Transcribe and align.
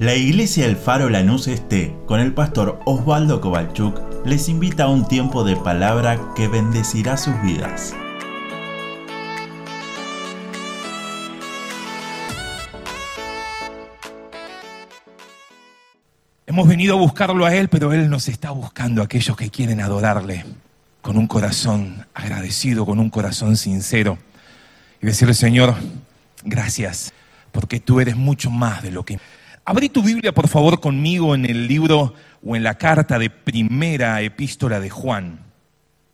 La 0.00 0.14
iglesia 0.14 0.64
El 0.64 0.76
Faro 0.76 1.08
Lanús 1.08 1.48
Este, 1.48 1.92
con 2.06 2.20
el 2.20 2.32
pastor 2.32 2.78
Osvaldo 2.84 3.40
Kovalchuk, 3.40 4.00
les 4.24 4.48
invita 4.48 4.84
a 4.84 4.88
un 4.88 5.08
tiempo 5.08 5.42
de 5.42 5.56
palabra 5.56 6.20
que 6.36 6.46
bendecirá 6.46 7.16
sus 7.16 7.34
vidas. 7.42 7.96
Hemos 16.46 16.68
venido 16.68 16.94
a 16.94 17.00
buscarlo 17.00 17.44
a 17.44 17.56
Él, 17.56 17.68
pero 17.68 17.92
Él 17.92 18.08
nos 18.08 18.28
está 18.28 18.52
buscando 18.52 19.02
a 19.02 19.06
aquellos 19.06 19.36
que 19.36 19.50
quieren 19.50 19.80
adorarle 19.80 20.44
con 21.02 21.18
un 21.18 21.26
corazón 21.26 22.06
agradecido, 22.14 22.86
con 22.86 23.00
un 23.00 23.10
corazón 23.10 23.56
sincero. 23.56 24.16
Y 25.02 25.06
decirle, 25.06 25.34
Señor, 25.34 25.74
gracias, 26.44 27.12
porque 27.50 27.80
tú 27.80 27.98
eres 27.98 28.14
mucho 28.14 28.48
más 28.48 28.84
de 28.84 28.92
lo 28.92 29.04
que 29.04 29.18
Abrí 29.70 29.90
tu 29.90 30.02
Biblia, 30.02 30.32
por 30.32 30.48
favor, 30.48 30.80
conmigo 30.80 31.34
en 31.34 31.44
el 31.44 31.68
libro 31.68 32.14
o 32.42 32.56
en 32.56 32.62
la 32.62 32.78
carta 32.78 33.18
de 33.18 33.28
primera 33.28 34.22
epístola 34.22 34.80
de 34.80 34.88
Juan. 34.88 35.40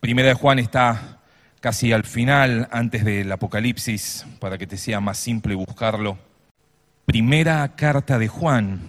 Primera 0.00 0.26
de 0.26 0.34
Juan 0.34 0.58
está 0.58 1.20
casi 1.60 1.92
al 1.92 2.02
final, 2.02 2.66
antes 2.72 3.04
del 3.04 3.30
Apocalipsis, 3.30 4.26
para 4.40 4.58
que 4.58 4.66
te 4.66 4.76
sea 4.76 4.98
más 4.98 5.18
simple 5.18 5.54
buscarlo. 5.54 6.18
Primera 7.06 7.76
carta 7.76 8.18
de 8.18 8.26
Juan. 8.26 8.80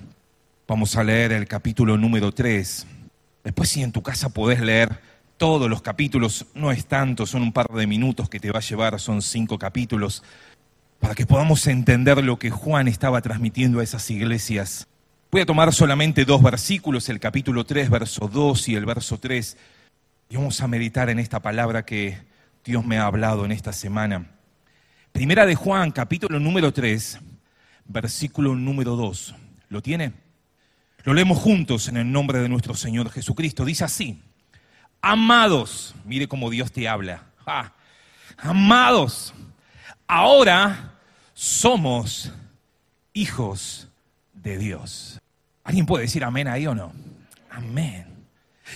Vamos 0.68 0.96
a 0.96 1.04
leer 1.04 1.34
el 1.34 1.48
capítulo 1.48 1.96
número 1.96 2.32
3. 2.32 2.88
Después 3.44 3.70
si 3.70 3.84
en 3.84 3.92
tu 3.92 4.02
casa 4.02 4.30
podés 4.30 4.62
leer 4.62 5.00
todos 5.38 5.70
los 5.70 5.84
capítulos, 5.84 6.48
no 6.56 6.72
es 6.72 6.88
tanto, 6.88 7.28
son 7.28 7.44
un 7.44 7.54
par 7.54 7.68
de 7.68 7.86
minutos 7.86 8.30
que 8.30 8.40
te 8.40 8.50
va 8.50 8.58
a 8.58 8.64
llevar, 8.64 9.00
son 9.00 9.22
cinco 9.22 9.60
capítulos 9.60 10.24
para 11.00 11.16
que 11.16 11.26
podamos 11.26 11.66
entender 11.68 12.24
lo 12.24 12.38
que 12.40 12.50
Juan 12.50 12.88
estaba 12.88 13.22
transmitiendo 13.22 13.80
a 13.80 13.84
esas 13.84 14.10
iglesias. 14.10 14.88
Voy 15.32 15.42
a 15.42 15.46
tomar 15.46 15.74
solamente 15.74 16.26
dos 16.26 16.42
versículos, 16.42 17.10
el 17.10 17.20
capítulo 17.20 17.66
3, 17.66 17.90
verso 17.90 18.28
2 18.28 18.70
y 18.70 18.76
el 18.76 18.86
verso 18.86 19.18
3, 19.18 19.58
y 20.30 20.36
vamos 20.38 20.62
a 20.62 20.68
meditar 20.68 21.10
en 21.10 21.20
esta 21.20 21.42
palabra 21.42 21.86
que 21.86 22.18
Dios 22.64 22.86
me 22.86 22.98
ha 22.98 23.06
hablado 23.06 23.46
en 23.46 23.52
esta 23.52 23.74
semana. 23.74 24.32
Primera 25.12 25.46
de 25.46 25.56
Juan, 25.56 25.92
capítulo 25.92 26.40
número 26.40 26.74
3, 26.74 27.20
versículo 27.86 28.56
número 28.56 28.96
2. 28.96 29.36
¿Lo 29.70 29.82
tiene? 29.82 30.14
Lo 31.04 31.14
leemos 31.14 31.38
juntos 31.38 31.88
en 31.88 31.98
el 31.98 32.12
nombre 32.12 32.40
de 32.40 32.50
nuestro 32.50 32.74
Señor 32.74 33.12
Jesucristo. 33.12 33.64
Dice 33.64 33.84
así, 33.84 34.22
amados, 35.02 35.96
mire 36.04 36.28
cómo 36.28 36.50
Dios 36.50 36.72
te 36.72 36.88
habla, 36.88 37.26
ah, 37.46 37.74
amados, 38.38 39.34
ahora 40.08 40.94
somos 41.34 42.32
hijos 43.14 43.88
de 44.34 44.58
Dios. 44.58 45.20
¿Alguien 45.64 45.86
puede 45.86 46.04
decir 46.04 46.24
amén 46.24 46.48
ahí 46.48 46.68
o 46.68 46.76
no? 46.76 46.94
Amén. 47.50 48.06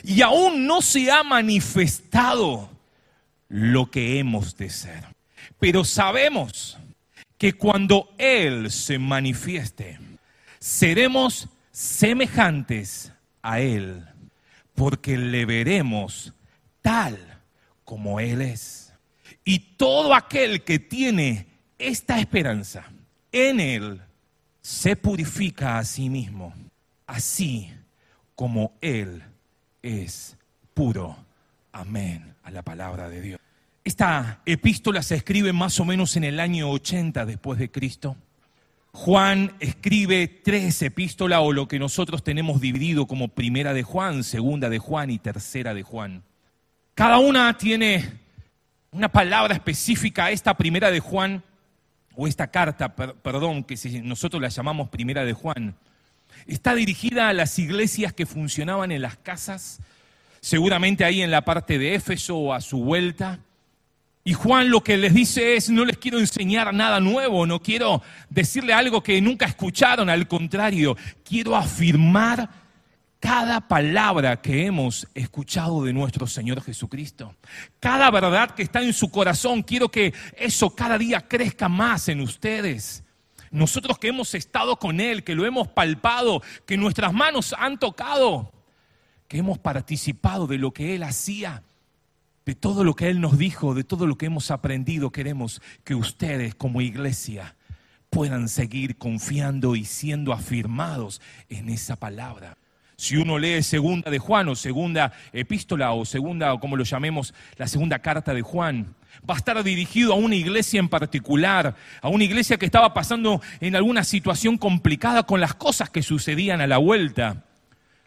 Y 0.04 0.22
aún 0.22 0.66
no 0.66 0.82
se 0.82 1.12
ha 1.12 1.24
manifestado 1.24 2.70
lo 3.48 3.90
que 3.92 4.20
hemos 4.20 4.56
de 4.58 4.70
ser. 4.70 5.04
Pero 5.60 5.84
sabemos 5.84 6.78
que 7.38 7.54
cuando 7.54 8.14
Él 8.18 8.72
se 8.72 9.00
manifieste, 9.00 10.00
seremos 10.60 11.50
semejantes 11.72 13.12
a 13.42 13.60
Él, 13.60 14.06
porque 14.76 15.18
le 15.18 15.46
veremos 15.46 16.34
tal 16.82 17.18
como 17.84 18.20
Él 18.20 18.42
es. 18.42 18.79
Y 19.50 19.58
todo 19.78 20.14
aquel 20.14 20.64
que 20.64 20.78
tiene 20.78 21.48
esta 21.80 22.20
esperanza 22.20 22.86
en 23.32 23.60
Él 23.60 24.00
se 24.62 24.96
purifica 24.96 25.80
a 25.80 25.86
sí 25.86 26.08
mismo, 26.08 26.54
así 27.08 27.72
como 28.36 28.74
Él 28.80 29.24
es 29.82 30.38
puro. 30.76 31.18
Amén 31.72 32.36
a 32.44 32.52
la 32.52 32.62
palabra 32.62 33.10
de 33.10 33.22
Dios. 33.22 33.40
Esta 33.84 34.40
epístola 34.46 35.02
se 35.02 35.16
escribe 35.16 35.52
más 35.52 35.80
o 35.80 35.86
menos 35.86 36.16
en 36.16 36.26
el 36.26 36.40
año 36.40 36.70
80 36.70 37.26
después 37.26 37.58
de 37.58 37.72
Cristo. 37.72 38.16
Juan 38.92 39.54
escribe 39.60 40.28
tres 40.28 40.80
epístolas 40.84 41.40
o 41.42 41.54
lo 41.54 41.68
que 41.68 41.80
nosotros 41.80 42.24
tenemos 42.24 42.62
dividido 42.62 43.08
como 43.08 43.30
primera 43.30 43.74
de 43.74 43.82
Juan, 43.82 44.24
segunda 44.24 44.70
de 44.70 44.78
Juan 44.78 45.10
y 45.10 45.18
tercera 45.18 45.74
de 45.74 45.82
Juan. 45.82 46.22
Cada 46.94 47.18
una 47.18 47.58
tiene 47.58 48.19
una 48.92 49.10
palabra 49.10 49.54
específica. 49.54 50.32
Esta 50.32 50.56
primera 50.56 50.92
de 50.92 51.00
Juan 51.00 51.44
o 52.16 52.28
esta 52.28 52.48
carta, 52.48 52.96
perdón, 52.96 53.64
que 53.64 53.76
nosotros 54.04 54.42
la 54.42 54.50
llamamos 54.50 54.90
Primera 54.90 55.24
de 55.24 55.34
Juan, 55.34 55.76
está 56.48 56.76
dirigida 56.76 57.30
a 57.30 57.34
las 57.34 57.58
iglesias 57.60 58.14
que 58.14 58.26
funcionaban 58.26 58.92
en 58.92 59.02
las 59.02 59.18
casas, 59.18 59.80
seguramente 60.42 61.06
ahí 61.06 61.22
en 61.22 61.32
la 61.32 61.46
parte 61.46 61.78
de 61.78 61.96
Éfeso 61.96 62.38
o 62.38 62.54
a 62.54 62.62
su 62.62 62.84
vuelta. 62.84 63.40
Y 64.26 64.34
Juan 64.34 64.70
lo 64.70 64.84
que 64.84 64.98
les 64.98 65.14
dice 65.14 65.56
es, 65.56 65.70
no 65.70 65.86
les 65.86 65.98
quiero 65.98 66.20
enseñar 66.20 66.74
nada 66.74 67.00
nuevo, 67.00 67.46
no 67.46 67.62
quiero 67.62 68.02
decirle 68.30 68.74
algo 68.74 69.02
que 69.02 69.22
nunca 69.22 69.46
escucharon, 69.46 70.10
al 70.10 70.28
contrario, 70.28 70.98
quiero 71.24 71.56
afirmar 71.56 72.50
cada 73.20 73.68
palabra 73.68 74.42
que 74.42 74.66
hemos 74.66 75.08
escuchado 75.14 75.84
de 75.84 75.94
nuestro 75.94 76.26
Señor 76.26 76.62
Jesucristo, 76.62 77.36
cada 77.80 78.10
verdad 78.12 78.52
que 78.52 78.64
está 78.64 78.82
en 78.82 78.94
su 78.94 79.10
corazón, 79.10 79.62
quiero 79.62 79.90
que 79.90 80.14
eso 80.38 80.74
cada 80.74 80.98
día 80.98 81.28
crezca 81.28 81.68
más 81.68 82.08
en 82.08 82.22
ustedes. 82.22 83.04
Nosotros 83.52 83.98
que 84.00 84.10
hemos 84.10 84.34
estado 84.36 84.78
con 84.78 85.02
Él, 85.02 85.24
que 85.24 85.36
lo 85.36 85.46
hemos 85.46 85.68
palpado, 85.68 86.42
que 86.66 86.78
nuestras 86.78 87.14
manos 87.14 87.54
han 87.58 87.78
tocado, 87.78 88.54
que 89.28 89.40
hemos 89.40 89.58
participado 89.58 90.48
de 90.48 90.58
lo 90.58 90.72
que 90.72 90.96
Él 90.96 91.04
hacía, 91.04 91.64
de 92.46 92.56
todo 92.56 92.84
lo 92.84 92.96
que 92.96 93.10
Él 93.10 93.20
nos 93.20 93.38
dijo, 93.38 93.74
de 93.74 93.84
todo 93.84 94.08
lo 94.08 94.18
que 94.18 94.28
hemos 94.28 94.50
aprendido, 94.50 95.12
queremos 95.12 95.62
que 95.84 95.94
ustedes 95.94 96.56
como 96.56 96.82
iglesia 96.82 97.56
puedan 98.10 98.48
seguir 98.50 98.98
confiando 98.98 99.76
y 99.76 99.86
siendo 99.86 100.32
afirmados 100.32 101.22
en 101.50 101.70
esa 101.70 101.96
palabra. 101.96 102.58
Si 103.00 103.16
uno 103.16 103.40
lee 103.40 103.64
segunda 103.64 104.12
de 104.12 104.20
Juan 104.20 104.50
o 104.50 104.56
segunda 104.56 105.14
epístola 105.32 105.94
o 105.94 106.04
segunda, 106.04 106.54
o 106.54 106.60
como 106.60 106.76
lo 106.76 106.84
llamemos, 106.84 107.34
la 107.56 107.66
segunda 107.66 108.00
carta 108.00 108.34
de 108.34 108.42
Juan, 108.42 108.94
va 109.28 109.36
a 109.36 109.38
estar 109.38 109.64
dirigido 109.64 110.12
a 110.12 110.18
una 110.18 110.36
iglesia 110.36 110.82
en 110.82 110.90
particular, 110.90 111.78
a 112.02 112.10
una 112.10 112.26
iglesia 112.26 112.58
que 112.58 112.66
estaba 112.66 112.94
pasando 112.94 113.42
en 113.62 113.78
alguna 113.78 114.04
situación 114.04 114.58
complicada 114.58 115.24
con 115.24 115.40
las 115.40 115.54
cosas 115.54 115.90
que 115.90 116.04
sucedían 116.04 116.60
a 116.60 116.68
la 116.68 116.78
vuelta. 116.78 117.46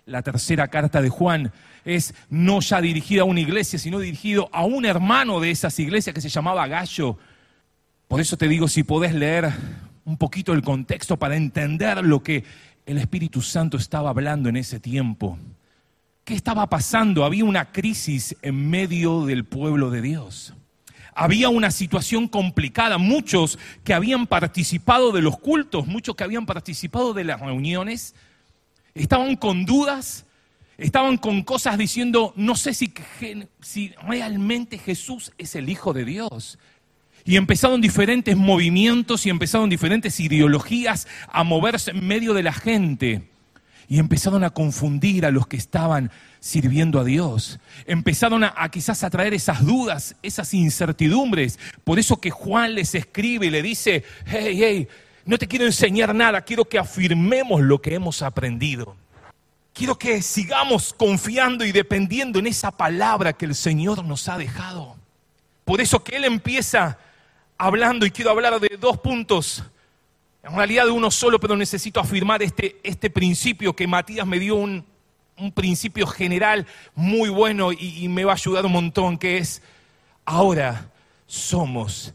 La 0.05 0.21
tercera 0.21 0.69
carta 0.69 1.01
de 1.01 1.09
Juan 1.09 1.53
es 1.87 2.15
no 2.29 2.61
ya 2.61 2.83
dirigida 2.83 3.23
a 3.23 3.25
una 3.25 3.41
iglesia, 3.41 3.79
sino 3.79 3.99
dirigido 3.99 4.51
a 4.53 4.67
un 4.67 4.85
hermano 4.85 5.41
de 5.41 5.53
esas 5.53 5.79
iglesias 5.79 6.13
que 6.13 6.21
se 6.21 6.29
llamaba 6.29 6.67
Gallo. 6.67 7.17
Por 8.09 8.21
eso 8.21 8.37
te 8.37 8.47
digo, 8.47 8.69
si 8.69 8.83
podés 8.83 9.15
leer 9.15 9.51
un 10.05 10.19
poquito 10.19 10.53
el 10.53 10.63
contexto 10.63 11.17
para 11.17 11.37
entender 11.37 12.05
lo 12.05 12.23
que 12.23 12.45
el 12.87 12.99
Espíritu 12.99 13.43
Santo 13.43 13.77
estaba 13.77 14.11
hablando 14.11 14.49
en 14.49 14.57
ese 14.57 14.81
tiempo? 14.81 15.39
¿Qué 16.25 16.35
estaba 16.35 16.69
pasando? 16.69 17.25
Había 17.25 17.45
una 17.45 17.73
crisis 17.73 18.37
en 18.43 18.71
medio 18.71 19.27
del 19.27 19.45
pueblo 19.45 19.91
de 19.91 20.03
Dios. 20.03 20.55
Había 21.15 21.49
una 21.49 21.71
situación 21.71 22.29
complicada. 22.29 22.97
Muchos 22.99 23.59
que 23.85 23.93
habían 23.93 24.27
participado 24.27 25.13
de 25.13 25.21
los 25.21 25.39
cultos, 25.39 25.87
muchos 25.87 26.15
que 26.15 26.25
habían 26.25 26.47
participado 26.47 27.13
de 27.13 27.25
las 27.25 27.41
reuniones, 27.41 28.15
estaban 28.95 29.37
con 29.37 29.65
dudas, 29.65 30.27
estaban 30.79 31.17
con 31.17 31.43
cosas 31.43 31.77
diciendo, 31.77 32.33
no 32.37 32.57
sé 32.57 32.73
si, 32.73 32.93
si 33.61 33.89
realmente 34.07 34.79
Jesús 34.79 35.33
es 35.39 35.55
el 35.55 35.69
Hijo 35.69 35.93
de 35.93 36.05
Dios. 36.05 36.59
Y 37.25 37.37
empezaron 37.37 37.81
diferentes 37.81 38.37
movimientos 38.37 39.27
y 39.27 39.31
empezaron 39.31 39.71
diferentes 39.71 40.19
ideologías 40.19 41.07
a 41.29 41.45
moverse 41.45 41.93
en 41.93 42.07
medio 42.07 42.35
de 42.35 42.43
la 42.43 42.53
gente. 42.53 43.29
Y 43.89 43.99
empezaron 43.99 44.43
a 44.43 44.51
confundir 44.51 45.27
a 45.27 45.31
los 45.31 45.47
que 45.47 45.57
estaban 45.57 46.11
sirviendo 46.41 46.99
a 46.99 47.05
Dios. 47.05 47.61
Empezaron 47.87 48.43
a, 48.43 48.69
quizás 48.71 49.05
a 49.05 49.11
traer 49.11 49.35
esas 49.35 49.65
dudas, 49.65 50.17
esas 50.23 50.53
incertidumbres. 50.55 51.59
Por 51.85 51.99
eso 51.99 52.21
que 52.21 52.31
Juan 52.31 52.75
les 52.75 52.95
escribe 52.95 53.47
y 53.47 53.51
le 53.51 53.63
dice, 53.63 54.03
hey, 54.27 54.59
hey, 54.61 54.89
no 55.25 55.39
te 55.39 55.47
quiero 55.47 55.67
enseñar 55.67 56.15
nada, 56.15 56.41
quiero 56.41 56.65
que 56.65 56.79
afirmemos 56.79 57.61
lo 57.61 57.81
que 57.81 57.95
hemos 57.95 58.23
aprendido. 58.23 58.97
Quiero 59.73 59.97
que 59.97 60.21
sigamos 60.21 60.93
confiando 60.93 61.65
y 61.65 61.73
dependiendo 61.73 62.41
en 62.41 62.49
esa 62.49 62.73
palabra 62.73 63.33
que 63.33 63.47
el 63.47 63.55
Señor 63.55 64.05
nos 64.05 64.29
ha 64.29 64.37
dejado. 64.37 64.97
Por 65.65 65.81
eso 65.81 66.03
que 66.03 66.17
Él 66.17 66.25
empieza 66.25 66.99
hablando 67.63 68.05
y 68.05 68.11
quiero 68.11 68.33
hablar 68.33 68.59
de 68.59 68.77
dos 68.77 68.99
puntos, 68.99 69.63
en 70.43 70.57
realidad 70.57 70.87
de 70.87 70.91
uno 70.91 71.13
solo, 71.13 71.39
pero 71.39 71.57
necesito 71.57 72.01
afirmar 72.01 72.43
este, 72.43 72.81
este 72.83 73.09
principio 73.09 73.77
que 73.77 73.87
Matías 73.87 74.27
me 74.27 74.41
dio 74.41 74.57
un, 74.57 74.85
principio 75.55 76.07
general 76.07 76.67
muy 76.95 77.29
bueno 77.29 77.73
y, 77.73 78.05
y 78.05 78.09
me 78.09 78.25
va 78.25 78.33
a 78.33 78.35
ayudar 78.35 78.65
un 78.65 78.73
montón, 78.73 79.19
que 79.19 79.39
es, 79.39 79.61
ahora 80.25 80.89
somos 81.27 82.15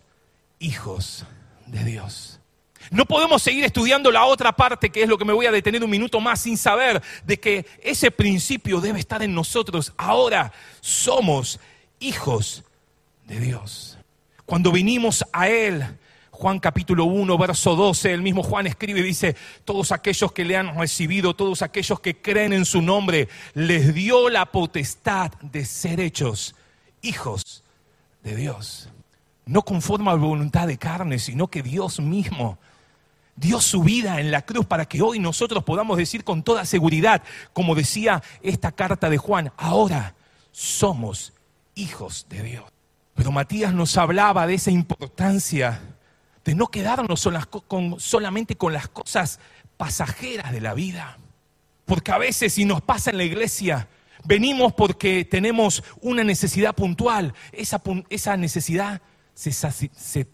hijos 0.60 1.26
de 1.66 1.84
Dios. 1.84 2.40
No 2.90 3.06
podemos 3.06 3.42
seguir 3.42 3.66
estudiando 3.66 4.12
la 4.12 4.24
otra 4.26 4.54
parte, 4.54 4.90
que 4.90 5.04
es 5.04 5.10
lo 5.10 5.18
que 5.18 5.26
me 5.26 5.34
voy 5.34 5.46
a 5.46 5.52
detener 5.52 5.84
un 5.84 5.90
minuto 5.90 6.22
más, 6.22 6.42
sin 6.42 6.58
saber 6.58 7.02
de 7.26 7.38
que 7.38 7.66
ese 7.82 8.12
principio 8.12 8.80
debe 8.80 9.00
estar 9.00 9.22
en 9.22 9.34
nosotros. 9.34 9.94
Ahora 9.98 10.54
somos 10.80 11.60
hijos 12.00 12.64
de 13.26 13.40
Dios. 13.42 13.97
Cuando 14.48 14.72
vinimos 14.72 15.26
a 15.34 15.50
Él, 15.50 15.86
Juan 16.32 16.62
capítulo 16.62 17.04
1, 17.04 17.38
verso 17.38 17.76
12, 17.76 18.14
el 18.14 18.22
mismo 18.22 18.44
Juan 18.44 18.66
escribe 18.66 19.02
y 19.02 19.04
dice, 19.04 19.36
todos 19.66 19.92
aquellos 19.92 20.32
que 20.32 20.46
le 20.46 20.56
han 20.56 20.74
recibido, 20.80 21.36
todos 21.36 21.62
aquellos 21.62 22.00
que 22.00 22.22
creen 22.22 22.54
en 22.54 22.64
su 22.64 22.82
nombre, 22.82 23.28
les 23.54 23.94
dio 23.94 24.30
la 24.30 24.46
potestad 24.46 25.34
de 25.42 25.66
ser 25.66 26.00
hechos 26.00 26.56
hijos 27.02 27.62
de 28.24 28.38
Dios. 28.38 28.88
No 29.46 29.64
conforme 29.64 30.12
a 30.12 30.14
la 30.14 30.20
voluntad 30.20 30.66
de 30.66 30.78
carne, 30.78 31.20
sino 31.20 31.48
que 31.48 31.62
Dios 31.62 32.00
mismo 32.00 32.58
dio 33.36 33.60
su 33.60 33.84
vida 33.84 34.22
en 34.22 34.32
la 34.32 34.44
cruz 34.44 34.66
para 34.66 34.86
que 34.86 35.02
hoy 35.02 35.20
nosotros 35.20 35.66
podamos 35.66 35.98
decir 35.98 36.24
con 36.24 36.42
toda 36.42 36.64
seguridad, 36.64 37.22
como 37.52 37.76
decía 37.76 38.24
esta 38.42 38.72
carta 38.72 39.10
de 39.10 39.18
Juan, 39.18 39.52
ahora 39.58 40.16
somos 40.54 41.34
hijos 41.76 42.28
de 42.30 42.44
Dios. 42.44 42.77
Pero 43.18 43.31
Matías 43.31 43.74
nos 43.74 43.98
hablaba 43.98 44.46
de 44.46 44.54
esa 44.54 44.69
importancia 44.69 45.81
de 46.46 46.54
no 46.54 46.68
quedarnos 46.68 47.28
solamente 47.98 48.56
con 48.56 48.74
las 48.74 48.88
cosas 48.90 49.40
pasajeras 49.75 50.52
de 50.52 50.62
la 50.62 50.75
vida. 50.75 51.18
Porque 51.86 52.12
a 52.12 52.19
veces 52.19 52.54
si 52.54 52.64
nos 52.64 52.80
pasa 52.84 53.10
en 53.10 53.18
la 53.18 53.24
iglesia, 53.24 53.88
venimos 54.24 54.72
porque 54.74 55.25
tenemos 55.25 55.84
una 56.00 56.24
necesidad 56.24 56.75
puntual. 56.75 57.34
Esa, 57.52 58.38
necesidad 58.38 59.02
se, 59.34 59.52
se, 59.52 60.28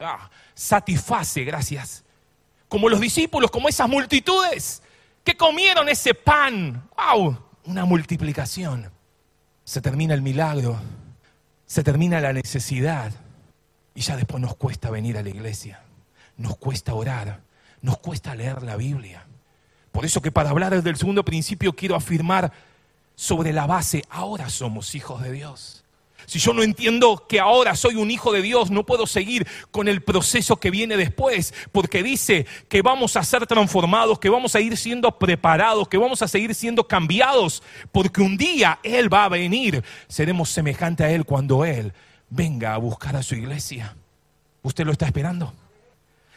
ah, 0.00 0.30
satisface, 0.52 1.44
gracias. 1.44 2.04
Como 2.68 2.88
los 2.88 2.98
discípulos, 2.98 3.52
como 3.52 3.68
esas 3.68 3.88
multitudes 3.88 4.82
que 5.22 5.36
comieron 5.36 5.88
ese 5.88 6.14
pan. 6.14 6.88
¡Wow! 6.96 7.38
Una 7.66 7.84
multiplicación. 7.84 8.90
Se 9.62 9.80
termina 9.80 10.14
el 10.14 10.22
milagro, 10.22 10.80
se 11.70 11.84
termina 11.84 12.20
la 12.20 12.32
necesidad 12.32 13.12
y 13.94 14.00
ya 14.00 14.16
después 14.16 14.42
nos 14.42 14.56
cuesta 14.56 14.90
venir 14.90 15.16
a 15.16 15.22
la 15.22 15.28
iglesia, 15.28 15.80
nos 16.36 16.56
cuesta 16.56 16.94
orar, 16.94 17.42
nos 17.80 17.96
cuesta 17.98 18.34
leer 18.34 18.64
la 18.64 18.74
Biblia. 18.74 19.24
Por 19.92 20.04
eso 20.04 20.20
que 20.20 20.32
para 20.32 20.50
hablar 20.50 20.74
desde 20.74 20.90
el 20.90 20.96
segundo 20.96 21.24
principio 21.24 21.72
quiero 21.72 21.94
afirmar 21.94 22.50
sobre 23.14 23.52
la 23.52 23.68
base, 23.68 24.02
ahora 24.10 24.48
somos 24.48 24.96
hijos 24.96 25.22
de 25.22 25.30
Dios. 25.30 25.79
Si 26.30 26.38
yo 26.38 26.52
no 26.52 26.62
entiendo 26.62 27.26
que 27.28 27.40
ahora 27.40 27.74
soy 27.74 27.96
un 27.96 28.08
hijo 28.08 28.30
de 28.30 28.40
Dios, 28.40 28.70
no 28.70 28.86
puedo 28.86 29.08
seguir 29.08 29.48
con 29.72 29.88
el 29.88 30.00
proceso 30.00 30.58
que 30.58 30.70
viene 30.70 30.96
después, 30.96 31.52
porque 31.72 32.04
dice 32.04 32.46
que 32.68 32.82
vamos 32.82 33.16
a 33.16 33.24
ser 33.24 33.48
transformados, 33.48 34.20
que 34.20 34.28
vamos 34.28 34.54
a 34.54 34.60
ir 34.60 34.76
siendo 34.76 35.10
preparados, 35.18 35.88
que 35.88 35.98
vamos 35.98 36.22
a 36.22 36.28
seguir 36.28 36.54
siendo 36.54 36.86
cambiados, 36.86 37.64
porque 37.90 38.22
un 38.22 38.36
día 38.36 38.78
Él 38.84 39.12
va 39.12 39.24
a 39.24 39.28
venir. 39.28 39.82
Seremos 40.06 40.50
semejantes 40.50 41.04
a 41.04 41.10
Él 41.10 41.24
cuando 41.24 41.64
Él 41.64 41.92
venga 42.28 42.74
a 42.74 42.78
buscar 42.78 43.16
a 43.16 43.24
su 43.24 43.34
iglesia. 43.34 43.96
¿Usted 44.62 44.86
lo 44.86 44.92
está 44.92 45.06
esperando? 45.06 45.52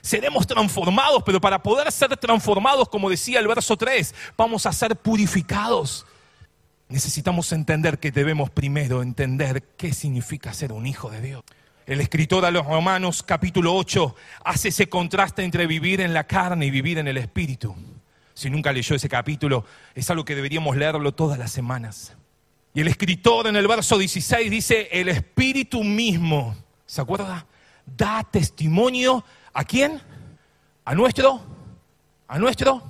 Seremos 0.02 0.48
transformados, 0.48 1.22
pero 1.24 1.40
para 1.40 1.62
poder 1.62 1.92
ser 1.92 2.18
transformados, 2.18 2.90
como 2.90 3.12
decía 3.12 3.40
el 3.40 3.48
verso 3.48 3.78
3, 3.78 4.16
vamos 4.36 4.66
a 4.66 4.74
ser 4.74 4.96
purificados 4.96 6.08
necesitamos 6.94 7.52
entender 7.54 7.98
que 7.98 8.12
debemos 8.12 8.52
primero 8.52 9.02
entender 9.02 9.64
qué 9.78 9.94
significa 9.94 10.54
ser 10.54 10.72
un 10.72 10.86
hijo 10.86 11.10
de 11.10 11.22
Dios. 11.22 11.44
El 11.88 12.00
escritor 12.00 12.46
a 12.46 12.52
los 12.52 12.68
Romanos 12.68 13.24
capítulo 13.24 13.76
8 13.76 14.16
hace 14.46 14.68
ese 14.68 14.88
contraste 14.88 15.44
entre 15.44 15.66
vivir 15.66 16.02
en 16.02 16.14
la 16.14 16.26
carne 16.26 16.68
y 16.68 16.70
vivir 16.70 17.00
en 17.00 17.08
el 17.08 17.18
espíritu. 17.18 17.76
Si 18.36 18.48
nunca 18.52 18.72
leyó 18.72 18.96
ese 18.96 19.10
capítulo, 19.10 19.66
es 19.96 20.08
algo 20.12 20.24
que 20.24 20.36
deberíamos 20.36 20.78
leerlo 20.78 21.16
todas 21.16 21.40
las 21.40 21.52
semanas. 21.52 22.16
Y 22.76 22.82
el 22.82 22.88
escritor 22.88 23.48
en 23.48 23.56
el 23.56 23.68
verso 23.68 23.98
16 23.98 24.52
dice, 24.52 24.88
el 24.92 25.10
espíritu 25.10 25.84
mismo, 25.84 26.56
¿se 26.86 27.02
acuerda? 27.02 27.48
Da 27.88 28.24
testimonio 28.24 29.26
a 29.52 29.64
quién? 29.64 30.00
A 30.86 30.94
nuestro, 30.94 31.42
a 32.28 32.38
nuestro 32.38 32.84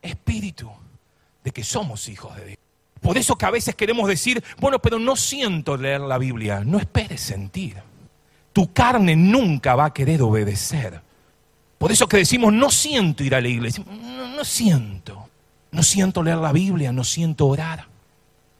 espíritu, 0.00 0.72
de 1.44 1.50
que 1.50 1.62
somos 1.62 2.08
hijos 2.08 2.34
de 2.34 2.46
Dios. 2.46 2.67
Por 3.08 3.16
eso 3.16 3.36
que 3.36 3.46
a 3.46 3.50
veces 3.50 3.74
queremos 3.74 4.06
decir, 4.06 4.44
bueno, 4.60 4.80
pero 4.80 4.98
no 4.98 5.16
siento 5.16 5.78
leer 5.78 6.02
la 6.02 6.18
Biblia. 6.18 6.62
No 6.62 6.78
esperes 6.78 7.22
sentir. 7.22 7.76
Tu 8.52 8.70
carne 8.74 9.16
nunca 9.16 9.74
va 9.74 9.86
a 9.86 9.94
querer 9.94 10.20
obedecer. 10.20 11.00
Por 11.78 11.90
eso 11.90 12.06
que 12.06 12.18
decimos, 12.18 12.52
no 12.52 12.70
siento 12.70 13.24
ir 13.24 13.34
a 13.34 13.40
la 13.40 13.48
iglesia. 13.48 13.82
No, 13.82 14.28
no 14.28 14.44
siento. 14.44 15.26
No 15.70 15.82
siento 15.82 16.22
leer 16.22 16.36
la 16.36 16.52
Biblia, 16.52 16.92
no 16.92 17.02
siento 17.02 17.46
orar. 17.46 17.86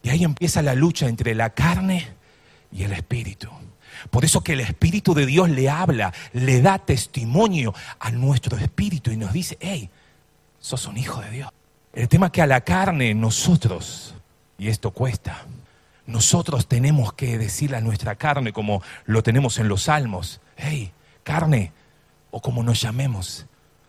Y 0.02 0.08
ahí 0.08 0.24
empieza 0.24 0.62
la 0.62 0.74
lucha 0.74 1.08
entre 1.08 1.34
la 1.34 1.50
carne 1.50 2.08
y 2.72 2.84
el 2.84 2.94
espíritu. 2.94 3.50
Por 4.08 4.24
eso 4.24 4.40
que 4.40 4.54
el 4.54 4.60
Espíritu 4.60 5.12
de 5.12 5.26
Dios 5.26 5.50
le 5.50 5.68
habla, 5.68 6.14
le 6.32 6.62
da 6.62 6.78
testimonio 6.78 7.74
a 8.00 8.10
nuestro 8.12 8.56
espíritu 8.56 9.10
y 9.10 9.18
nos 9.18 9.34
dice, 9.34 9.58
hey, 9.60 9.90
sos 10.58 10.86
un 10.86 10.96
hijo 10.96 11.20
de 11.20 11.32
Dios. 11.32 11.50
El 11.92 12.08
tema 12.08 12.26
es 12.26 12.32
que 12.32 12.40
a 12.40 12.46
la 12.46 12.62
carne 12.62 13.12
nosotros 13.12 14.14
y 14.58 14.68
esto 14.68 14.90
cuesta. 14.90 15.46
Nosotros 16.06 16.66
tenemos 16.66 17.12
que 17.12 17.38
decirle 17.38 17.76
a 17.76 17.80
nuestra 17.80 18.16
carne, 18.16 18.52
como 18.52 18.82
lo 19.06 19.22
tenemos 19.22 19.58
en 19.58 19.68
los 19.68 19.84
salmos, 19.84 20.40
hey, 20.56 20.92
carne, 21.22 21.72
o 22.30 22.42
como 22.42 22.62
nos 22.62 22.80
llamemos, 22.80 23.46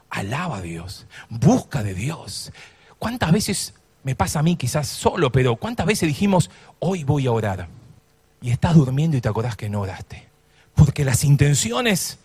alaba 0.10 0.58
a 0.58 0.62
Dios, 0.62 1.08
busca 1.30 1.84
de 1.84 1.94
Dios. 1.94 2.52
¿Cuántas 3.00 3.32
veces 3.32 3.74
me 4.04 4.16
pasa 4.16 4.40
a 4.40 4.44
mí, 4.44 4.56
quizás 4.56 4.88
solo, 4.88 5.32
pero 5.32 5.56
cuántas 5.56 5.86
veces 5.86 6.08
dijimos, 6.08 6.50
hoy 6.80 7.04
voy 7.04 7.28
a 7.28 7.32
orar? 7.32 7.68
Y 8.42 8.52
estás 8.52 8.76
durmiendo 8.76 9.18
y 9.18 9.22
te 9.22 9.30
acordás 9.30 9.56
que 9.56 9.70
no 9.70 9.82
oraste. 9.82 10.28
Porque 10.76 11.04
las 11.04 11.24
intenciones 11.24 12.20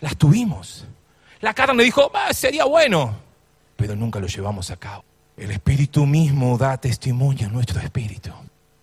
las 0.00 0.16
tuvimos. 0.16 0.86
La 1.40 1.54
carne 1.54 1.82
dijo, 1.82 2.10
ah, 2.14 2.32
sería 2.32 2.64
bueno, 2.64 3.16
pero 3.76 3.94
nunca 3.96 4.20
lo 4.20 4.26
llevamos 4.26 4.70
a 4.70 4.76
cabo. 4.76 5.04
El 5.36 5.50
Espíritu 5.50 6.06
mismo 6.06 6.58
da 6.58 6.76
testimonio 6.76 7.48
a 7.48 7.50
nuestro 7.50 7.80
espíritu. 7.80 8.30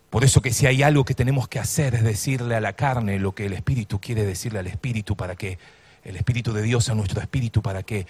Por 0.09 0.23
eso 0.23 0.41
que 0.41 0.51
si 0.51 0.65
hay 0.65 0.81
algo 0.81 1.05
que 1.05 1.13
tenemos 1.13 1.47
que 1.47 1.59
hacer 1.59 1.93
es 1.93 2.03
decirle 2.03 2.55
a 2.55 2.61
la 2.61 2.73
carne 2.73 3.19
lo 3.19 3.35
que 3.35 3.45
el 3.45 3.53
Espíritu 3.53 3.99
quiere 3.99 4.25
decirle 4.25 4.59
al 4.59 4.67
Espíritu 4.67 5.15
para 5.15 5.35
que 5.35 5.59
el 6.03 6.15
Espíritu 6.15 6.51
de 6.51 6.63
Dios 6.63 6.89
a 6.89 6.95
nuestro 6.95 7.21
Espíritu 7.21 7.61
para 7.61 7.83
que 7.83 8.07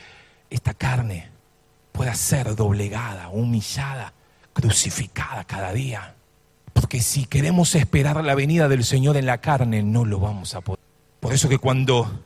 esta 0.50 0.74
carne 0.74 1.28
pueda 1.92 2.16
ser 2.16 2.56
doblegada, 2.56 3.28
humillada, 3.28 4.14
crucificada 4.54 5.44
cada 5.44 5.74
día. 5.74 6.16
Porque 6.72 7.02
si 7.02 7.26
queremos 7.26 7.76
esperar 7.76 8.24
la 8.24 8.36
venida 8.36 8.70
del 8.70 8.86
Señor 8.86 9.18
en 9.18 9.26
la 9.26 9.40
carne, 9.40 9.84
no 9.84 10.06
lo 10.06 10.20
vamos 10.20 10.56
a 10.56 10.62
poder. 10.62 10.80
Por 11.20 11.34
eso 11.34 11.50
que 11.50 11.58
cuando 11.58 12.24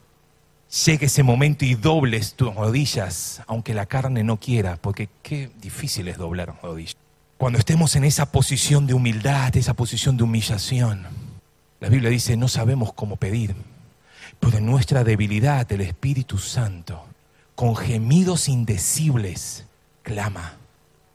llegue 0.86 1.06
ese 1.06 1.24
momento 1.24 1.66
y 1.66 1.76
dobles 1.76 2.34
tus 2.34 2.54
rodillas, 2.56 3.44
aunque 3.48 3.74
la 3.74 3.86
carne 3.86 4.24
no 4.24 4.40
quiera, 4.40 4.78
porque 4.78 5.08
qué 5.22 5.52
difícil 5.62 6.08
es 6.08 6.18
doblar 6.18 6.56
rodillas. 6.62 6.98
Cuando 7.38 7.60
estemos 7.60 7.96
en 7.96 8.04
esa 8.04 8.32
posición 8.32 8.88
de 8.88 8.94
humildad, 8.94 9.56
esa 9.56 9.76
posición 9.76 10.18
de 10.18 10.24
humillación, 10.24 11.06
la 11.80 11.90
Biblia 11.90 12.10
dice, 12.10 12.38
no 12.38 12.48
sabemos 12.48 12.94
cómo 12.94 13.18
pedir, 13.18 13.56
pero 14.40 14.58
en 14.58 14.66
nuestra 14.66 15.04
debilidad 15.04 15.72
el 15.72 15.82
Espíritu 15.82 16.38
Santo, 16.38 17.06
con 17.56 17.76
gemidos 17.76 18.50
indecibles, 18.50 19.66
clama 20.02 20.54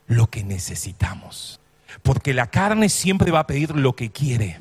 lo 0.07 0.29
que 0.29 0.45
necesitamos. 0.45 1.61
Porque 2.03 2.35
la 2.35 2.49
carne 2.49 2.88
siempre 2.88 3.31
va 3.31 3.41
a 3.41 3.47
pedir 3.47 3.75
lo 3.75 3.97
que 3.97 4.11
quiere, 4.11 4.61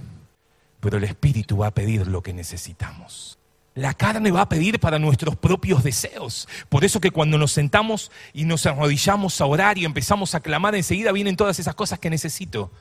pero 0.79 0.97
el 0.97 1.03
Espíritu 1.03 1.57
va 1.57 1.67
a 1.67 1.71
pedir 1.71 2.07
lo 2.07 2.23
que 2.23 2.33
necesitamos. 2.33 3.36
La 3.77 3.93
carne 3.93 4.31
va 4.31 4.41
a 4.41 4.49
pedir 4.49 4.79
para 4.79 4.97
nuestros 4.97 5.35
propios 5.35 5.83
deseos. 5.83 6.47
Por 6.67 6.83
eso 6.83 6.99
que 6.99 7.11
cuando 7.11 7.37
nos 7.37 7.51
sentamos 7.51 8.11
y 8.33 8.45
nos 8.45 8.65
arrodillamos 8.65 9.39
a 9.39 9.45
orar 9.45 9.77
y 9.77 9.85
empezamos 9.85 10.33
a 10.33 10.39
clamar, 10.39 10.73
enseguida 10.73 11.11
vienen 11.11 11.35
todas 11.35 11.59
esas 11.59 11.75
cosas 11.75 11.99
que 11.99 12.09
necesito. 12.09 12.71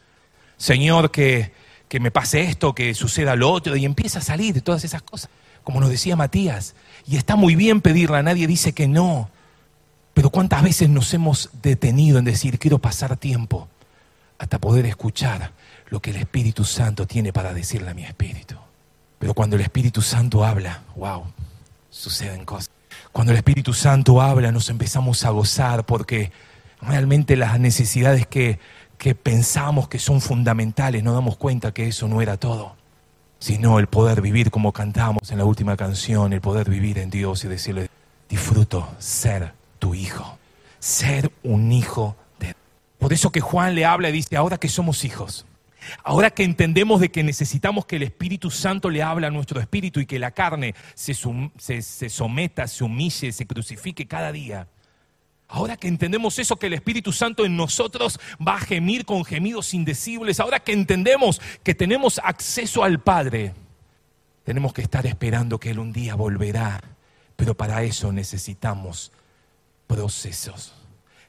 Señor, 0.57 1.11
que, 1.11 1.53
que 1.91 2.01
me 2.01 2.11
pase 2.11 2.45
esto, 2.45 2.75
que 2.75 2.95
suceda 2.95 3.37
lo 3.37 3.51
otro, 3.51 3.77
y 3.77 3.85
empieza 3.85 4.21
a 4.21 4.23
salir 4.23 4.63
todas 4.63 4.85
esas 4.85 5.03
cosas, 5.03 5.29
como 5.65 5.81
nos 5.81 5.91
decía 5.91 6.17
Matías. 6.17 6.75
Y 7.07 7.19
está 7.19 7.37
muy 7.37 7.57
bien 7.57 7.83
pedirla, 7.83 8.23
nadie 8.23 8.47
dice 8.47 8.73
que 8.73 8.89
no. 8.89 9.29
Pero 10.15 10.31
¿cuántas 10.31 10.63
veces 10.63 10.89
nos 10.89 11.13
hemos 11.13 11.51
detenido 11.61 12.19
en 12.19 12.25
decir, 12.25 12.59
quiero 12.59 12.79
pasar 12.79 13.19
tiempo 13.19 13.69
hasta 14.39 14.59
poder 14.59 14.87
escuchar 14.87 15.53
lo 15.91 16.01
que 16.01 16.13
el 16.13 16.17
Espíritu 16.17 16.65
Santo 16.65 17.07
tiene 17.07 17.35
para 17.35 17.53
decirle 17.53 17.91
a 17.91 17.95
mi 17.95 18.05
espíritu? 18.05 18.57
Pero 19.19 19.35
cuando 19.35 19.57
el 19.57 19.63
Espíritu 19.63 20.03
Santo 20.03 20.45
habla, 20.45 20.83
wow, 20.97 21.25
suceden 21.91 22.45
cosas. 22.45 22.71
Cuando 23.13 23.33
el 23.33 23.39
Espíritu 23.39 23.73
Santo 23.73 24.21
habla, 24.21 24.53
nos 24.53 24.69
empezamos 24.69 25.25
a 25.25 25.31
gozar 25.31 25.87
porque 25.87 26.33
realmente 26.83 27.37
las 27.37 27.59
necesidades 27.59 28.27
que, 28.27 28.59
que 28.99 29.15
pensamos 29.15 29.89
que 29.89 29.99
son 29.99 30.21
fundamentales, 30.21 31.03
nos 31.03 31.15
damos 31.15 31.37
cuenta 31.37 31.73
que 31.73 31.89
eso 31.89 32.09
no 32.09 32.21
era 32.21 32.37
todo, 32.37 32.77
sino 33.39 33.79
el 33.79 33.87
poder 33.87 34.21
vivir 34.21 34.51
como 34.51 34.73
cantamos 34.73 35.31
en 35.31 35.39
la 35.39 35.45
última 35.45 35.77
canción, 35.77 36.33
el 36.33 36.41
poder 36.41 36.69
vivir 36.69 36.99
en 36.99 37.11
Dios 37.11 37.45
y 37.45 37.49
decirle, 37.49 37.89
disfruto 38.29 38.89
ser 38.99 39.53
tu 39.79 39.95
hijo, 39.95 40.39
ser 40.79 41.33
un 41.43 41.73
hijo 41.73 42.17
de... 42.39 42.55
Por 42.99 43.13
eso 43.13 43.33
que 43.33 43.41
Juan 43.41 43.75
le 43.75 43.87
habla 43.87 44.11
y 44.11 44.13
dice, 44.13 44.37
ahora 44.37 44.59
que 44.59 44.69
somos 44.69 45.05
hijos, 45.05 45.47
ahora 46.03 46.31
que 46.31 46.45
entendemos 46.45 47.01
de 47.01 47.11
que 47.11 47.23
necesitamos 47.23 47.87
que 47.87 47.97
el 47.97 48.03
Espíritu 48.03 48.51
Santo 48.51 48.91
le 48.91 49.03
hable 49.03 49.27
a 49.27 49.31
nuestro 49.31 49.61
espíritu 49.61 50.01
y 50.01 50.07
que 50.07 50.19
la 50.19 50.31
carne 50.31 50.75
se, 50.95 51.15
se 51.15 52.09
someta, 52.09 52.67
se 52.67 52.85
humille, 52.85 53.33
se 53.33 53.47
crucifique 53.47 54.07
cada 54.07 54.33
día, 54.33 54.69
Ahora 55.49 55.77
que 55.77 55.87
entendemos 55.87 56.39
eso, 56.39 56.57
que 56.57 56.67
el 56.67 56.73
Espíritu 56.73 57.13
Santo 57.13 57.45
en 57.45 57.57
nosotros 57.57 58.19
va 58.47 58.57
a 58.57 58.61
gemir 58.61 59.05
con 59.05 59.25
gemidos 59.25 59.75
indecibles, 59.75 60.41
ahora 60.41 60.61
que 60.61 60.73
entendemos 60.73 61.41
que 61.63 61.75
tenemos 61.75 62.21
acceso 62.25 62.83
al 62.83 63.01
Padre, 63.01 63.55
tenemos 64.43 64.73
que 64.73 64.83
estar 64.83 65.07
esperando 65.07 65.61
que 65.61 65.71
Él 65.71 65.79
un 65.79 65.93
día 65.93 66.17
volverá. 66.17 66.83
Pero 67.37 67.57
para 67.57 67.83
eso 67.85 68.13
necesitamos 68.13 69.13
procesos, 69.87 70.75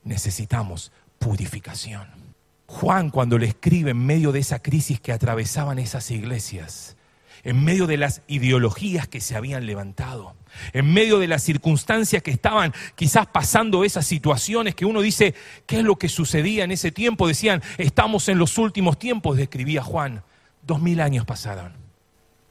necesitamos 0.03 0.91
purificación. 1.19 2.26
Juan 2.67 3.09
cuando 3.09 3.37
le 3.37 3.47
escribe 3.47 3.91
en 3.91 4.05
medio 4.05 4.31
de 4.31 4.39
esa 4.39 4.59
crisis 4.59 4.99
que 4.99 5.13
atravesaban 5.13 5.79
esas 5.79 6.11
iglesias, 6.11 6.97
en 7.43 7.63
medio 7.63 7.87
de 7.87 7.95
las 7.95 8.21
ideologías 8.27 9.07
que 9.07 9.21
se 9.21 9.37
habían 9.37 9.65
levantado, 9.65 10.35
en 10.73 10.91
medio 10.93 11.17
de 11.17 11.27
las 11.27 11.43
circunstancias 11.43 12.21
que 12.21 12.31
estaban 12.31 12.73
quizás 12.95 13.25
pasando 13.27 13.85
esas 13.85 14.05
situaciones 14.05 14.75
que 14.75 14.85
uno 14.85 15.01
dice, 15.01 15.33
¿qué 15.65 15.77
es 15.77 15.83
lo 15.83 15.95
que 15.95 16.09
sucedía 16.09 16.65
en 16.65 16.71
ese 16.71 16.91
tiempo? 16.91 17.27
Decían, 17.27 17.63
estamos 17.77 18.27
en 18.27 18.37
los 18.37 18.57
últimos 18.57 18.99
tiempos, 18.99 19.37
describía 19.37 19.81
Juan. 19.81 20.23
Dos 20.61 20.81
mil 20.81 20.99
años 20.99 21.25
pasaron. 21.25 21.71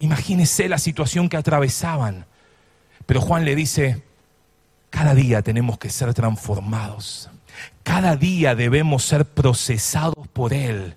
Imagínese 0.01 0.69
la 0.71 0.79
situación 0.79 1.29
que 1.29 1.37
atravesaban. 1.37 2.25
Pero 3.05 3.21
Juan 3.21 3.45
le 3.45 3.55
dice, 3.55 4.03
cada 4.89 5.15
día 5.15 5.43
tenemos 5.43 5.79
que 5.79 5.91
ser 5.91 6.15
transformados. 6.15 7.31
Cada 7.83 8.17
día 8.17 8.55
debemos 8.55 9.05
ser 9.05 9.25
procesados 9.25 10.27
por 10.29 10.53
Él 10.53 10.97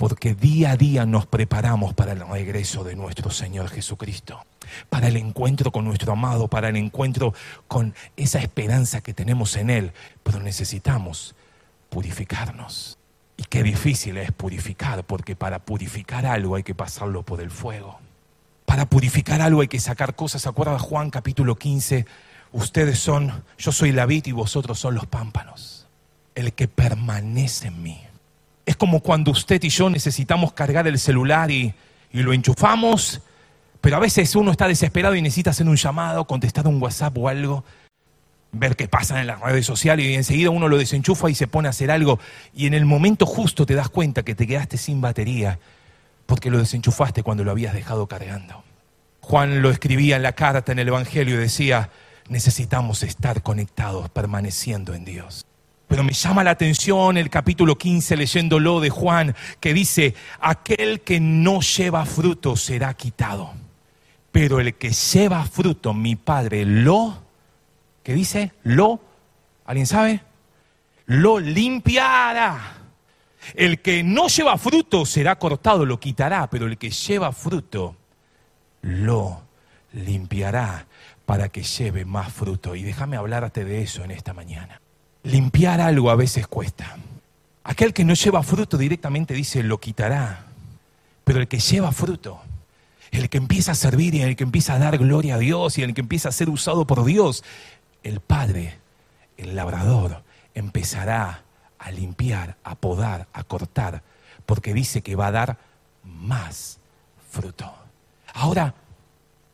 porque 0.00 0.34
día 0.34 0.70
a 0.70 0.76
día 0.78 1.04
nos 1.04 1.26
preparamos 1.26 1.92
para 1.92 2.12
el 2.12 2.26
regreso 2.26 2.84
de 2.84 2.96
nuestro 2.96 3.30
Señor 3.30 3.68
Jesucristo, 3.68 4.46
para 4.88 5.08
el 5.08 5.18
encuentro 5.18 5.72
con 5.72 5.84
nuestro 5.84 6.12
amado, 6.12 6.48
para 6.48 6.70
el 6.70 6.76
encuentro 6.76 7.34
con 7.68 7.94
esa 8.16 8.38
esperanza 8.38 9.02
que 9.02 9.12
tenemos 9.12 9.56
en 9.56 9.68
Él, 9.68 9.92
pero 10.22 10.40
necesitamos 10.40 11.34
purificarnos. 11.90 12.96
Y 13.36 13.44
qué 13.44 13.62
difícil 13.62 14.16
es 14.16 14.32
purificar, 14.32 15.04
porque 15.04 15.36
para 15.36 15.58
purificar 15.58 16.24
algo 16.24 16.54
hay 16.54 16.62
que 16.62 16.74
pasarlo 16.74 17.22
por 17.22 17.42
el 17.42 17.50
fuego. 17.50 18.00
Para 18.64 18.86
purificar 18.86 19.42
algo 19.42 19.60
hay 19.60 19.68
que 19.68 19.80
sacar 19.80 20.14
cosas. 20.16 20.40
¿Se 20.40 20.48
acuerda 20.48 20.78
Juan 20.78 21.10
capítulo 21.10 21.56
15? 21.56 22.06
Ustedes 22.52 22.98
son, 22.98 23.44
yo 23.58 23.72
soy 23.72 23.92
la 23.92 24.06
vid 24.06 24.26
y 24.26 24.32
vosotros 24.32 24.78
son 24.78 24.94
los 24.94 25.06
pámpanos. 25.06 25.86
El 26.34 26.52
que 26.52 26.68
permanece 26.68 27.68
en 27.68 27.82
mí 27.82 28.00
es 28.70 28.76
como 28.76 29.00
cuando 29.00 29.32
usted 29.32 29.60
y 29.64 29.68
yo 29.68 29.90
necesitamos 29.90 30.52
cargar 30.52 30.86
el 30.86 30.98
celular 30.98 31.50
y, 31.50 31.74
lo 32.12 32.32
enchufamos, 32.32 33.20
pero 33.80 33.96
a 33.96 34.00
veces 34.00 34.34
uno 34.36 34.52
está 34.52 34.68
desesperado 34.68 35.16
y 35.16 35.22
necesita 35.22 35.50
hacer 35.50 35.68
un 35.68 35.76
llamado, 35.76 36.24
contestar 36.24 36.68
un 36.68 36.80
WhatsApp 36.80 37.16
o 37.18 37.28
algo, 37.28 37.64
ver 38.52 38.76
qué 38.76 38.86
pasa 38.86 39.20
en 39.20 39.26
las 39.26 39.40
redes 39.40 39.66
sociales 39.66 40.06
y 40.06 40.14
enseguida 40.14 40.50
uno 40.50 40.68
lo 40.68 40.78
desenchufa 40.78 41.30
y 41.30 41.34
se 41.34 41.48
pone 41.48 41.66
a 41.66 41.70
hacer 41.70 41.90
algo 41.90 42.20
y 42.54 42.66
en 42.66 42.74
el 42.74 42.84
momento 42.84 43.26
justo 43.26 43.66
te 43.66 43.74
das 43.74 43.88
cuenta 43.88 44.24
que 44.24 44.36
te 44.36 44.46
quedaste 44.46 44.76
sin 44.76 45.00
batería 45.00 45.58
porque 46.26 46.50
lo 46.50 46.58
desenchufaste 46.58 47.24
cuando 47.24 47.42
lo 47.42 47.50
habías 47.50 47.74
dejado 47.74 48.06
cargando. 48.06 48.62
Juan 49.20 49.62
lo 49.62 49.70
escribía 49.70 50.14
en 50.14 50.22
la 50.22 50.32
carta 50.32 50.70
en 50.70 50.78
el 50.78 50.88
Evangelio 50.88 51.34
y 51.34 51.38
decía, 51.38 51.90
necesitamos 52.30 53.02
estar 53.02 53.42
conectados, 53.42 54.08
permaneciendo 54.08 54.94
en 54.94 55.04
Dios. 55.04 55.44
Pero 55.88 56.04
me 56.04 56.12
llama 56.12 56.44
la 56.44 56.52
atención 56.52 57.16
el 57.16 57.28
capítulo 57.28 57.76
15 57.76 58.16
leyéndolo 58.16 58.78
de 58.78 58.88
Juan 58.88 59.34
que 59.58 59.74
dice, 59.74 60.14
aquel 60.40 61.00
que 61.00 61.18
no 61.18 61.60
lleva 61.60 62.06
fruto 62.06 62.56
será 62.56 62.94
quitado. 62.94 63.52
Pero 64.30 64.60
el 64.60 64.76
que 64.76 64.92
lleva 64.92 65.44
fruto, 65.44 65.92
mi 65.92 66.14
Padre 66.14 66.64
lo, 66.64 67.20
¿qué 68.04 68.14
dice? 68.14 68.52
Lo, 68.62 69.00
¿alguien 69.66 69.88
sabe? 69.88 70.20
Lo 71.06 71.40
limpiará. 71.40 72.76
El 73.54 73.80
que 73.80 74.04
no 74.04 74.28
lleva 74.28 74.56
fruto 74.56 75.04
será 75.04 75.36
cortado, 75.36 75.84
lo 75.84 75.98
quitará, 75.98 76.48
pero 76.48 76.66
el 76.66 76.78
que 76.78 76.90
lleva 76.90 77.32
fruto 77.32 77.96
lo 78.82 79.42
limpiará 79.92 80.86
para 81.30 81.48
que 81.48 81.62
lleve 81.62 82.04
más 82.04 82.32
fruto. 82.32 82.74
Y 82.74 82.82
déjame 82.82 83.16
hablarte 83.16 83.64
de 83.64 83.82
eso 83.82 84.02
en 84.02 84.10
esta 84.10 84.34
mañana. 84.34 84.80
Limpiar 85.22 85.80
algo 85.80 86.10
a 86.10 86.16
veces 86.16 86.48
cuesta. 86.48 86.96
Aquel 87.62 87.94
que 87.94 88.04
no 88.04 88.14
lleva 88.14 88.42
fruto 88.42 88.76
directamente 88.76 89.32
dice, 89.32 89.62
lo 89.62 89.78
quitará. 89.78 90.46
Pero 91.22 91.38
el 91.38 91.46
que 91.46 91.60
lleva 91.60 91.92
fruto, 91.92 92.42
el 93.12 93.28
que 93.28 93.38
empieza 93.38 93.70
a 93.70 93.74
servir 93.76 94.16
y 94.16 94.22
el 94.22 94.34
que 94.34 94.42
empieza 94.42 94.74
a 94.74 94.80
dar 94.80 94.98
gloria 94.98 95.36
a 95.36 95.38
Dios 95.38 95.78
y 95.78 95.84
el 95.84 95.94
que 95.94 96.00
empieza 96.00 96.30
a 96.30 96.32
ser 96.32 96.50
usado 96.50 96.84
por 96.84 97.04
Dios, 97.04 97.44
el 98.02 98.18
Padre, 98.18 98.78
el 99.36 99.54
labrador, 99.54 100.24
empezará 100.54 101.44
a 101.78 101.92
limpiar, 101.92 102.56
a 102.64 102.74
podar, 102.74 103.28
a 103.32 103.44
cortar, 103.44 104.02
porque 104.46 104.74
dice 104.74 105.00
que 105.02 105.14
va 105.14 105.28
a 105.28 105.30
dar 105.30 105.58
más 106.02 106.80
fruto. 107.30 107.72
Ahora, 108.34 108.74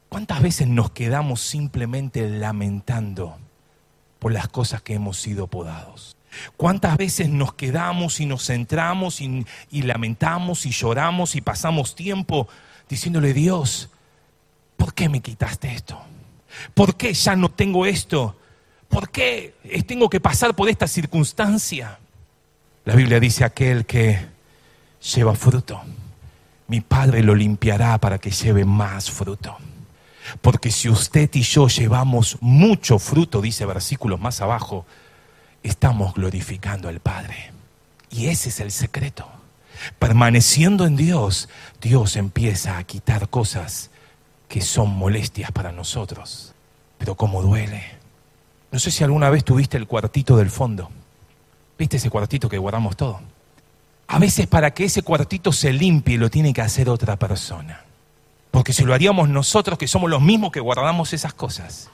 ¿cuántas 0.08 0.42
veces 0.42 0.68
nos 0.68 0.90
quedamos 0.90 1.40
simplemente 1.40 2.28
lamentando? 2.28 3.38
por 4.18 4.32
las 4.32 4.48
cosas 4.48 4.82
que 4.82 4.94
hemos 4.94 5.18
sido 5.18 5.46
podados. 5.46 6.16
¿Cuántas 6.56 6.96
veces 6.96 7.28
nos 7.28 7.54
quedamos 7.54 8.20
y 8.20 8.26
nos 8.26 8.46
centramos 8.46 9.20
y, 9.20 9.46
lamentamos 9.70 10.66
y 10.66 10.70
lloramos 10.70 11.34
y 11.34 11.40
pasamos 11.40 11.94
tiempo 11.94 12.48
diciéndole, 12.88 13.32
Dios, 13.32 13.88
¿por 14.76 14.92
qué 14.94 15.08
me 15.08 15.20
quitaste 15.20 15.72
esto? 15.72 15.98
¿Por 16.74 16.96
qué 16.96 17.14
ya 17.14 17.36
no 17.36 17.50
tengo 17.50 17.86
esto? 17.86 18.36
¿Por 18.88 19.10
qué 19.10 19.54
tengo 19.86 20.10
que 20.10 20.20
pasar 20.20 20.54
por 20.54 20.68
esta 20.68 20.86
circunstancia? 20.86 21.98
La 22.84 22.94
Biblia 22.94 23.18
dice 23.18 23.44
aquel 23.44 23.86
que 23.86 24.26
lleva 25.14 25.34
fruto, 25.34 25.80
mi 26.68 26.80
Padre 26.80 27.22
lo 27.22 27.34
limpiará 27.34 27.98
para 27.98 28.18
que 28.18 28.30
lleve 28.30 28.64
más 28.64 29.10
fruto. 29.10 29.56
Porque 30.40 30.70
si 30.70 30.88
usted 30.88 31.30
y 31.34 31.42
yo 31.42 31.68
llevamos 31.68 32.38
mucho 32.40 32.98
fruto, 32.98 33.40
dice 33.40 33.66
versículos 33.66 34.20
más 34.20 34.40
abajo, 34.40 34.86
estamos 35.62 36.14
glorificando 36.14 36.88
al 36.88 37.00
Padre. 37.00 37.52
Y 38.10 38.26
ese 38.26 38.48
es 38.48 38.60
el 38.60 38.70
secreto. 38.70 39.28
Permaneciendo 39.98 40.86
en 40.86 40.96
Dios, 40.96 41.48
Dios 41.80 42.16
empieza 42.16 42.78
a 42.78 42.84
quitar 42.84 43.28
cosas 43.28 43.90
que 44.48 44.60
son 44.60 44.90
molestias 44.90 45.52
para 45.52 45.72
nosotros. 45.72 46.54
Pero 46.98 47.14
como 47.14 47.42
duele. 47.42 47.84
No 48.70 48.78
sé 48.78 48.90
si 48.90 49.04
alguna 49.04 49.30
vez 49.30 49.44
tuviste 49.44 49.76
el 49.76 49.86
cuartito 49.86 50.36
del 50.36 50.50
fondo. 50.50 50.90
¿Viste 51.78 51.98
ese 51.98 52.10
cuartito 52.10 52.48
que 52.48 52.58
guardamos 52.58 52.96
todo? 52.96 53.20
A 54.08 54.18
veces 54.18 54.46
para 54.46 54.72
que 54.72 54.84
ese 54.84 55.02
cuartito 55.02 55.52
se 55.52 55.72
limpie 55.72 56.16
lo 56.16 56.30
tiene 56.30 56.52
que 56.52 56.62
hacer 56.62 56.88
otra 56.88 57.16
persona. 57.16 57.85
Porque 58.56 58.72
si 58.72 58.86
lo 58.86 58.94
haríamos 58.94 59.28
nosotros, 59.28 59.76
que 59.76 59.86
somos 59.86 60.08
los 60.08 60.22
mismos 60.22 60.50
que 60.50 60.60
guardamos 60.60 61.12
esas 61.12 61.34
cosas, 61.34 61.90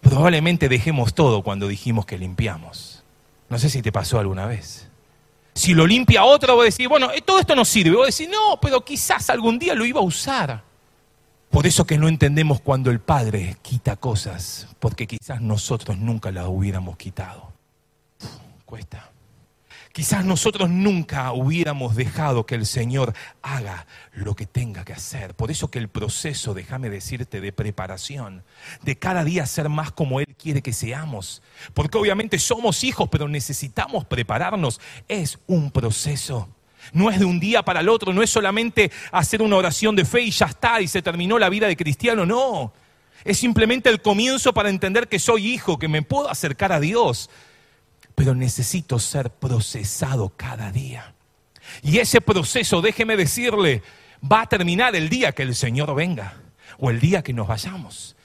probablemente 0.00 0.68
dejemos 0.68 1.14
todo 1.14 1.42
cuando 1.42 1.66
dijimos 1.66 2.06
que 2.06 2.16
limpiamos. 2.16 3.02
No 3.48 3.58
sé 3.58 3.68
si 3.68 3.82
te 3.82 3.90
pasó 3.90 4.20
alguna 4.20 4.46
vez. 4.46 4.88
Si 5.52 5.74
lo 5.74 5.84
limpia 5.84 6.22
otro, 6.22 6.54
voy 6.54 6.62
a 6.62 6.64
decir, 6.66 6.86
bueno, 6.86 7.10
eh, 7.10 7.22
todo 7.22 7.40
esto 7.40 7.56
no 7.56 7.64
sirve. 7.64 7.96
Voy 7.96 8.04
a 8.04 8.06
decir, 8.06 8.30
no, 8.30 8.60
pero 8.62 8.84
quizás 8.84 9.30
algún 9.30 9.58
día 9.58 9.74
lo 9.74 9.84
iba 9.84 9.98
a 9.98 10.04
usar. 10.04 10.62
Por 11.50 11.66
eso 11.66 11.84
que 11.84 11.98
no 11.98 12.06
entendemos 12.06 12.60
cuando 12.60 12.92
el 12.92 13.00
Padre 13.00 13.56
quita 13.60 13.96
cosas, 13.96 14.68
porque 14.78 15.08
quizás 15.08 15.40
nosotros 15.40 15.98
nunca 15.98 16.30
las 16.30 16.46
hubiéramos 16.46 16.96
quitado. 16.96 17.52
cuesta. 18.64 19.10
Quizás 19.96 20.26
nosotros 20.26 20.68
nunca 20.68 21.32
hubiéramos 21.32 21.96
dejado 21.96 22.44
que 22.44 22.54
el 22.54 22.66
Señor 22.66 23.14
haga 23.40 23.86
lo 24.12 24.34
que 24.34 24.44
tenga 24.44 24.84
que 24.84 24.92
hacer. 24.92 25.32
Por 25.32 25.50
eso 25.50 25.70
que 25.70 25.78
el 25.78 25.88
proceso, 25.88 26.52
déjame 26.52 26.90
decirte, 26.90 27.40
de 27.40 27.50
preparación, 27.50 28.44
de 28.82 28.98
cada 28.98 29.24
día 29.24 29.46
ser 29.46 29.70
más 29.70 29.92
como 29.92 30.20
Él 30.20 30.36
quiere 30.36 30.60
que 30.60 30.74
seamos, 30.74 31.40
porque 31.72 31.96
obviamente 31.96 32.38
somos 32.38 32.84
hijos, 32.84 33.08
pero 33.10 33.26
necesitamos 33.26 34.04
prepararnos, 34.04 34.82
es 35.08 35.38
un 35.46 35.70
proceso. 35.70 36.46
No 36.92 37.10
es 37.10 37.18
de 37.18 37.24
un 37.24 37.40
día 37.40 37.62
para 37.62 37.80
el 37.80 37.88
otro, 37.88 38.12
no 38.12 38.22
es 38.22 38.28
solamente 38.28 38.92
hacer 39.12 39.40
una 39.40 39.56
oración 39.56 39.96
de 39.96 40.04
fe 40.04 40.20
y 40.20 40.30
ya 40.30 40.44
está, 40.44 40.82
y 40.82 40.88
se 40.88 41.00
terminó 41.00 41.38
la 41.38 41.48
vida 41.48 41.68
de 41.68 41.76
cristiano, 41.78 42.26
no. 42.26 42.74
Es 43.24 43.38
simplemente 43.38 43.88
el 43.88 44.02
comienzo 44.02 44.52
para 44.52 44.68
entender 44.68 45.08
que 45.08 45.18
soy 45.18 45.46
hijo, 45.46 45.78
que 45.78 45.88
me 45.88 46.02
puedo 46.02 46.28
acercar 46.28 46.70
a 46.70 46.80
Dios, 46.80 47.30
pero 48.16 48.34
necesito 48.34 48.98
ser 48.98 49.30
procesado 49.30 50.32
cada 50.36 50.72
día. 50.72 51.14
Y 51.82 51.98
ese 51.98 52.20
proceso, 52.20 52.80
déjeme 52.80 53.16
decirle, 53.16 53.82
va 54.20 54.42
a 54.42 54.46
terminar 54.46 54.96
el 54.96 55.08
día 55.08 55.32
que 55.32 55.42
el 55.42 55.54
Señor 55.54 55.94
venga 55.94 56.34
o 56.78 56.90
el 56.90 56.98
día 56.98 57.22
que 57.22 57.32
nos 57.32 57.46
vayamos. 57.46 58.16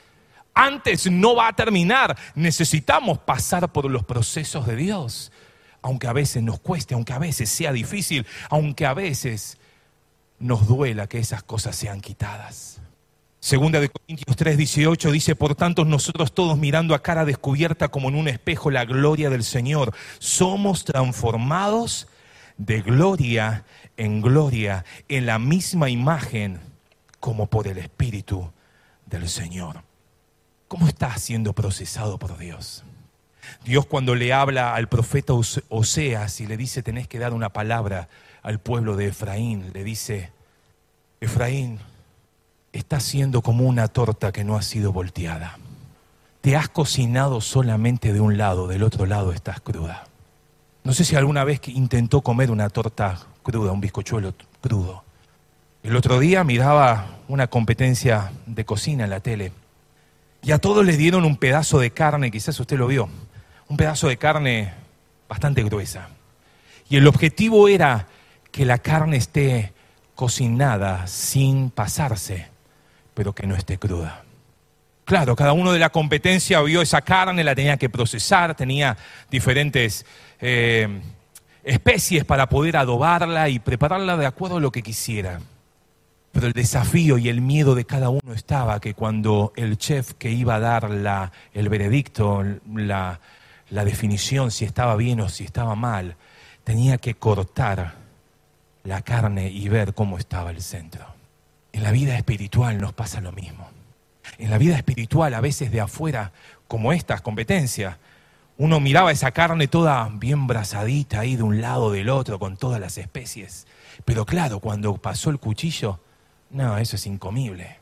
Antes 0.53 1.09
no 1.09 1.35
va 1.35 1.49
a 1.49 1.53
terminar. 1.53 2.17
Necesitamos 2.35 3.19
pasar 3.19 3.71
por 3.71 3.89
los 3.89 4.03
procesos 4.03 4.65
de 4.65 4.75
Dios. 4.75 5.31
Aunque 5.81 6.07
a 6.07 6.13
veces 6.13 6.43
nos 6.43 6.59
cueste, 6.59 6.93
aunque 6.93 7.13
a 7.13 7.19
veces 7.19 7.49
sea 7.49 7.71
difícil, 7.71 8.25
aunque 8.49 8.85
a 8.85 8.93
veces 8.93 9.57
nos 10.39 10.67
duela 10.67 11.07
que 11.07 11.19
esas 11.19 11.43
cosas 11.43 11.75
sean 11.75 12.01
quitadas. 12.01 12.80
Segunda 13.41 13.79
de 13.79 13.89
Corintios 13.89 14.37
3, 14.37 14.55
18 14.55 15.11
dice, 15.11 15.35
por 15.35 15.55
tanto 15.55 15.83
nosotros 15.83 16.31
todos 16.31 16.59
mirando 16.59 16.93
a 16.93 17.01
cara 17.01 17.25
descubierta 17.25 17.87
como 17.87 18.09
en 18.09 18.15
un 18.15 18.27
espejo 18.27 18.69
la 18.69 18.85
gloria 18.85 19.31
del 19.31 19.43
Señor, 19.43 19.95
somos 20.19 20.85
transformados 20.85 22.07
de 22.57 22.81
gloria 22.81 23.65
en 23.97 24.21
gloria, 24.21 24.85
en 25.09 25.25
la 25.25 25.39
misma 25.39 25.89
imagen 25.89 26.59
como 27.19 27.47
por 27.47 27.67
el 27.67 27.79
Espíritu 27.79 28.51
del 29.07 29.27
Señor. 29.27 29.81
¿Cómo 30.67 30.87
está 30.87 31.17
siendo 31.17 31.53
procesado 31.53 32.19
por 32.19 32.37
Dios? 32.37 32.83
Dios 33.65 33.87
cuando 33.87 34.13
le 34.13 34.33
habla 34.33 34.75
al 34.75 34.87
profeta 34.87 35.33
Oseas 35.33 36.41
y 36.41 36.45
le 36.45 36.57
dice 36.57 36.83
tenés 36.83 37.07
que 37.07 37.17
dar 37.17 37.33
una 37.33 37.49
palabra 37.49 38.07
al 38.43 38.59
pueblo 38.59 38.95
de 38.95 39.07
Efraín, 39.07 39.71
le 39.73 39.83
dice, 39.83 40.31
Efraín, 41.19 41.79
está 42.73 42.99
siendo 42.99 43.41
como 43.41 43.65
una 43.65 43.87
torta 43.87 44.31
que 44.31 44.43
no 44.43 44.55
ha 44.55 44.61
sido 44.61 44.91
volteada. 44.93 45.57
Te 46.41 46.55
has 46.55 46.69
cocinado 46.69 47.41
solamente 47.41 48.13
de 48.13 48.19
un 48.19 48.37
lado, 48.37 48.67
del 48.67 48.83
otro 48.83 49.05
lado 49.05 49.31
estás 49.31 49.61
cruda. 49.61 50.05
No 50.83 50.93
sé 50.93 51.05
si 51.05 51.15
alguna 51.15 51.43
vez 51.43 51.61
intentó 51.67 52.21
comer 52.21 52.49
una 52.49 52.69
torta 52.69 53.19
cruda, 53.43 53.71
un 53.71 53.81
bizcochuelo 53.81 54.33
crudo. 54.61 55.03
El 55.83 55.95
otro 55.95 56.19
día 56.19 56.43
miraba 56.43 57.19
una 57.27 57.47
competencia 57.47 58.31
de 58.45 58.65
cocina 58.65 59.03
en 59.03 59.09
la 59.09 59.19
tele 59.19 59.51
y 60.43 60.51
a 60.51 60.57
todos 60.57 60.85
les 60.85 60.97
dieron 60.97 61.25
un 61.25 61.37
pedazo 61.37 61.79
de 61.79 61.91
carne, 61.91 62.31
quizás 62.31 62.59
usted 62.59 62.77
lo 62.77 62.87
vio, 62.87 63.09
un 63.67 63.77
pedazo 63.77 64.07
de 64.07 64.17
carne 64.17 64.73
bastante 65.29 65.63
gruesa. 65.63 66.09
Y 66.89 66.97
el 66.97 67.07
objetivo 67.07 67.67
era 67.67 68.07
que 68.51 68.65
la 68.65 68.79
carne 68.79 69.17
esté 69.17 69.73
cocinada 70.15 71.07
sin 71.07 71.69
pasarse, 71.69 72.50
pero 73.21 73.35
que 73.35 73.45
no 73.45 73.55
esté 73.55 73.77
cruda. 73.77 74.23
Claro, 75.05 75.35
cada 75.35 75.53
uno 75.53 75.71
de 75.71 75.77
la 75.77 75.91
competencia 75.91 76.59
vio 76.63 76.81
esa 76.81 77.03
carne, 77.03 77.43
la 77.43 77.53
tenía 77.53 77.77
que 77.77 77.87
procesar, 77.87 78.55
tenía 78.55 78.97
diferentes 79.29 80.07
eh, 80.39 81.01
especies 81.63 82.25
para 82.25 82.49
poder 82.49 82.77
adobarla 82.77 83.47
y 83.47 83.59
prepararla 83.59 84.17
de 84.17 84.25
acuerdo 84.25 84.57
a 84.57 84.59
lo 84.59 84.71
que 84.71 84.81
quisiera. 84.81 85.39
Pero 86.31 86.47
el 86.47 86.53
desafío 86.53 87.19
y 87.19 87.29
el 87.29 87.41
miedo 87.41 87.75
de 87.75 87.85
cada 87.85 88.09
uno 88.09 88.33
estaba 88.33 88.79
que 88.79 88.95
cuando 88.95 89.53
el 89.55 89.77
chef 89.77 90.13
que 90.15 90.31
iba 90.31 90.55
a 90.55 90.59
dar 90.59 90.89
la, 90.89 91.31
el 91.53 91.69
veredicto, 91.69 92.43
la, 92.73 93.19
la 93.69 93.85
definición, 93.85 94.49
si 94.49 94.65
estaba 94.65 94.95
bien 94.95 95.19
o 95.19 95.29
si 95.29 95.43
estaba 95.43 95.75
mal, 95.75 96.15
tenía 96.63 96.97
que 96.97 97.13
cortar 97.13 97.93
la 98.83 99.03
carne 99.03 99.51
y 99.51 99.69
ver 99.69 99.93
cómo 99.93 100.17
estaba 100.17 100.49
el 100.49 100.63
centro. 100.63 101.20
En 101.73 101.83
la 101.83 101.91
vida 101.91 102.15
espiritual 102.17 102.79
nos 102.79 102.93
pasa 102.93 103.21
lo 103.21 103.31
mismo. 103.31 103.69
En 104.37 104.49
la 104.49 104.57
vida 104.57 104.75
espiritual, 104.75 105.33
a 105.33 105.41
veces 105.41 105.71
de 105.71 105.81
afuera, 105.81 106.31
como 106.67 106.93
estas 106.93 107.21
competencias, 107.21 107.97
uno 108.57 108.79
miraba 108.79 109.11
esa 109.11 109.31
carne 109.31 109.67
toda 109.67 110.07
bien 110.13 110.47
brazadita 110.47 111.21
ahí 111.21 111.35
de 111.35 111.43
un 111.43 111.61
lado 111.61 111.91
del 111.91 112.09
otro 112.09 112.39
con 112.39 112.57
todas 112.57 112.79
las 112.79 112.97
especies. 112.97 113.65
Pero 114.05 114.25
claro, 114.25 114.59
cuando 114.59 114.95
pasó 114.97 115.29
el 115.29 115.39
cuchillo, 115.39 115.99
no, 116.51 116.77
eso 116.77 116.95
es 116.95 117.05
incomible. 117.07 117.77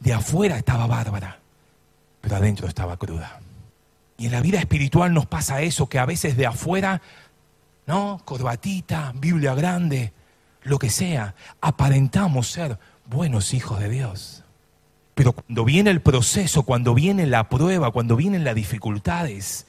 De 0.00 0.12
afuera 0.12 0.56
estaba 0.56 0.86
bárbara, 0.86 1.38
pero 2.20 2.36
adentro 2.36 2.68
estaba 2.68 2.96
cruda. 2.96 3.40
Y 4.16 4.26
en 4.26 4.32
la 4.32 4.40
vida 4.40 4.60
espiritual 4.60 5.12
nos 5.12 5.26
pasa 5.26 5.60
eso, 5.62 5.88
que 5.88 5.98
a 5.98 6.06
veces 6.06 6.36
de 6.36 6.46
afuera, 6.46 7.02
¿no? 7.86 8.20
Corbatita, 8.24 9.12
Biblia 9.16 9.54
grande, 9.54 10.12
lo 10.62 10.78
que 10.78 10.90
sea, 10.90 11.34
aparentamos 11.60 12.48
ser 12.48 12.78
buenos 13.06 13.54
hijos 13.54 13.80
de 13.80 13.88
Dios. 13.88 14.42
Pero 15.14 15.32
cuando 15.32 15.64
viene 15.64 15.90
el 15.90 16.00
proceso, 16.00 16.64
cuando 16.64 16.94
viene 16.94 17.26
la 17.26 17.48
prueba, 17.48 17.90
cuando 17.90 18.16
vienen 18.16 18.44
las 18.44 18.54
dificultades, 18.54 19.66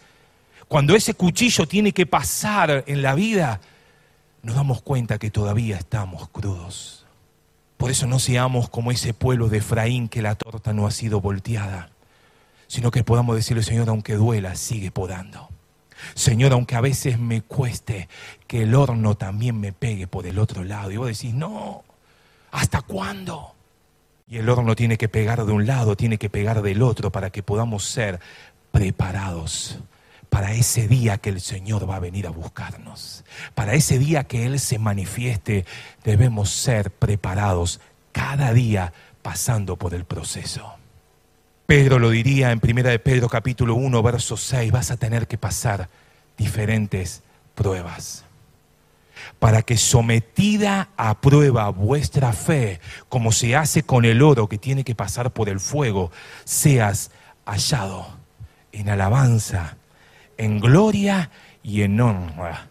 cuando 0.67 0.95
ese 0.95 1.13
cuchillo 1.13 1.67
tiene 1.67 1.91
que 1.91 2.05
pasar 2.05 2.83
en 2.87 3.01
la 3.01 3.13
vida, 3.13 3.61
nos 4.41 4.55
damos 4.55 4.81
cuenta 4.81 5.19
que 5.19 5.29
todavía 5.29 5.77
estamos 5.77 6.29
crudos. 6.29 7.05
Por 7.77 7.91
eso 7.91 8.07
no 8.07 8.19
seamos 8.19 8.69
como 8.69 8.91
ese 8.91 9.13
pueblo 9.13 9.49
de 9.49 9.59
Efraín 9.59 10.09
que 10.09 10.21
la 10.21 10.35
torta 10.35 10.73
no 10.73 10.87
ha 10.87 10.91
sido 10.91 11.21
volteada, 11.21 11.89
sino 12.67 12.89
que 12.89 13.03
podamos 13.03 13.35
decirle, 13.35 13.63
Señor, 13.63 13.89
aunque 13.89 14.15
duela, 14.15 14.55
sigue 14.55 14.91
podando. 14.91 15.49
Señor, 16.13 16.53
aunque 16.53 16.75
a 16.75 16.81
veces 16.81 17.19
me 17.19 17.41
cueste 17.41 18.09
que 18.47 18.63
el 18.63 18.75
horno 18.75 19.15
también 19.15 19.59
me 19.59 19.73
pegue 19.73 20.07
por 20.07 20.25
el 20.25 20.39
otro 20.39 20.63
lado. 20.63 20.91
Y 20.91 20.97
vos 20.97 21.07
decís, 21.07 21.33
no, 21.33 21.83
¿hasta 22.51 22.81
cuándo? 22.81 23.53
Y 24.27 24.37
el 24.37 24.49
horno 24.49 24.75
tiene 24.75 24.97
que 24.97 25.07
pegar 25.07 25.45
de 25.45 25.51
un 25.51 25.67
lado, 25.67 25.95
tiene 25.95 26.17
que 26.17 26.29
pegar 26.29 26.61
del 26.61 26.81
otro 26.81 27.11
para 27.11 27.29
que 27.29 27.43
podamos 27.43 27.85
ser 27.85 28.19
preparados 28.71 29.79
para 30.35 30.51
ese 30.51 30.89
día 30.89 31.17
que 31.17 31.29
el 31.29 31.39
Señor 31.39 31.89
va 31.89 31.95
a 31.95 31.99
venir 31.99 32.27
a 32.27 32.29
buscarnos. 32.29 33.23
Para 33.53 33.73
ese 33.73 33.97
día 33.97 34.25
que 34.25 34.45
Él 34.45 34.59
se 34.59 34.77
manifieste, 34.77 35.65
debemos 36.03 36.49
ser 36.49 36.91
preparados 36.91 37.79
cada 38.11 38.51
día 38.51 38.91
pasando 39.21 39.77
por 39.77 39.93
el 39.93 40.03
proceso. 40.03 40.73
Pedro 41.65 41.99
lo 41.99 42.09
diría 42.09 42.51
en 42.51 42.59
1 42.61 42.83
de 42.83 42.99
Pedro 42.99 43.29
capítulo 43.29 43.75
1, 43.75 44.03
verso 44.03 44.35
6, 44.35 44.73
vas 44.73 44.91
a 44.91 44.97
tener 44.97 45.25
que 45.27 45.37
pasar 45.37 45.87
diferentes 46.37 47.23
pruebas. 47.55 48.24
Para 49.39 49.61
que 49.61 49.77
sometida 49.77 50.89
a 50.97 51.21
prueba 51.21 51.69
vuestra 51.69 52.33
fe, 52.33 52.79
como 53.09 53.31
se 53.31 53.55
hace 53.55 53.83
con 53.83 54.05
el 54.05 54.21
oro 54.21 54.47
que 54.47 54.57
tiene 54.57 54.83
que 54.83 54.95
pasar 54.95 55.31
por 55.31 55.49
el 55.49 55.59
fuego, 55.59 56.11
seas 56.43 57.11
hallado 57.45 58.07
en 58.71 58.89
alabanza, 58.89 59.77
en 60.37 60.59
gloria 60.59 61.31
y 61.63 61.81
en 61.81 61.99
honra 61.99 62.67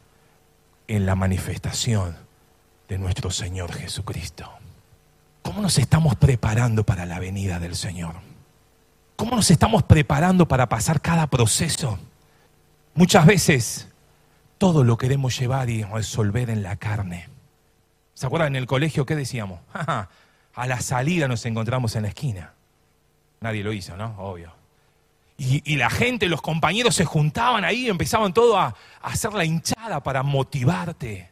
en 0.87 1.07
la 1.07 1.15
manifestación 1.15 2.17
de 2.89 2.99
nuestro 2.99 3.31
Señor 3.31 3.73
Jesucristo. 3.73 4.51
¿Cómo 5.43 5.63
nos 5.63 5.79
estamos 5.79 6.17
preparando 6.17 6.85
para 6.85 7.07
la 7.07 7.19
venida 7.19 7.59
del 7.59 7.77
Señor? 7.77 8.15
¿Cómo 9.17 9.37
nos 9.37 9.51
estamos 9.51 9.83
preparando 9.83 10.49
para 10.49 10.69
pasar 10.69 11.01
cada 11.01 11.27
proceso? 11.27 11.99
Muchas 12.95 13.27
veces 13.27 13.89
todo 14.65 14.83
lo 14.83 14.97
queremos 14.97 15.39
llevar 15.39 15.69
y 15.69 15.83
resolver 15.83 16.49
en 16.49 16.63
la 16.63 16.77
carne. 16.77 17.29
¿Se 18.15 18.25
acuerdan 18.25 18.57
en 18.57 18.63
el 18.63 18.67
colegio 18.67 19.05
qué 19.05 19.15
decíamos? 19.15 19.61
A 20.55 20.67
la 20.67 20.81
salida 20.81 21.29
nos 21.29 21.45
encontramos 21.45 21.97
en 21.97 22.03
la 22.05 22.09
esquina. 22.09 22.55
Nadie 23.43 23.63
lo 23.63 23.75
hizo, 23.75 23.95
¿no? 23.99 24.15
Obvio. 24.17 24.55
Y, 25.37 25.77
la 25.77 25.91
gente, 25.91 26.31
los 26.31 26.41
compañeros 26.41 26.95
se 26.95 27.05
juntaban 27.05 27.63
ahí, 27.63 27.91
empezaban 27.91 28.33
todo 28.33 28.57
a, 28.57 28.69
a 28.69 28.75
hacer 29.03 29.35
la 29.35 29.45
hinchada 29.45 30.03
para 30.03 30.23
motivarte. 30.23 31.29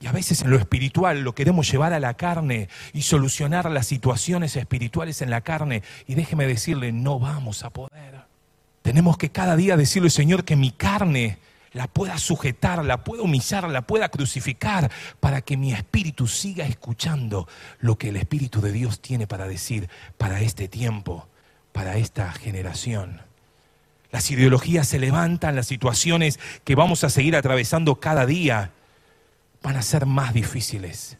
Y 0.00 0.06
a 0.06 0.12
veces 0.12 0.40
en 0.40 0.48
lo 0.48 0.56
espiritual 0.56 1.20
lo 1.20 1.34
queremos 1.34 1.70
llevar 1.70 1.92
a 1.92 2.00
la 2.00 2.14
carne 2.14 2.70
y 2.94 3.02
solucionar 3.02 3.70
las 3.70 3.86
situaciones 3.86 4.56
espirituales 4.56 5.20
en 5.20 5.28
la 5.28 5.42
carne. 5.42 5.82
Y 6.06 6.14
déjeme 6.14 6.46
decirle, 6.46 6.92
no 6.92 7.18
vamos 7.18 7.62
a 7.62 7.68
poder. 7.68 8.22
Tenemos 8.80 9.18
que 9.18 9.28
cada 9.28 9.54
día 9.54 9.76
decirle, 9.76 10.08
Señor, 10.08 10.44
que 10.44 10.56
mi 10.56 10.70
carne 10.70 11.36
la 11.72 11.86
pueda 11.86 12.18
sujetar, 12.18 12.84
la 12.84 13.04
pueda 13.04 13.22
humillar, 13.22 13.68
la 13.68 13.82
pueda 13.82 14.08
crucificar, 14.08 14.90
para 15.20 15.42
que 15.42 15.56
mi 15.56 15.72
espíritu 15.72 16.26
siga 16.26 16.66
escuchando 16.66 17.48
lo 17.80 17.96
que 17.96 18.08
el 18.08 18.16
Espíritu 18.16 18.60
de 18.60 18.72
Dios 18.72 19.00
tiene 19.00 19.26
para 19.26 19.46
decir 19.46 19.88
para 20.16 20.40
este 20.40 20.68
tiempo 20.68 21.28
para 21.78 21.96
esta 21.96 22.32
generación. 22.32 23.20
Las 24.10 24.30
ideologías 24.32 24.88
se 24.88 24.98
levantan, 24.98 25.54
las 25.54 25.68
situaciones 25.68 26.40
que 26.64 26.74
vamos 26.74 27.04
a 27.04 27.08
seguir 27.08 27.36
atravesando 27.36 28.00
cada 28.00 28.26
día 28.26 28.72
van 29.62 29.76
a 29.76 29.82
ser 29.82 30.04
más 30.04 30.34
difíciles. 30.34 31.18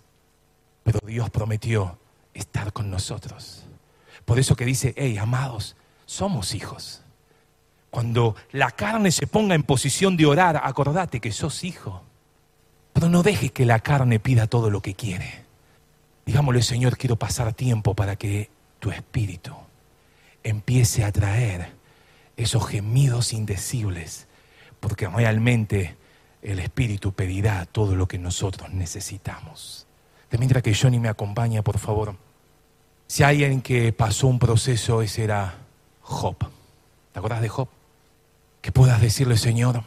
Pero 0.83 0.99
Dios 1.07 1.31
prometió 1.31 1.99
estar 2.35 2.73
con 2.73 2.91
nosotros. 2.91 3.67
Por 4.25 4.41
eso 4.41 4.57
que 4.57 4.65
dice, 4.65 4.95
hey, 4.97 5.17
amados, 5.19 5.77
somos 6.07 6.55
hijos. 6.55 7.03
Cuando 7.91 8.37
la 8.53 8.71
carne 8.71 9.11
se 9.11 9.27
ponga 9.27 9.55
en 9.55 9.63
posición 9.63 10.17
de 10.17 10.27
orar, 10.27 10.61
acordate 10.63 11.21
que 11.21 11.33
sos 11.33 11.65
hijo. 11.65 12.03
Pero 12.93 13.09
no 13.09 13.23
dejes 13.23 13.53
que 13.53 13.65
la 13.65 13.81
carne 13.81 14.21
pida 14.21 14.47
todo 14.47 14.71
lo 14.71 14.83
que 14.83 14.95
quiere. 14.95 15.45
Digámosle, 16.27 16.63
Señor, 16.63 16.97
quiero 16.99 17.17
pasar 17.17 17.55
tiempo 17.55 17.95
para 17.95 18.17
que 18.17 18.51
tu 18.79 18.91
espíritu 18.91 19.55
empiece 20.43 21.05
a 21.05 21.13
traer 21.13 21.73
esos 22.37 22.67
gemidos 22.69 23.33
indecibles, 23.33 24.29
porque 24.81 25.09
realmente 25.09 25.97
el 26.41 26.61
Espíritu 26.61 27.13
pedirá 27.13 27.67
todo 27.67 27.97
lo 27.97 28.07
que 28.07 28.19
nosotros 28.19 28.71
necesitamos. 28.71 29.87
De 30.31 30.39
mientras 30.39 30.63
que 30.63 30.75
Johnny 30.75 31.01
me 31.01 31.09
acompaña, 31.09 31.63
por 31.63 31.79
favor. 31.79 32.15
Si 33.09 33.25
hay 33.25 33.43
alguien 33.43 33.61
que 33.61 33.93
pasó 33.93 34.29
un 34.29 34.39
proceso, 34.39 35.03
ese 35.03 35.25
era 35.25 35.57
Job. 36.03 36.37
¿Te 37.13 37.19
acuerdas 37.19 37.43
de 37.43 37.49
Job? 37.49 37.69
Que 38.69 38.73
puedas 38.73 39.01
decirle, 39.01 39.39
Señor, 39.39 39.83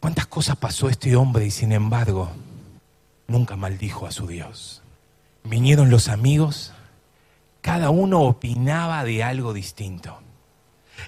¿cuántas 0.00 0.26
cosas 0.26 0.56
pasó 0.56 0.88
este 0.88 1.14
hombre 1.14 1.46
y 1.46 1.52
sin 1.52 1.70
embargo 1.70 2.32
nunca 3.28 3.54
maldijo 3.54 4.08
a 4.08 4.10
su 4.10 4.26
Dios? 4.26 4.82
Vinieron 5.44 5.88
los 5.88 6.08
amigos, 6.08 6.72
cada 7.60 7.90
uno 7.90 8.22
opinaba 8.22 9.04
de 9.04 9.22
algo 9.22 9.52
distinto. 9.52 10.18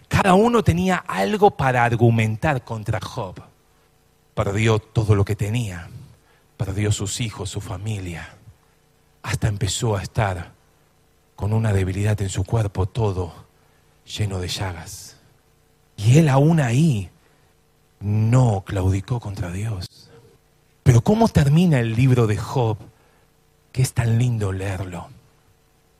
Cada 0.07 0.35
uno 0.35 0.62
tenía 0.62 0.99
algo 0.99 1.51
para 1.51 1.85
argumentar 1.85 2.62
contra 2.62 3.01
Job. 3.01 3.42
Perdió 4.37 4.79
todo 4.79 5.16
lo 5.16 5.25
que 5.25 5.35
tenía, 5.35 5.90
perdió 6.57 6.92
sus 6.92 7.21
hijos, 7.21 7.51
su 7.51 7.61
familia, 7.61 8.37
hasta 9.25 9.49
empezó 9.49 9.97
a 9.97 10.03
estar 10.05 10.53
con 11.35 11.53
una 11.53 11.73
debilidad 11.73 12.23
en 12.23 12.29
su 12.29 12.45
cuerpo, 12.45 12.87
todo 12.87 13.35
lleno 14.05 14.38
de 14.38 14.47
llagas. 14.47 15.12
Y 16.05 16.19
él 16.19 16.29
aún 16.29 16.61
ahí 16.61 17.11
no 18.01 18.65
claudicó 18.67 19.21
contra 19.21 19.53
Dios. 19.53 20.11
Pero 20.83 21.03
¿cómo 21.03 21.29
termina 21.29 21.79
el 21.79 21.95
libro 21.95 22.27
de 22.27 22.37
Job? 22.37 22.77
Que 23.71 23.83
es 23.83 23.93
tan 23.93 24.19
lindo 24.19 24.53
leerlo. 24.53 25.09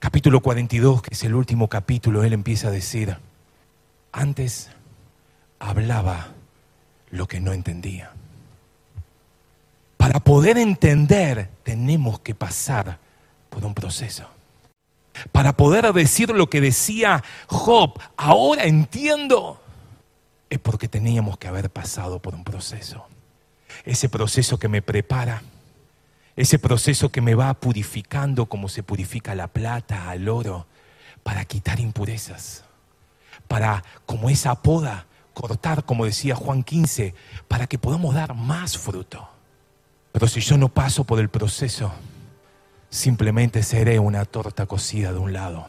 Capítulo 0.01 0.41
42, 0.41 1.03
que 1.03 1.15
es 1.15 1.23
el 1.23 1.35
último 1.35 1.69
capítulo, 1.69 2.25
él 2.25 2.33
empieza 2.33 2.69
a 2.69 2.73
decir, 2.73 3.17
antes 4.11 4.71
hablaba 5.61 6.29
lo 7.11 7.29
que 7.29 7.41
no 7.41 7.53
entendía. 7.53 8.11
Para 9.97 10.19
poder 10.19 10.59
entender 10.59 11.49
tenemos 11.63 12.19
que 12.19 12.35
pasar 12.35 12.99
por 13.49 13.65
un 13.65 13.75
proceso. 13.75 14.27
Para 15.31 15.53
poder 15.53 15.93
decir 15.93 16.31
lo 16.31 16.51
que 16.51 16.61
decía 16.61 17.23
Job, 17.47 18.01
ahora 18.17 18.65
entiendo, 18.65 19.61
es 20.53 20.59
porque 20.59 20.87
teníamos 20.87 21.39
que 21.39 21.49
haber 21.49 21.71
pasado 21.71 22.21
por 22.21 22.35
un 22.35 22.45
proceso. 22.45 23.07
Ese 23.87 24.11
proceso 24.11 24.59
que 24.59 24.69
me 24.69 24.83
prepara, 24.83 25.43
ese 26.37 26.59
proceso 26.59 27.11
que 27.11 27.23
me 27.23 27.35
va 27.35 27.55
purificando 27.55 28.45
como 28.45 28.69
se 28.69 28.83
purifica 28.83 29.35
la 29.35 29.49
plata, 29.49 30.11
al 30.11 30.29
oro, 30.29 30.67
para 31.23 31.47
quitar 31.47 31.81
impurezas, 31.81 32.65
para, 33.49 33.83
como 34.05 34.29
esa 34.29 34.57
poda, 34.57 35.07
cortar, 35.33 35.87
como 35.87 36.05
decía 36.05 36.35
Juan 36.35 36.65
15, 36.65 37.15
para 37.49 37.67
que 37.67 37.79
podamos 37.79 38.15
dar 38.15 38.35
más 38.35 38.77
fruto. 38.77 39.27
Pero 40.13 40.29
si 40.29 40.41
yo 40.41 40.59
no 40.59 40.69
paso 40.69 41.05
por 41.05 41.19
el 41.19 41.31
proceso, 41.31 41.95
simplemente 42.91 43.63
seré 43.63 43.99
una 43.99 44.27
torta 44.27 44.67
cocida 44.67 45.15
de 45.15 45.19
un 45.19 45.33
lado. 45.33 45.67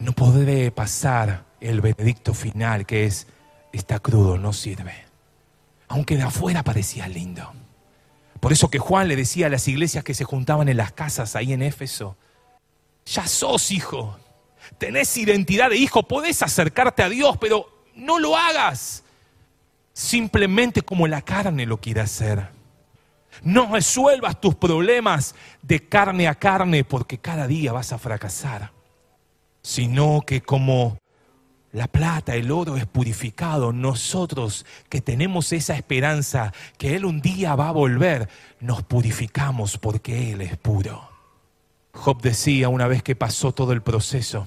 No 0.00 0.14
podré 0.14 0.72
pasar 0.72 1.44
el 1.60 1.80
veredicto 1.80 2.34
final 2.34 2.86
que 2.86 3.04
es, 3.04 3.28
está 3.76 3.98
crudo, 3.98 4.38
no 4.38 4.52
sirve. 4.52 4.94
Aunque 5.88 6.16
de 6.16 6.22
afuera 6.22 6.62
parecía 6.62 7.08
lindo. 7.08 7.52
Por 8.40 8.52
eso 8.52 8.70
que 8.70 8.78
Juan 8.78 9.08
le 9.08 9.16
decía 9.16 9.46
a 9.46 9.50
las 9.50 9.68
iglesias 9.68 10.04
que 10.04 10.14
se 10.14 10.24
juntaban 10.24 10.68
en 10.68 10.76
las 10.76 10.92
casas 10.92 11.36
ahí 11.36 11.52
en 11.52 11.62
Éfeso, 11.62 12.16
ya 13.06 13.26
sos 13.26 13.70
hijo, 13.70 14.18
tenés 14.78 15.16
identidad 15.16 15.70
de 15.70 15.76
hijo, 15.76 16.02
podés 16.02 16.42
acercarte 16.42 17.02
a 17.02 17.08
Dios, 17.08 17.36
pero 17.38 17.84
no 17.94 18.18
lo 18.18 18.36
hagas 18.36 19.04
simplemente 19.94 20.82
como 20.82 21.06
la 21.06 21.22
carne 21.22 21.64
lo 21.64 21.80
quiere 21.80 22.02
hacer. 22.02 22.48
No 23.42 23.72
resuelvas 23.72 24.40
tus 24.40 24.54
problemas 24.54 25.34
de 25.62 25.88
carne 25.88 26.28
a 26.28 26.34
carne 26.34 26.84
porque 26.84 27.18
cada 27.18 27.46
día 27.46 27.72
vas 27.72 27.92
a 27.92 27.98
fracasar, 27.98 28.72
sino 29.62 30.22
que 30.26 30.42
como 30.42 30.98
la 31.74 31.88
plata, 31.88 32.36
el 32.36 32.52
oro 32.52 32.76
es 32.76 32.86
purificado, 32.86 33.72
nosotros 33.72 34.64
que 34.88 35.00
tenemos 35.00 35.52
esa 35.52 35.74
esperanza 35.74 36.52
que 36.78 36.94
Él 36.94 37.04
un 37.04 37.20
día 37.20 37.56
va 37.56 37.68
a 37.68 37.72
volver, 37.72 38.28
nos 38.60 38.84
purificamos 38.84 39.76
porque 39.76 40.30
Él 40.30 40.40
es 40.40 40.56
puro. 40.56 41.10
Job 41.92 42.22
decía 42.22 42.68
una 42.68 42.86
vez 42.86 43.02
que 43.02 43.16
pasó 43.16 43.52
todo 43.52 43.72
el 43.72 43.82
proceso, 43.82 44.46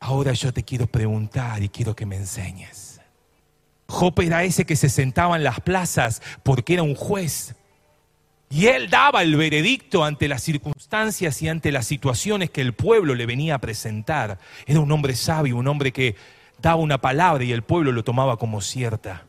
ahora 0.00 0.32
yo 0.32 0.54
te 0.54 0.62
quiero 0.62 0.86
preguntar 0.86 1.62
y 1.62 1.68
quiero 1.68 1.94
que 1.94 2.06
me 2.06 2.16
enseñes. 2.16 3.02
Job 3.86 4.18
era 4.22 4.42
ese 4.42 4.64
que 4.64 4.74
se 4.74 4.88
sentaba 4.88 5.36
en 5.36 5.44
las 5.44 5.60
plazas 5.60 6.22
porque 6.42 6.72
era 6.72 6.82
un 6.82 6.94
juez 6.94 7.56
y 8.52 8.66
él 8.66 8.90
daba 8.90 9.22
el 9.22 9.34
veredicto 9.34 10.04
ante 10.04 10.28
las 10.28 10.42
circunstancias 10.42 11.40
y 11.40 11.48
ante 11.48 11.72
las 11.72 11.86
situaciones 11.86 12.50
que 12.50 12.60
el 12.60 12.74
pueblo 12.74 13.14
le 13.14 13.24
venía 13.24 13.54
a 13.54 13.58
presentar. 13.58 14.38
Era 14.66 14.80
un 14.80 14.92
hombre 14.92 15.16
sabio, 15.16 15.56
un 15.56 15.66
hombre 15.68 15.90
que 15.90 16.16
daba 16.60 16.76
una 16.76 16.98
palabra 16.98 17.44
y 17.44 17.52
el 17.52 17.62
pueblo 17.62 17.92
lo 17.92 18.04
tomaba 18.04 18.36
como 18.36 18.60
cierta. 18.60 19.24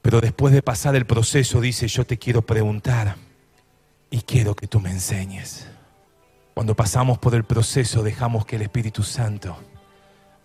Pero 0.00 0.22
después 0.22 0.54
de 0.54 0.62
pasar 0.62 0.96
el 0.96 1.04
proceso 1.04 1.60
dice, 1.60 1.86
yo 1.86 2.06
te 2.06 2.16
quiero 2.16 2.40
preguntar 2.40 3.16
y 4.10 4.22
quiero 4.22 4.54
que 4.54 4.66
tú 4.66 4.80
me 4.80 4.88
enseñes. 4.88 5.68
Cuando 6.54 6.74
pasamos 6.74 7.18
por 7.18 7.34
el 7.34 7.44
proceso 7.44 8.02
dejamos 8.02 8.46
que 8.46 8.56
el 8.56 8.62
Espíritu 8.62 9.02
Santo 9.02 9.54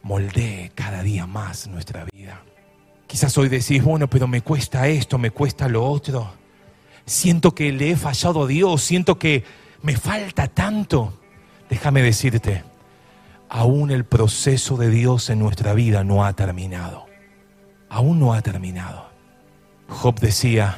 moldee 0.02 0.70
cada 0.76 1.02
día 1.02 1.28
más 1.28 1.66
nuestra 1.68 2.06
vida. 2.12 2.44
Quizás 3.08 3.38
hoy 3.38 3.48
decís, 3.48 3.82
bueno, 3.82 4.10
pero 4.10 4.28
me 4.28 4.42
cuesta 4.42 4.86
esto, 4.90 5.18
me 5.18 5.32
cuesta 5.32 5.70
lo 5.70 5.86
otro 5.86 6.44
siento 7.06 7.54
que 7.54 7.72
le 7.72 7.92
he 7.92 7.96
fallado 7.96 8.44
a 8.44 8.48
Dios, 8.48 8.82
siento 8.82 9.18
que 9.18 9.44
me 9.82 9.96
falta 9.96 10.48
tanto. 10.48 11.20
Déjame 11.70 12.02
decirte, 12.02 12.64
aún 13.50 13.92
el 13.92 14.06
proceso 14.06 14.78
de 14.78 14.90
Dios 14.90 15.30
en 15.30 15.40
nuestra 15.40 15.74
vida 15.74 16.04
no 16.04 16.26
ha 16.26 16.34
terminado. 16.34 17.06
Aún 17.90 18.20
no 18.20 18.34
ha 18.34 18.42
terminado. 18.42 19.10
Job 19.88 20.20
decía, 20.20 20.78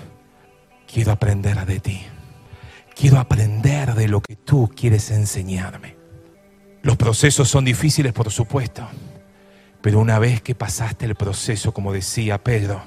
quiero 0.92 1.12
aprender 1.12 1.66
de 1.66 1.80
ti. 1.80 2.02
Quiero 2.96 3.20
aprender 3.20 3.94
de 3.94 4.08
lo 4.08 4.22
que 4.22 4.36
tú 4.36 4.72
quieres 4.76 5.12
enseñarme. 5.12 5.96
Los 6.82 6.98
procesos 6.98 7.50
son 7.50 7.66
difíciles, 7.66 8.14
por 8.14 8.32
supuesto, 8.32 8.88
pero 9.82 10.00
una 10.00 10.20
vez 10.20 10.42
que 10.42 10.56
pasaste 10.56 11.06
el 11.06 11.16
proceso, 11.16 11.74
como 11.74 11.94
decía 11.94 12.44
Pedro, 12.44 12.82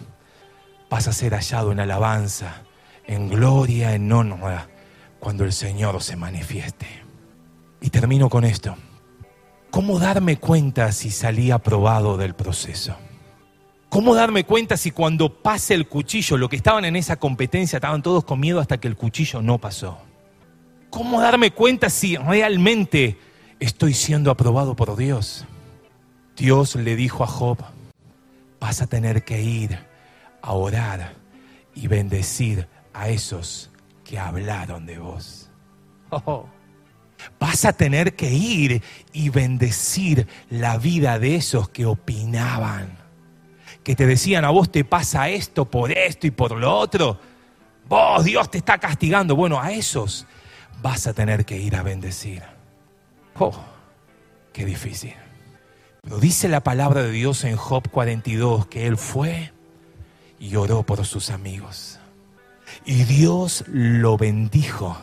vas 0.88 1.06
a 1.06 1.12
ser 1.12 1.34
hallado 1.34 1.70
en 1.70 1.80
alabanza, 1.80 2.62
en 3.06 3.28
gloria, 3.28 3.94
en 3.94 4.10
honra, 4.12 4.68
cuando 5.18 5.44
el 5.44 5.52
Señor 5.52 6.02
se 6.02 6.16
manifieste. 6.16 6.86
Y 7.80 7.90
termino 7.90 8.28
con 8.28 8.44
esto. 8.44 8.76
¿Cómo 9.70 9.98
darme 9.98 10.38
cuenta 10.38 10.90
si 10.92 11.10
salí 11.10 11.50
aprobado 11.50 12.16
del 12.16 12.34
proceso? 12.34 12.96
¿Cómo 13.88 14.14
darme 14.14 14.44
cuenta 14.44 14.76
si 14.76 14.90
cuando 14.90 15.42
pase 15.42 15.74
el 15.74 15.88
cuchillo, 15.88 16.36
lo 16.36 16.48
que 16.48 16.56
estaban 16.56 16.84
en 16.84 16.96
esa 16.96 17.16
competencia 17.16 17.76
estaban 17.76 18.02
todos 18.02 18.24
con 18.24 18.38
miedo 18.40 18.60
hasta 18.60 18.78
que 18.78 18.88
el 18.88 18.96
cuchillo 18.96 19.42
no 19.42 19.58
pasó? 19.58 19.98
¿Cómo 20.90 21.20
darme 21.20 21.52
cuenta 21.52 21.88
si 21.90 22.16
realmente 22.16 23.18
estoy 23.58 23.94
siendo 23.94 24.30
aprobado 24.30 24.74
por 24.74 24.96
Dios? 24.96 25.44
Dios 26.36 26.74
le 26.74 26.96
dijo 26.96 27.22
a 27.22 27.26
Job, 27.26 27.58
vas 28.60 28.80
a 28.82 28.86
tener 28.86 29.24
que 29.24 29.42
ir 29.42 29.78
a 30.42 30.52
orar 30.52 31.14
y 31.74 31.86
bendecir 31.86 32.66
a 33.00 33.08
esos 33.08 33.70
que 34.04 34.18
hablaron 34.18 34.84
de 34.84 34.98
vos. 34.98 35.50
Oh, 36.10 36.46
vas 37.38 37.64
a 37.64 37.72
tener 37.72 38.14
que 38.14 38.30
ir 38.30 38.82
y 39.12 39.30
bendecir 39.30 40.26
la 40.50 40.76
vida 40.76 41.18
de 41.18 41.36
esos 41.36 41.70
que 41.70 41.86
opinaban, 41.86 42.98
que 43.82 43.96
te 43.96 44.06
decían 44.06 44.44
a 44.44 44.50
vos 44.50 44.70
te 44.70 44.84
pasa 44.84 45.30
esto 45.30 45.64
por 45.64 45.92
esto 45.92 46.26
y 46.26 46.30
por 46.30 46.52
lo 46.52 46.76
otro. 46.76 47.18
Vos, 47.88 48.24
Dios 48.24 48.50
te 48.50 48.58
está 48.58 48.76
castigando. 48.76 49.34
Bueno, 49.34 49.60
a 49.60 49.72
esos 49.72 50.26
vas 50.82 51.06
a 51.06 51.14
tener 51.14 51.46
que 51.46 51.56
ir 51.56 51.76
a 51.76 51.82
bendecir. 51.82 52.42
Oh, 53.38 53.54
qué 54.52 54.66
difícil. 54.66 55.14
Pero 56.02 56.18
dice 56.18 56.48
la 56.48 56.62
palabra 56.62 57.02
de 57.02 57.12
Dios 57.12 57.44
en 57.44 57.56
Job 57.56 57.88
42 57.90 58.66
que 58.66 58.86
él 58.86 58.98
fue 58.98 59.52
y 60.38 60.56
oró 60.56 60.82
por 60.82 61.06
sus 61.06 61.30
amigos. 61.30 61.99
Y 62.90 63.04
Dios 63.04 63.62
lo 63.68 64.16
bendijo 64.18 64.98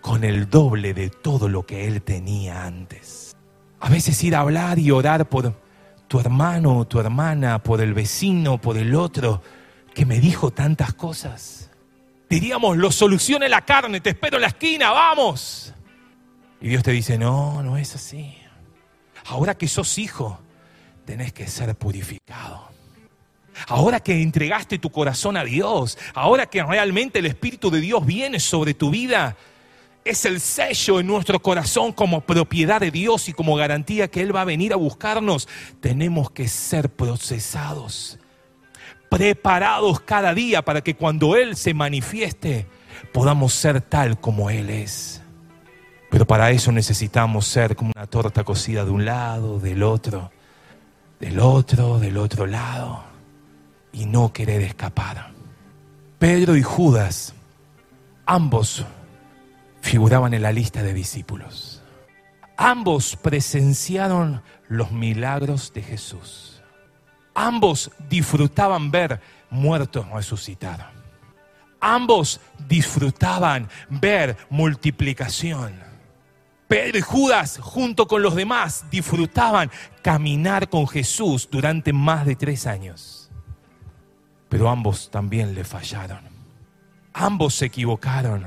con 0.00 0.22
el 0.22 0.48
doble 0.48 0.94
de 0.94 1.10
todo 1.10 1.48
lo 1.48 1.66
que 1.66 1.88
él 1.88 2.00
tenía 2.02 2.64
antes. 2.64 3.34
A 3.80 3.88
veces 3.88 4.22
ir 4.22 4.36
a 4.36 4.42
hablar 4.42 4.78
y 4.78 4.92
orar 4.92 5.28
por 5.28 5.60
tu 6.06 6.20
hermano 6.20 6.78
o 6.78 6.84
tu 6.84 7.00
hermana, 7.00 7.60
por 7.60 7.80
el 7.80 7.94
vecino, 7.94 8.60
por 8.60 8.78
el 8.78 8.94
otro, 8.94 9.42
que 9.92 10.06
me 10.06 10.20
dijo 10.20 10.52
tantas 10.52 10.94
cosas. 10.94 11.68
Diríamos, 12.30 12.76
lo 12.76 12.92
solucione 12.92 13.48
la 13.48 13.62
carne, 13.62 14.00
te 14.00 14.10
espero 14.10 14.36
en 14.36 14.42
la 14.42 14.48
esquina, 14.48 14.92
vamos. 14.92 15.74
Y 16.60 16.68
Dios 16.68 16.84
te 16.84 16.92
dice, 16.92 17.18
no, 17.18 17.60
no 17.64 17.76
es 17.76 17.92
así. 17.96 18.38
Ahora 19.24 19.56
que 19.56 19.66
sos 19.66 19.98
hijo, 19.98 20.38
tenés 21.04 21.32
que 21.32 21.48
ser 21.48 21.74
purificado. 21.74 22.75
Ahora 23.68 24.00
que 24.00 24.22
entregaste 24.22 24.78
tu 24.78 24.90
corazón 24.90 25.36
a 25.36 25.44
Dios, 25.44 25.98
ahora 26.14 26.46
que 26.46 26.62
realmente 26.62 27.18
el 27.18 27.26
Espíritu 27.26 27.70
de 27.70 27.80
Dios 27.80 28.04
viene 28.04 28.40
sobre 28.40 28.74
tu 28.74 28.90
vida, 28.90 29.36
es 30.06 30.24
el 30.24 30.40
sello 30.40 31.00
en 31.00 31.08
nuestro 31.08 31.40
corazón 31.40 31.92
como 31.92 32.20
propiedad 32.20 32.80
de 32.80 32.92
Dios 32.92 33.28
y 33.28 33.32
como 33.32 33.56
garantía 33.56 34.08
que 34.08 34.22
Él 34.22 34.34
va 34.34 34.42
a 34.42 34.44
venir 34.44 34.72
a 34.72 34.76
buscarnos, 34.76 35.48
tenemos 35.80 36.30
que 36.30 36.46
ser 36.46 36.90
procesados, 36.90 38.18
preparados 39.10 40.00
cada 40.00 40.32
día 40.32 40.62
para 40.62 40.82
que 40.82 40.94
cuando 40.94 41.34
Él 41.34 41.56
se 41.56 41.74
manifieste 41.74 42.66
podamos 43.12 43.52
ser 43.52 43.80
tal 43.80 44.20
como 44.20 44.48
Él 44.48 44.70
es. 44.70 45.22
Pero 46.08 46.24
para 46.24 46.52
eso 46.52 46.70
necesitamos 46.70 47.46
ser 47.46 47.74
como 47.74 47.92
una 47.94 48.06
torta 48.06 48.44
cocida 48.44 48.84
de 48.84 48.90
un 48.92 49.04
lado, 49.04 49.58
del 49.58 49.82
otro, 49.82 50.30
del 51.18 51.40
otro, 51.40 51.98
del 51.98 52.16
otro 52.16 52.46
lado, 52.46 53.04
y 53.96 54.04
no 54.04 54.32
querer 54.32 54.60
escapar. 54.60 55.32
Pedro 56.18 56.54
y 56.56 56.62
Judas, 56.62 57.34
ambos 58.26 58.84
figuraban 59.80 60.34
en 60.34 60.42
la 60.42 60.52
lista 60.52 60.82
de 60.82 60.92
discípulos. 60.92 61.82
Ambos 62.58 63.16
presenciaron 63.16 64.42
los 64.68 64.92
milagros 64.92 65.72
de 65.72 65.82
Jesús. 65.82 66.62
Ambos 67.34 67.90
disfrutaban 68.08 68.90
ver 68.90 69.20
muertos 69.50 70.06
resucitar. 70.10 70.90
Ambos 71.80 72.40
disfrutaban 72.68 73.68
ver 73.88 74.36
multiplicación. 74.50 75.74
Pedro 76.68 76.98
y 76.98 77.02
Judas, 77.02 77.58
junto 77.62 78.06
con 78.08 78.22
los 78.22 78.34
demás, 78.34 78.84
disfrutaban 78.90 79.70
caminar 80.02 80.68
con 80.68 80.86
Jesús 80.86 81.48
durante 81.50 81.92
más 81.92 82.26
de 82.26 82.36
tres 82.36 82.66
años. 82.66 83.25
Pero 84.48 84.68
ambos 84.68 85.10
también 85.10 85.54
le 85.54 85.64
fallaron. 85.64 86.20
Ambos 87.12 87.54
se 87.54 87.66
equivocaron. 87.66 88.46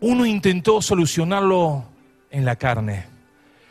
Uno 0.00 0.26
intentó 0.26 0.82
solucionarlo 0.82 1.84
en 2.30 2.44
la 2.44 2.56
carne. 2.56 3.06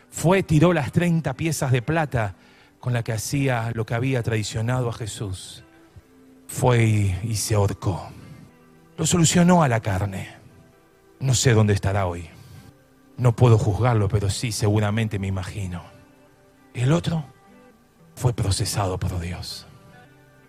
Fue, 0.09 0.43
tiró 0.43 0.73
las 0.73 0.91
30 0.91 1.33
piezas 1.35 1.71
de 1.71 1.81
plata 1.81 2.35
con 2.79 2.93
la 2.93 3.03
que 3.03 3.13
hacía 3.13 3.71
lo 3.73 3.85
que 3.85 3.93
había 3.93 4.23
traicionado 4.23 4.89
a 4.89 4.93
Jesús. 4.93 5.63
Fue 6.47 6.83
y, 6.83 7.19
y 7.23 7.35
se 7.35 7.55
ahorcó. 7.55 8.09
Lo 8.97 9.05
solucionó 9.05 9.63
a 9.63 9.67
la 9.67 9.79
carne. 9.79 10.29
No 11.19 11.33
sé 11.33 11.53
dónde 11.53 11.73
estará 11.73 12.07
hoy. 12.07 12.29
No 13.17 13.35
puedo 13.35 13.57
juzgarlo, 13.57 14.09
pero 14.09 14.29
sí 14.29 14.51
seguramente 14.51 15.19
me 15.19 15.27
imagino. 15.27 15.83
El 16.73 16.91
otro 16.91 17.23
fue 18.15 18.33
procesado 18.33 18.99
por 18.99 19.19
Dios. 19.19 19.67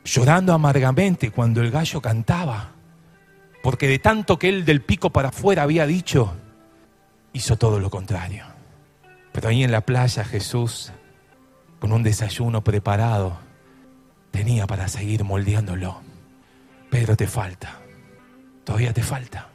Llorando 0.05 0.53
amargamente 0.53 1.31
cuando 1.31 1.61
el 1.61 1.71
gallo 1.71 2.01
cantaba 2.01 2.73
porque 3.62 3.87
de 3.87 4.01
tanto 4.01 4.38
que 4.38 4.49
él 4.49 4.65
del 4.65 4.83
pico 4.83 5.11
para 5.11 5.29
afuera 5.29 5.62
había 5.62 5.87
dicho, 5.87 6.35
hizo 7.33 7.57
todo 7.57 7.79
lo 7.79 7.91
contrario. 7.91 8.45
Pero 9.31 9.49
ahí 9.49 9.62
en 9.62 9.71
la 9.71 9.83
playa 9.83 10.25
Jesús, 10.25 10.93
con 11.79 11.93
un 11.93 12.03
desayuno 12.03 12.65
preparado, 12.65 13.38
tenía 14.33 14.67
para 14.67 14.88
seguir 14.88 15.23
moldeándolo. 15.23 16.03
Pedro, 16.91 17.17
te 17.17 17.29
falta, 17.29 17.81
todavía 18.65 18.93
te 18.93 19.03
falta. 19.03 19.49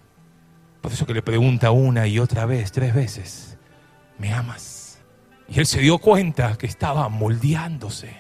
Por 0.82 0.94
eso 0.94 1.06
que 1.06 1.14
le 1.14 1.22
pregunta 1.22 1.72
una 1.72 2.08
y 2.08 2.18
otra 2.18 2.46
vez, 2.46 2.72
tres 2.72 2.96
veces, 2.96 3.58
¿me 4.18 4.34
amas? 4.34 5.02
Y 5.50 5.60
él 5.60 5.66
se 5.66 5.82
dio 5.82 5.98
cuenta 5.98 6.58
que 6.58 6.66
estaba 6.66 7.10
moldeándose, 7.10 8.16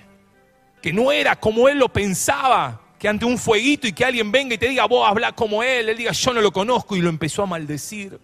que 0.82 0.94
no 0.94 1.12
era 1.12 1.36
como 1.36 1.68
él 1.70 1.80
lo 1.80 1.90
pensaba, 1.90 2.82
que 3.00 3.08
ante 3.08 3.26
un 3.26 3.38
fueguito 3.38 3.88
y 3.88 3.94
que 3.94 4.06
alguien 4.06 4.32
venga 4.32 4.56
y 4.56 4.58
te 4.58 4.68
diga, 4.68 4.86
vos 4.86 5.08
habla 5.08 5.32
como 5.32 5.64
él, 5.64 5.90
él 5.90 5.98
diga, 5.98 6.12
yo 6.12 6.34
no 6.34 6.42
lo 6.42 6.52
conozco 6.52 6.96
y 6.96 7.02
lo 7.02 7.10
empezó 7.10 7.44
a 7.44 7.46
maldecir. 7.46 8.20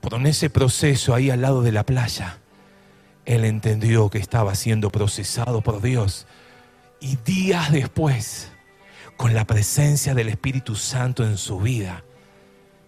Pero 0.00 0.16
en 0.16 0.26
ese 0.26 0.50
proceso 0.50 1.14
ahí 1.14 1.30
al 1.30 1.42
lado 1.42 1.62
de 1.62 1.72
la 1.72 1.84
playa, 1.84 2.38
él 3.24 3.44
entendió 3.44 4.08
que 4.08 4.18
estaba 4.18 4.54
siendo 4.54 4.90
procesado 4.90 5.60
por 5.60 5.82
Dios. 5.82 6.26
Y 7.00 7.16
días 7.16 7.72
después, 7.72 8.52
con 9.16 9.34
la 9.34 9.44
presencia 9.44 10.14
del 10.14 10.28
Espíritu 10.28 10.76
Santo 10.76 11.24
en 11.24 11.36
su 11.36 11.58
vida, 11.58 12.04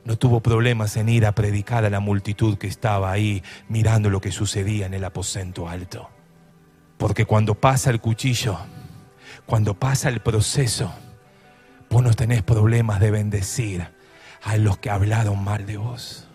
no 0.05 0.17
tuvo 0.17 0.41
problemas 0.41 0.97
en 0.97 1.09
ir 1.09 1.27
a 1.27 1.33
predicar 1.33 1.85
a 1.85 1.91
la 1.91 2.01
multitud 2.01 2.57
que 2.57 2.69
estaba 2.69 3.11
ahí 3.11 3.43
mirando 3.69 4.09
lo 4.09 4.21
que 4.21 4.31
sucedía 4.31 4.87
en 4.87 4.95
el 4.95 5.05
aposento 5.05 5.69
alto. 5.69 6.09
Porque 6.99 7.25
cuando 7.25 7.55
pasa 7.55 7.91
el 7.91 8.01
cuchillo, 8.01 8.59
cuando 9.47 9.75
pasa 9.75 10.09
el 10.09 10.21
proceso, 10.21 10.93
vos 11.89 12.03
no 12.03 12.13
tenés 12.13 12.43
problemas 12.43 13.01
de 13.01 13.11
bendecir 13.11 13.89
a 14.43 14.57
los 14.57 14.79
que 14.79 14.91
hablaron 14.91 15.43
mal 15.43 15.65
de 15.65 15.77
vos. 15.77 16.29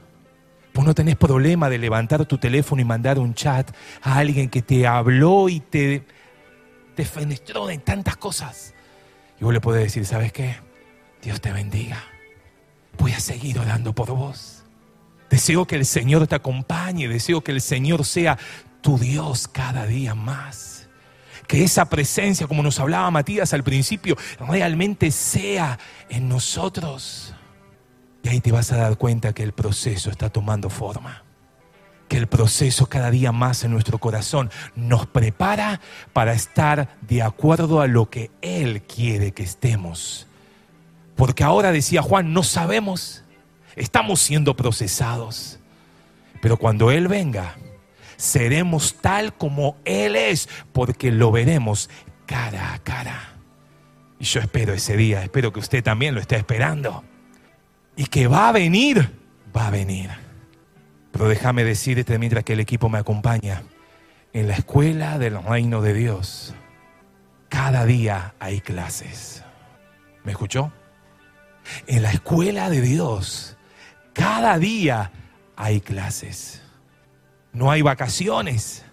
Vos 0.74 0.86
no 0.86 0.96
tenés 0.96 1.18
problema 1.18 1.70
de 1.70 1.78
levantar 1.78 2.26
tu 2.26 2.38
teléfono 2.38 2.82
y 2.82 2.86
mandar 2.86 3.20
un 3.20 3.36
chat 3.36 3.70
a 4.02 4.18
alguien 4.18 4.50
que 4.50 4.62
te 4.62 4.88
habló 4.88 5.48
y 5.50 5.60
te, 5.60 6.04
te 6.96 7.06
fenestró 7.06 7.70
en 7.70 7.82
tantas 7.82 8.18
cosas. 8.18 8.74
Y 9.40 9.44
vos 9.44 9.54
le 9.54 9.62
podés 9.62 9.84
decir, 9.84 10.06
¿sabes 10.06 10.32
qué? 10.32 10.56
Dios 11.22 11.42
te 11.42 11.52
bendiga. 11.52 12.04
Voy 12.98 13.12
a 13.12 13.20
seguir 13.20 13.60
orando 13.60 13.94
por 13.94 14.12
vos. 14.12 14.64
Deseo 15.30 15.66
que 15.66 15.76
el 15.76 15.86
Señor 15.86 16.26
te 16.28 16.36
acompañe, 16.36 17.08
deseo 17.08 17.44
que 17.44 17.52
el 17.52 17.62
Señor 17.62 18.06
sea 18.06 18.38
tu 18.84 19.00
Dios 19.00 19.48
cada 19.48 19.88
día 19.88 20.14
más 20.14 20.74
que 21.48 21.64
esa 21.64 21.86
presencia, 21.86 22.48
como 22.48 22.64
nos 22.64 22.80
hablaba 22.80 23.12
Matías 23.12 23.54
al 23.54 23.64
principio, 23.64 24.18
realmente 24.40 25.12
sea 25.12 25.78
en 26.10 26.30
nosotros. 26.30 27.34
Y 28.24 28.30
ahí 28.30 28.40
te 28.40 28.52
vas 28.52 28.72
a 28.72 28.78
dar 28.78 28.98
cuenta 28.98 29.34
que 29.34 29.44
el 29.44 29.52
proceso 29.52 30.10
está 30.10 30.30
tomando 30.30 30.70
forma. 30.70 31.24
Que 32.08 32.18
el 32.18 32.28
proceso 32.28 32.88
cada 32.88 33.12
día 33.12 33.32
más 33.32 33.64
en 33.64 33.72
nuestro 33.72 33.98
corazón 33.98 34.52
nos 34.76 35.06
prepara 35.08 35.82
para 36.14 36.34
estar 36.34 36.98
de 37.02 37.22
acuerdo 37.22 37.82
a 37.82 37.88
lo 37.88 38.10
que 38.10 38.32
Él 38.42 38.84
quiere 38.84 39.32
que 39.34 39.44
estemos. 39.44 40.28
Porque 41.16 41.44
ahora 41.44 41.72
decía 41.72 42.02
Juan, 42.02 42.34
no 42.34 42.44
sabemos, 42.44 43.24
estamos 43.76 44.22
siendo 44.22 44.56
procesados. 44.56 45.60
Pero 46.42 46.58
cuando 46.58 46.92
Él 46.92 47.08
venga, 47.08 47.56
seremos 48.24 48.96
tal 49.02 49.34
como 49.34 49.76
Él 49.84 50.16
es, 50.16 50.48
porque 50.72 51.12
lo 51.12 51.32
veremos 51.32 51.90
cara 52.26 52.74
a 52.74 52.80
cara. 52.80 53.34
Y 54.18 54.24
yo 54.24 54.40
espero 54.40 54.74
ese 54.74 54.96
día, 54.96 55.22
espero 55.22 55.52
que 55.52 55.60
usted 55.60 55.84
también 55.84 56.16
lo 56.16 56.22
esté 56.22 56.38
esperando. 56.38 57.04
Y 57.98 58.06
que 58.06 58.28
va 58.28 58.48
a 58.48 58.52
venir, 58.54 59.20
va 59.56 59.68
a 59.68 59.72
venir. 59.72 60.10
Pero 61.12 61.28
déjame 61.28 61.66
decirte 61.66 62.18
mientras 62.18 62.46
que 62.46 62.54
el 62.54 62.62
equipo 62.62 62.88
me 62.88 62.98
acompaña, 62.98 63.64
en 64.32 64.48
la 64.48 64.56
escuela 64.56 65.20
del 65.20 65.44
reino 65.44 65.82
de 65.82 65.94
Dios, 65.94 66.56
cada 67.50 67.86
día 67.86 68.34
hay 68.40 68.62
clases. 68.62 69.44
¿Me 70.24 70.32
escuchó? 70.32 70.72
En 71.88 72.02
la 72.02 72.12
escuela 72.12 72.70
de 72.70 72.82
Dios, 72.82 73.58
cada 74.14 74.58
día 74.58 75.12
hay 75.56 75.82
clases 75.82 76.63
no 77.54 77.72
hay 77.72 77.82
vacaciones. 77.82 78.84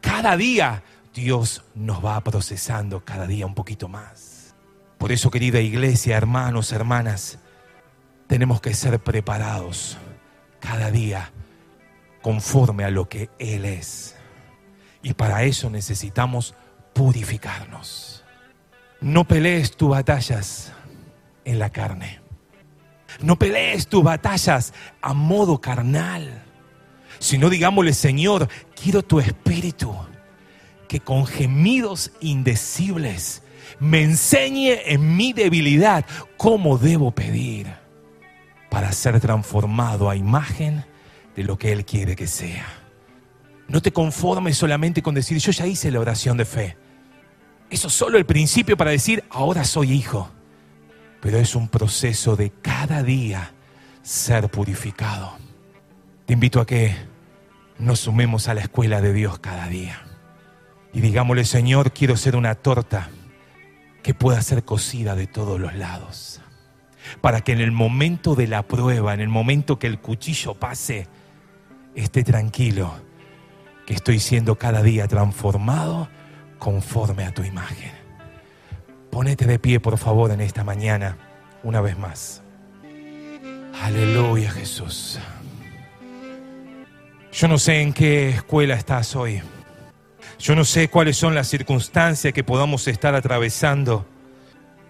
Cada 0.00 0.36
día 0.36 0.82
Dios 1.14 1.64
nos 1.74 2.04
va 2.04 2.20
procesando, 2.22 3.04
cada 3.04 3.26
día 3.26 3.46
un 3.46 3.54
poquito 3.54 3.88
más. 3.88 4.54
Por 4.98 5.12
eso, 5.12 5.30
querida 5.30 5.60
iglesia, 5.60 6.16
hermanos, 6.16 6.72
hermanas, 6.72 7.38
tenemos 8.26 8.60
que 8.60 8.74
ser 8.74 8.98
preparados 8.98 9.96
cada 10.60 10.90
día 10.90 11.32
conforme 12.20 12.84
a 12.84 12.90
lo 12.90 13.08
que 13.08 13.30
Él 13.38 13.64
es. 13.64 14.16
Y 15.02 15.14
para 15.14 15.44
eso 15.44 15.70
necesitamos 15.70 16.54
purificarnos. 16.92 18.24
No 19.00 19.24
pelees 19.24 19.76
tus 19.76 19.90
batallas 19.90 20.72
en 21.44 21.60
la 21.60 21.70
carne. 21.70 22.20
No 23.20 23.36
pelees 23.36 23.86
tus 23.86 24.02
batallas 24.02 24.74
a 25.00 25.14
modo 25.14 25.60
carnal 25.60 26.47
sino 27.18 27.50
digámosle, 27.50 27.92
Señor, 27.92 28.48
quiero 28.80 29.02
tu 29.02 29.20
espíritu 29.20 29.94
que 30.88 31.00
con 31.00 31.26
gemidos 31.26 32.12
indecibles 32.20 33.42
me 33.78 34.02
enseñe 34.02 34.78
en 34.86 35.16
mi 35.16 35.32
debilidad 35.32 36.04
cómo 36.36 36.78
debo 36.78 37.10
pedir 37.10 37.66
para 38.70 38.92
ser 38.92 39.20
transformado 39.20 40.10
a 40.10 40.16
imagen 40.16 40.84
de 41.36 41.44
lo 41.44 41.58
que 41.58 41.72
Él 41.72 41.84
quiere 41.84 42.16
que 42.16 42.26
sea. 42.26 42.66
No 43.68 43.82
te 43.82 43.92
conformes 43.92 44.56
solamente 44.56 45.02
con 45.02 45.14
decir, 45.14 45.38
yo 45.38 45.52
ya 45.52 45.66
hice 45.66 45.90
la 45.90 46.00
oración 46.00 46.36
de 46.36 46.44
fe. 46.44 46.76
Eso 47.70 47.88
es 47.88 47.94
solo 47.94 48.16
el 48.16 48.24
principio 48.24 48.76
para 48.76 48.90
decir, 48.90 49.24
ahora 49.30 49.64
soy 49.64 49.92
hijo. 49.92 50.30
Pero 51.20 51.38
es 51.38 51.54
un 51.54 51.68
proceso 51.68 52.34
de 52.34 52.50
cada 52.50 53.02
día 53.02 53.52
ser 54.02 54.50
purificado. 54.50 55.36
Te 56.24 56.32
invito 56.32 56.60
a 56.60 56.66
que 56.66 56.94
nos 57.78 58.00
sumemos 58.00 58.48
a 58.48 58.54
la 58.54 58.60
escuela 58.60 59.00
de 59.00 59.12
Dios 59.12 59.38
cada 59.38 59.68
día. 59.68 60.02
Y 60.92 61.00
digámosle, 61.00 61.44
Señor, 61.44 61.92
quiero 61.92 62.16
ser 62.16 62.34
una 62.36 62.54
torta 62.54 63.10
que 64.02 64.14
pueda 64.14 64.40
ser 64.42 64.64
cocida 64.64 65.14
de 65.14 65.26
todos 65.26 65.60
los 65.60 65.74
lados. 65.74 66.40
para 67.22 67.40
que 67.40 67.52
en 67.52 67.60
el 67.60 67.72
momento 67.72 68.34
de 68.34 68.46
la 68.46 68.62
prueba, 68.64 69.14
en 69.14 69.20
el 69.20 69.28
momento 69.28 69.78
que 69.78 69.86
el 69.86 69.98
cuchillo 69.98 70.54
pase, 70.54 71.08
esté 71.94 72.22
tranquilo, 72.22 72.92
que 73.86 73.94
estoy 73.94 74.18
siendo 74.20 74.56
cada 74.56 74.82
día 74.82 75.08
transformado 75.08 76.08
conforme 76.58 77.24
a 77.24 77.32
tu 77.32 77.44
imagen. 77.44 77.92
Ponete 79.10 79.46
de 79.46 79.58
pie, 79.58 79.80
por 79.80 79.96
favor, 79.96 80.30
en 80.30 80.42
esta 80.42 80.64
mañana, 80.64 81.16
una 81.62 81.80
vez 81.80 81.98
más. 81.98 82.42
Aleluya, 83.80 84.50
Jesús. 84.50 85.18
Yo 87.38 87.46
no 87.46 87.56
sé 87.56 87.82
en 87.82 87.92
qué 87.92 88.30
escuela 88.30 88.74
estás 88.74 89.14
hoy. 89.14 89.40
Yo 90.40 90.56
no 90.56 90.64
sé 90.64 90.88
cuáles 90.88 91.16
son 91.16 91.36
las 91.36 91.46
circunstancias 91.46 92.34
que 92.34 92.42
podamos 92.42 92.88
estar 92.88 93.14
atravesando. 93.14 94.04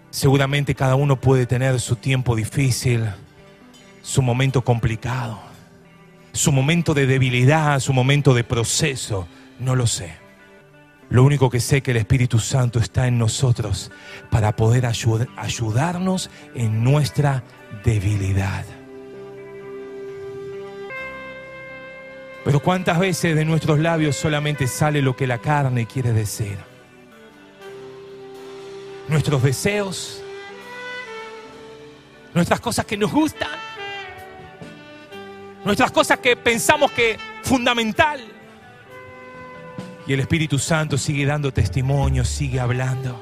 Seguramente 0.09 0.73
cada 0.73 0.95
uno 0.95 1.21
puede 1.21 1.45
tener 1.45 1.79
su 1.79 1.95
tiempo 1.95 2.35
difícil, 2.35 3.07
su 4.01 4.23
momento 4.23 4.63
complicado, 4.63 5.39
su 6.31 6.51
momento 6.51 6.95
de 6.95 7.05
debilidad, 7.05 7.79
su 7.79 7.93
momento 7.93 8.33
de 8.33 8.43
proceso. 8.43 9.27
No 9.59 9.75
lo 9.75 9.85
sé. 9.85 10.15
Lo 11.11 11.23
único 11.23 11.51
que 11.51 11.59
sé 11.59 11.77
es 11.77 11.83
que 11.83 11.91
el 11.91 11.97
Espíritu 11.97 12.39
Santo 12.39 12.79
está 12.79 13.05
en 13.05 13.19
nosotros 13.19 13.91
para 14.31 14.55
poder 14.55 14.87
ayudarnos 14.87 16.31
en 16.55 16.83
nuestra 16.83 17.43
debilidad. 17.85 18.65
Pero 22.43 22.59
cuántas 22.59 22.99
veces 22.99 23.35
de 23.35 23.45
nuestros 23.45 23.79
labios 23.79 24.15
solamente 24.15 24.67
sale 24.67 25.01
lo 25.01 25.15
que 25.15 25.27
la 25.27 25.39
carne 25.39 25.85
quiere 25.85 26.13
decir. 26.13 26.57
Nuestros 29.07 29.43
deseos, 29.43 30.21
nuestras 32.33 32.59
cosas 32.59 32.85
que 32.85 32.95
nos 32.95 33.11
gustan, 33.11 33.49
nuestras 35.65 35.91
cosas 35.91 36.19
que 36.19 36.35
pensamos 36.35 36.91
que 36.91 37.17
fundamental. 37.43 38.21
Y 40.07 40.13
el 40.13 40.21
Espíritu 40.21 40.57
Santo 40.57 40.97
sigue 40.97 41.25
dando 41.25 41.51
testimonio, 41.51 42.23
sigue 42.23 42.59
hablando. 42.59 43.21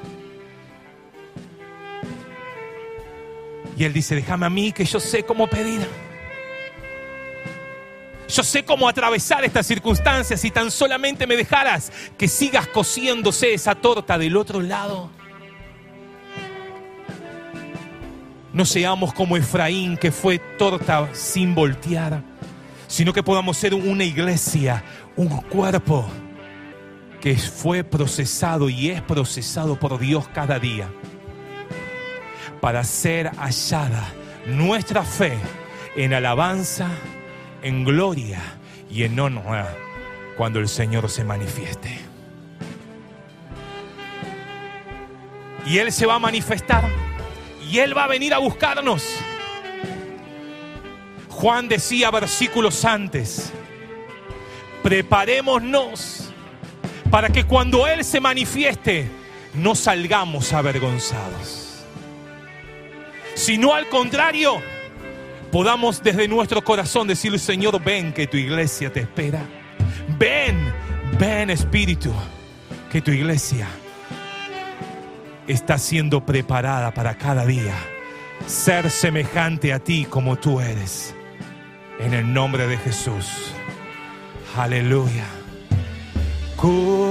Y 3.76 3.84
Él 3.84 3.92
dice, 3.92 4.14
déjame 4.14 4.46
a 4.46 4.50
mí 4.50 4.72
que 4.72 4.84
yo 4.84 4.98
sé 4.98 5.22
cómo 5.22 5.46
pedir. 5.46 5.86
Yo 8.28 8.42
sé 8.42 8.62
cómo 8.62 8.88
atravesar 8.88 9.44
estas 9.44 9.66
circunstancias 9.66 10.40
si 10.40 10.50
tan 10.50 10.70
solamente 10.70 11.26
me 11.26 11.36
dejaras 11.36 11.90
que 12.18 12.28
sigas 12.28 12.66
cociéndose 12.68 13.54
esa 13.54 13.74
torta 13.74 14.18
del 14.18 14.36
otro 14.36 14.60
lado. 14.60 15.10
No 18.52 18.64
seamos 18.66 19.14
como 19.14 19.36
Efraín 19.36 19.96
que 19.96 20.12
fue 20.12 20.38
torta 20.58 21.08
sin 21.14 21.54
voltear, 21.54 22.22
sino 22.86 23.12
que 23.14 23.22
podamos 23.22 23.56
ser 23.56 23.74
una 23.74 24.04
iglesia, 24.04 24.84
un 25.16 25.28
cuerpo 25.28 26.06
que 27.22 27.36
fue 27.36 27.82
procesado 27.82 28.68
y 28.68 28.90
es 28.90 29.00
procesado 29.02 29.78
por 29.78 29.98
Dios 29.98 30.28
cada 30.28 30.58
día 30.58 30.88
para 32.60 32.84
ser 32.84 33.30
hallada 33.36 34.12
nuestra 34.46 35.02
fe 35.02 35.38
en 35.96 36.12
alabanza 36.12 36.88
en 37.62 37.84
gloria 37.84 38.40
y 38.90 39.04
en 39.04 39.18
honor 39.18 39.66
cuando 40.36 40.60
el 40.60 40.68
Señor 40.68 41.10
se 41.10 41.24
manifieste. 41.24 41.98
Y 45.66 45.78
Él 45.78 45.92
se 45.92 46.06
va 46.06 46.14
a 46.14 46.18
manifestar 46.18 46.88
y 47.70 47.78
Él 47.78 47.96
va 47.96 48.04
a 48.04 48.08
venir 48.08 48.32
a 48.32 48.38
buscarnos. 48.38 49.04
Juan 51.28 51.68
decía 51.68 52.10
versículos 52.10 52.84
antes, 52.84 53.52
preparémonos 54.82 56.30
para 57.10 57.28
que 57.28 57.44
cuando 57.44 57.86
Él 57.86 58.04
se 58.04 58.20
manifieste 58.20 59.08
no 59.54 59.74
salgamos 59.74 60.52
avergonzados, 60.52 61.84
sino 63.34 63.74
al 63.74 63.88
contrario, 63.88 64.60
podamos 65.50 66.02
desde 66.02 66.28
nuestro 66.28 66.62
corazón 66.62 67.08
decirle, 67.08 67.38
Señor, 67.38 67.82
ven 67.82 68.12
que 68.12 68.26
tu 68.26 68.36
iglesia 68.36 68.92
te 68.92 69.00
espera. 69.00 69.40
Ven, 70.18 70.72
ven 71.18 71.50
Espíritu, 71.50 72.12
que 72.90 73.00
tu 73.00 73.10
iglesia 73.10 73.68
está 75.46 75.78
siendo 75.78 76.24
preparada 76.24 76.92
para 76.92 77.16
cada 77.16 77.46
día 77.46 77.74
ser 78.46 78.90
semejante 78.90 79.72
a 79.72 79.78
ti 79.78 80.06
como 80.08 80.36
tú 80.36 80.60
eres. 80.60 81.14
En 82.00 82.14
el 82.14 82.32
nombre 82.32 82.66
de 82.66 82.78
Jesús. 82.78 83.52
Aleluya. 84.56 85.26
Cúbreme 86.56 87.08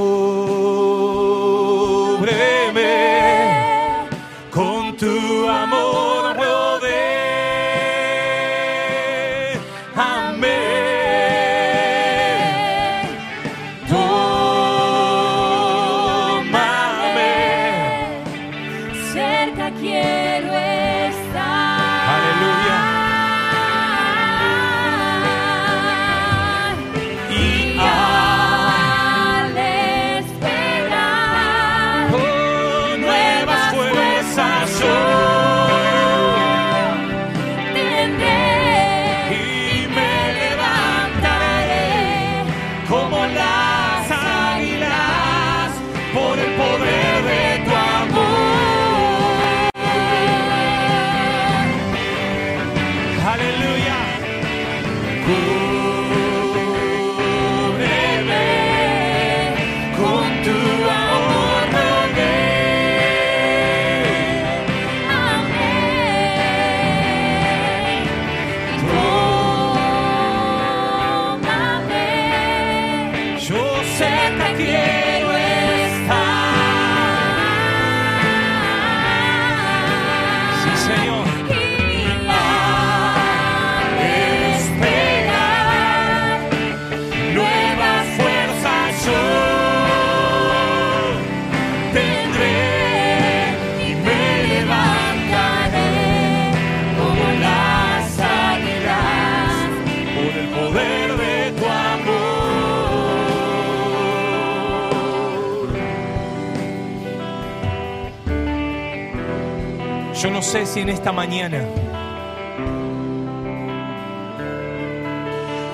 mañana 111.11 111.63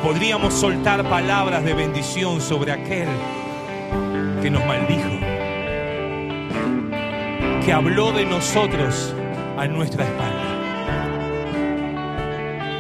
podríamos 0.04 0.54
soltar 0.54 1.04
palabras 1.10 1.64
de 1.64 1.74
bendición 1.74 2.42
sobre 2.42 2.72
aquel 2.72 3.08
que 4.42 4.50
nos 4.50 4.64
maldijo, 4.66 5.10
que 7.66 7.74
habló 7.74 8.12
de 8.12 8.26
nosotros 8.26 9.16
a 9.58 9.66
nuestra 9.68 10.04
espalda. 10.04 10.44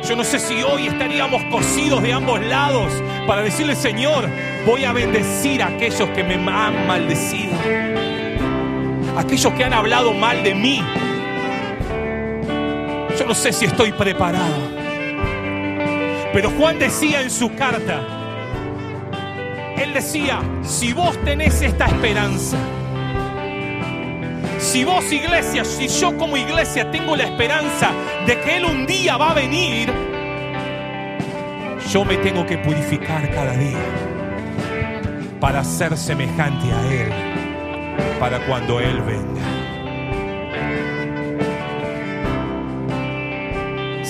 Yo 0.07 0.15
no 0.17 0.23
sé 0.23 0.37
si 0.37 0.61
hoy 0.63 0.87
estaríamos 0.87 1.41
cosidos 1.45 2.03
de 2.03 2.11
ambos 2.11 2.41
lados 2.41 2.91
para 3.25 3.41
decirle, 3.41 3.75
Señor, 3.75 4.29
voy 4.65 4.83
a 4.83 4.91
bendecir 4.91 5.63
a 5.63 5.67
aquellos 5.67 6.09
que 6.09 6.23
me 6.23 6.35
han 6.35 6.87
maldecido, 6.87 7.53
aquellos 9.17 9.53
que 9.53 9.63
han 9.63 9.73
hablado 9.73 10.13
mal 10.13 10.43
de 10.43 10.53
mí 10.53 10.83
No 13.27 13.33
sé 13.33 13.53
si 13.53 13.65
estoy 13.65 13.91
preparado. 13.91 14.83
Pero 16.33 16.49
Juan 16.51 16.79
decía 16.79 17.21
en 17.21 17.29
su 17.29 17.53
carta, 17.55 18.01
él 19.77 19.93
decía, 19.93 20.39
si 20.63 20.93
vos 20.93 21.17
tenés 21.23 21.61
esta 21.61 21.85
esperanza, 21.85 22.57
si 24.59 24.83
vos 24.83 25.11
iglesia, 25.11 25.65
si 25.65 25.87
yo 25.87 26.17
como 26.17 26.37
iglesia 26.37 26.89
tengo 26.89 27.15
la 27.15 27.25
esperanza 27.25 27.91
de 28.25 28.39
que 28.39 28.57
Él 28.57 28.65
un 28.65 28.85
día 28.85 29.17
va 29.17 29.31
a 29.31 29.33
venir, 29.33 29.91
yo 31.91 32.05
me 32.05 32.17
tengo 32.17 32.45
que 32.45 32.57
purificar 32.57 33.29
cada 33.29 33.51
día 33.57 33.77
para 35.39 35.63
ser 35.63 35.97
semejante 35.97 36.71
a 36.71 36.93
Él, 36.93 37.11
para 38.19 38.39
cuando 38.47 38.79
Él 38.79 39.01
venga. 39.01 39.62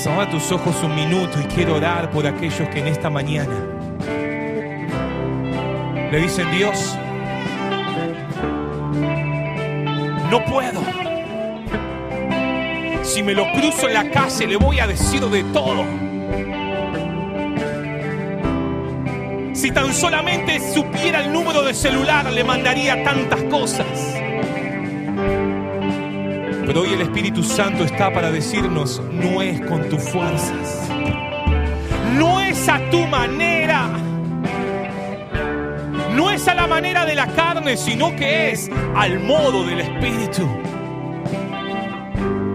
Cierra 0.04 0.30
tus 0.30 0.52
ojos 0.52 0.76
un 0.84 0.94
minuto 0.96 1.40
y 1.40 1.46
quiero 1.46 1.76
orar 1.76 2.12
por 2.12 2.28
aquellos 2.28 2.68
que 2.68 2.80
en 2.80 2.88
esta 2.88 3.10
mañana 3.10 3.56
le 6.12 6.20
dicen 6.20 6.52
Dios, 6.52 6.98
no 10.30 10.44
puedo. 10.44 10.82
Si 13.02 13.24
me 13.24 13.34
lo 13.34 13.50
cruzo 13.54 13.88
en 13.88 13.94
la 13.94 14.12
calle 14.12 14.46
le 14.46 14.58
voy 14.58 14.82
a 14.82 14.88
decir 14.88 15.22
de 15.22 15.42
todo. 15.54 15.86
Si 19.54 19.72
tan 19.72 19.94
solamente 19.94 20.60
supiera 20.74 21.22
el 21.22 21.32
número 21.32 21.64
de 21.64 21.74
celular 21.74 22.30
le 22.30 22.44
mandaría 22.44 23.02
tantas 23.06 23.42
cosas. 23.44 24.13
Hoy 26.76 26.94
el 26.94 27.02
Espíritu 27.02 27.44
Santo 27.44 27.84
está 27.84 28.12
para 28.12 28.32
decirnos, 28.32 29.00
no 29.12 29.44
es 29.44 29.62
con 29.62 29.88
tus 29.90 30.02
fuerzas, 30.10 30.90
no 32.18 32.42
es 32.42 32.68
a 32.68 32.80
tu 32.90 33.06
manera, 33.06 33.90
no 36.16 36.32
es 36.32 36.48
a 36.48 36.56
la 36.56 36.66
manera 36.66 37.06
de 37.06 37.14
la 37.14 37.28
carne, 37.28 37.78
sino 37.78 38.16
que 38.16 38.52
es 38.52 38.72
al 38.96 39.20
modo 39.20 39.64
del 39.68 39.82
Espíritu. 39.82 40.50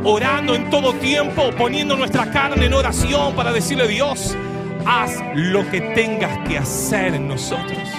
Orando 0.02 0.56
en 0.56 0.68
todo 0.68 0.94
tiempo, 0.94 1.50
poniendo 1.56 1.96
nuestra 1.96 2.28
carne 2.32 2.66
en 2.66 2.74
oración 2.74 3.34
para 3.36 3.52
decirle 3.52 3.86
Dios, 3.86 4.36
haz 4.84 5.12
lo 5.36 5.68
que 5.70 5.80
tengas 5.80 6.36
que 6.48 6.58
hacer 6.58 7.14
en 7.14 7.28
nosotros. 7.28 7.97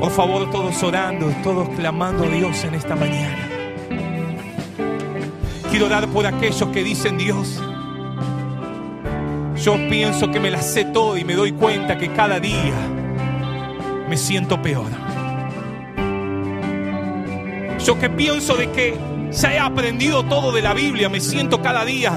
Por 0.00 0.10
favor, 0.10 0.50
todos 0.50 0.82
orando, 0.82 1.30
todos 1.42 1.68
clamando 1.76 2.24
a 2.24 2.28
Dios 2.28 2.64
en 2.64 2.74
esta 2.74 2.96
mañana. 2.96 3.36
Quiero 5.70 5.86
orar 5.86 6.08
por 6.08 6.26
aquellos 6.26 6.70
que 6.70 6.82
dicen 6.82 7.18
Dios. 7.18 7.62
Yo 9.62 9.74
pienso 9.90 10.30
que 10.30 10.40
me 10.40 10.50
la 10.50 10.62
sé 10.62 10.86
todo 10.86 11.18
y 11.18 11.24
me 11.24 11.34
doy 11.34 11.52
cuenta 11.52 11.98
que 11.98 12.08
cada 12.14 12.40
día 12.40 12.72
me 14.08 14.16
siento 14.16 14.62
peor. 14.62 14.88
Yo 17.84 17.98
que 17.98 18.08
pienso 18.08 18.56
de 18.56 18.70
que 18.70 18.96
ya 19.30 19.52
he 19.52 19.58
aprendido 19.58 20.24
todo 20.24 20.50
de 20.50 20.62
la 20.62 20.72
Biblia, 20.72 21.10
me 21.10 21.20
siento 21.20 21.60
cada 21.60 21.84
día 21.84 22.14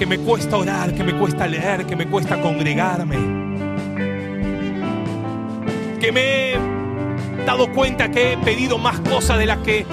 que 0.00 0.04
me 0.04 0.18
cuesta 0.18 0.56
orar, 0.56 0.92
que 0.92 1.04
me 1.04 1.16
cuesta 1.16 1.46
leer, 1.46 1.86
que 1.86 1.94
me 1.94 2.08
cuesta 2.08 2.40
congregarme. 2.40 3.41
Que 6.02 6.10
me 6.10 6.54
he 6.54 6.58
dado 7.46 7.72
cuenta 7.72 8.10
que 8.10 8.32
he 8.32 8.38
pedido 8.38 8.76
más 8.76 8.98
cosas 9.08 9.38
de 9.38 9.46
las 9.46 9.58
que 9.58 9.86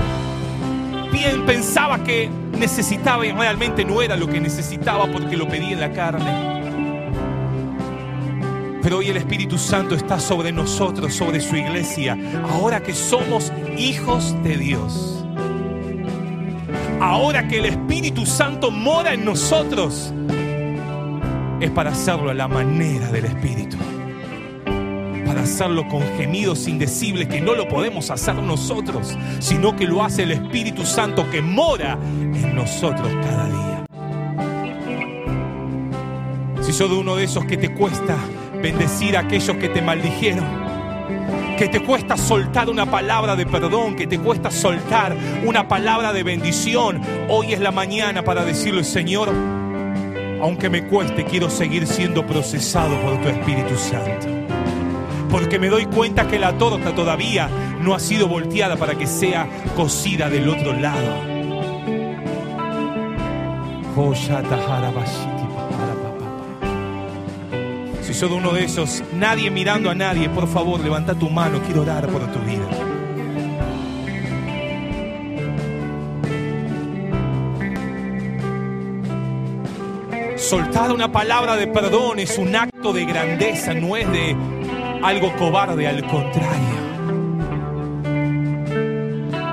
bien 1.11 1.45
pensaba 1.45 2.03
que 2.03 2.31
necesitaba 2.57 3.27
y 3.27 3.31
realmente 3.31 3.85
no 3.85 4.01
era 4.01 4.17
lo 4.17 4.27
que 4.27 4.39
necesitaba 4.39 5.05
porque 5.05 5.37
lo 5.37 5.47
pedí 5.47 5.73
en 5.73 5.79
la 5.79 5.91
carne. 5.91 6.25
Pero 8.81 8.97
hoy 8.97 9.09
el 9.09 9.17
Espíritu 9.17 9.59
Santo 9.59 9.93
está 9.93 10.19
sobre 10.19 10.51
nosotros, 10.51 11.13
sobre 11.13 11.41
su 11.41 11.55
iglesia, 11.55 12.17
ahora 12.49 12.81
que 12.81 12.95
somos 12.95 13.53
hijos 13.77 14.35
de 14.41 14.57
Dios. 14.57 15.23
Ahora 16.99 17.47
que 17.47 17.59
el 17.59 17.65
Espíritu 17.65 18.25
Santo 18.25 18.71
mora 18.71 19.13
en 19.13 19.23
nosotros, 19.23 20.11
es 21.59 21.69
para 21.69 21.91
hacerlo 21.91 22.31
a 22.31 22.33
la 22.33 22.47
manera 22.47 23.11
del 23.11 23.25
Espíritu. 23.25 23.77
Para 25.29 25.43
hacerlo 25.43 25.87
con 25.87 26.01
gemidos 26.17 26.67
indecibles 26.67 27.27
que 27.27 27.39
no 27.39 27.53
lo 27.53 27.67
podemos 27.67 28.09
hacer 28.09 28.33
nosotros, 28.33 29.15
sino 29.37 29.75
que 29.75 29.85
lo 29.85 30.03
hace 30.03 30.23
el 30.23 30.31
Espíritu 30.31 30.83
Santo 30.83 31.29
que 31.29 31.39
mora 31.39 31.99
en 32.19 32.55
nosotros 32.55 33.07
cada 33.21 33.45
día. 33.45 33.85
Si 36.63 36.73
sos 36.73 36.89
uno 36.89 37.15
de 37.15 37.25
esos 37.25 37.45
que 37.45 37.57
te 37.57 37.75
cuesta 37.75 38.17
bendecir 38.59 39.15
a 39.17 39.19
aquellos 39.19 39.55
que 39.57 39.69
te 39.69 39.83
maldijeron, 39.83 40.47
que 41.59 41.67
te 41.67 41.79
cuesta 41.83 42.17
soltar 42.17 42.67
una 42.67 42.89
palabra 42.89 43.35
de 43.35 43.45
perdón, 43.45 43.95
que 43.95 44.07
te 44.07 44.17
cuesta 44.17 44.49
soltar 44.49 45.15
una 45.45 45.67
palabra 45.67 46.11
de 46.11 46.23
bendición, 46.23 47.03
hoy 47.29 47.53
es 47.53 47.59
la 47.59 47.69
mañana 47.69 48.23
para 48.23 48.43
decirle, 48.43 48.83
Señor, 48.83 49.29
aunque 50.41 50.71
me 50.71 50.87
cueste, 50.87 51.23
quiero 51.23 51.51
seguir 51.51 51.85
siendo 51.85 52.25
procesado 52.25 52.99
por 53.03 53.21
tu 53.21 53.27
Espíritu 53.27 53.77
Santo. 53.77 54.38
Porque 55.29 55.59
me 55.59 55.69
doy 55.69 55.85
cuenta 55.85 56.27
que 56.27 56.39
la 56.39 56.57
torta 56.57 56.93
todavía 56.95 57.49
no 57.81 57.93
ha 57.93 57.99
sido 57.99 58.27
volteada 58.27 58.75
para 58.75 58.95
que 58.95 59.07
sea 59.07 59.47
cocida 59.75 60.29
del 60.29 60.49
otro 60.49 60.73
lado. 60.73 61.39
Si 68.01 68.27
de 68.27 68.33
uno 68.33 68.51
de 68.53 68.63
esos, 68.63 69.03
nadie 69.13 69.51
mirando 69.51 69.89
a 69.89 69.95
nadie, 69.95 70.29
por 70.29 70.47
favor, 70.47 70.79
levanta 70.79 71.13
tu 71.13 71.29
mano, 71.29 71.61
quiero 71.65 71.83
orar 71.83 72.07
por 72.07 72.21
tu 72.31 72.39
vida. 72.39 72.67
Soltar 80.37 80.91
una 80.91 81.11
palabra 81.11 81.55
de 81.55 81.67
perdón 81.67 82.19
es 82.19 82.37
un 82.39 82.55
acto 82.55 82.93
de 82.93 83.05
grandeza, 83.05 83.73
no 83.75 83.95
es 83.95 84.11
de 84.11 84.35
algo 85.03 85.33
cobarde, 85.35 85.87
al 85.87 86.05
contrario. 86.05 86.79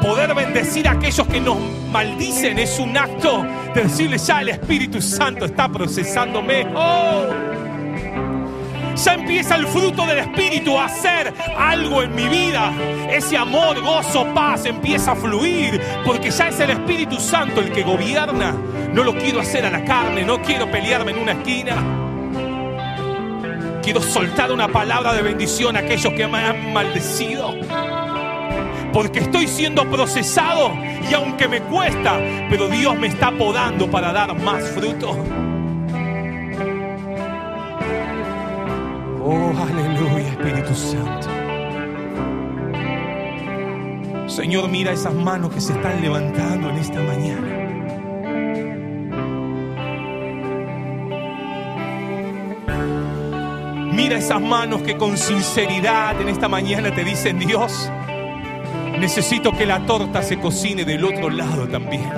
Poder 0.02 0.34
bendecir 0.34 0.86
a 0.88 0.92
aquellos 0.92 1.26
que 1.26 1.40
nos 1.40 1.58
maldicen 1.90 2.58
es 2.58 2.78
un 2.78 2.96
acto 2.96 3.44
de 3.74 3.82
decirle 3.82 4.18
ya 4.18 4.40
el 4.40 4.50
Espíritu 4.50 5.00
Santo 5.02 5.46
está 5.46 5.68
procesándome. 5.68 6.66
¡Oh! 6.74 7.26
ya 8.96 9.14
empieza 9.14 9.56
el 9.56 9.66
fruto 9.66 10.06
del 10.06 10.18
Espíritu 10.18 10.78
a 10.78 10.86
hacer 10.86 11.32
algo 11.58 12.02
en 12.02 12.14
mi 12.14 12.28
vida. 12.28 12.72
Ese 13.10 13.36
amor, 13.36 13.80
gozo, 13.82 14.26
paz 14.34 14.64
empieza 14.64 15.12
a 15.12 15.16
fluir 15.16 15.80
porque 16.04 16.30
ya 16.30 16.48
es 16.48 16.58
el 16.60 16.70
Espíritu 16.70 17.16
Santo 17.20 17.60
el 17.60 17.70
que 17.72 17.82
gobierna. 17.82 18.54
No 18.92 19.04
lo 19.04 19.14
quiero 19.16 19.40
hacer 19.40 19.66
a 19.66 19.70
la 19.70 19.84
carne, 19.84 20.24
no 20.24 20.40
quiero 20.40 20.70
pelearme 20.70 21.12
en 21.12 21.18
una 21.18 21.32
esquina. 21.32 21.95
Quiero 23.86 24.02
soltar 24.02 24.50
una 24.50 24.66
palabra 24.66 25.14
de 25.14 25.22
bendición 25.22 25.76
a 25.76 25.78
aquellos 25.78 26.12
que 26.14 26.26
me 26.26 26.38
han 26.38 26.72
maldecido. 26.72 27.54
Porque 28.92 29.20
estoy 29.20 29.46
siendo 29.46 29.88
procesado 29.88 30.72
y 31.08 31.14
aunque 31.14 31.46
me 31.46 31.60
cuesta, 31.60 32.18
pero 32.50 32.68
Dios 32.68 32.98
me 32.98 33.06
está 33.06 33.30
podando 33.30 33.88
para 33.88 34.12
dar 34.12 34.34
más 34.42 34.68
fruto. 34.70 35.12
Oh, 39.22 39.54
aleluya, 39.56 40.30
Espíritu 40.30 40.74
Santo. 40.74 41.28
Señor, 44.26 44.68
mira 44.68 44.90
esas 44.90 45.14
manos 45.14 45.52
que 45.52 45.60
se 45.60 45.74
están 45.74 46.02
levantando 46.02 46.70
en 46.70 46.76
esta 46.78 47.00
mañana. 47.02 47.65
Mira 53.96 54.18
esas 54.18 54.42
manos 54.42 54.82
que 54.82 54.96
con 54.96 55.16
sinceridad 55.16 56.20
en 56.20 56.28
esta 56.28 56.48
mañana 56.48 56.94
te 56.94 57.02
dicen, 57.02 57.38
Dios, 57.38 57.90
necesito 59.00 59.52
que 59.52 59.64
la 59.64 59.86
torta 59.86 60.22
se 60.22 60.38
cocine 60.38 60.84
del 60.84 61.02
otro 61.02 61.30
lado 61.30 61.66
también. 61.66 62.12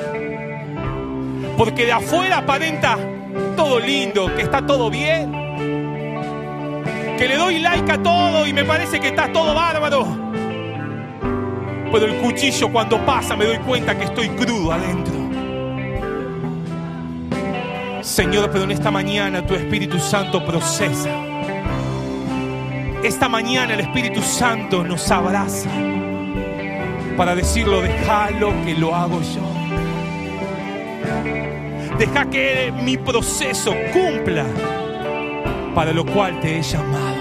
Porque 1.56 1.86
de 1.86 1.92
afuera 1.92 2.38
aparenta 2.38 2.98
todo 3.56 3.78
lindo, 3.78 4.34
que 4.34 4.42
está 4.42 4.66
todo 4.66 4.90
bien 4.90 5.38
que 7.18 7.26
le 7.26 7.36
doy 7.36 7.58
like 7.58 7.90
a 7.90 8.00
todo 8.00 8.46
y 8.46 8.52
me 8.52 8.64
parece 8.64 9.00
que 9.00 9.08
está 9.08 9.32
todo 9.32 9.52
bárbaro. 9.52 10.06
Pero 11.92 12.06
el 12.06 12.14
cuchillo 12.18 12.70
cuando 12.70 13.04
pasa 13.04 13.34
me 13.34 13.44
doy 13.44 13.58
cuenta 13.58 13.98
que 13.98 14.04
estoy 14.04 14.28
crudo 14.28 14.72
adentro. 14.72 15.14
Señor, 18.02 18.50
pero 18.52 18.64
en 18.64 18.70
esta 18.70 18.92
mañana 18.92 19.44
tu 19.44 19.54
Espíritu 19.54 19.98
Santo 19.98 20.44
procesa. 20.44 21.27
Esta 23.02 23.28
mañana 23.28 23.74
el 23.74 23.80
Espíritu 23.80 24.20
Santo 24.22 24.82
nos 24.82 25.10
abraza 25.10 25.70
para 27.16 27.34
decirlo, 27.34 27.80
déjalo 27.80 28.52
que 28.64 28.74
lo 28.74 28.94
hago 28.94 29.20
yo. 29.22 29.58
Deja 31.96 32.28
que 32.28 32.72
mi 32.82 32.96
proceso 32.96 33.74
cumpla 33.92 34.44
para 35.74 35.92
lo 35.92 36.04
cual 36.04 36.40
te 36.40 36.58
he 36.58 36.62
llamado. 36.62 37.16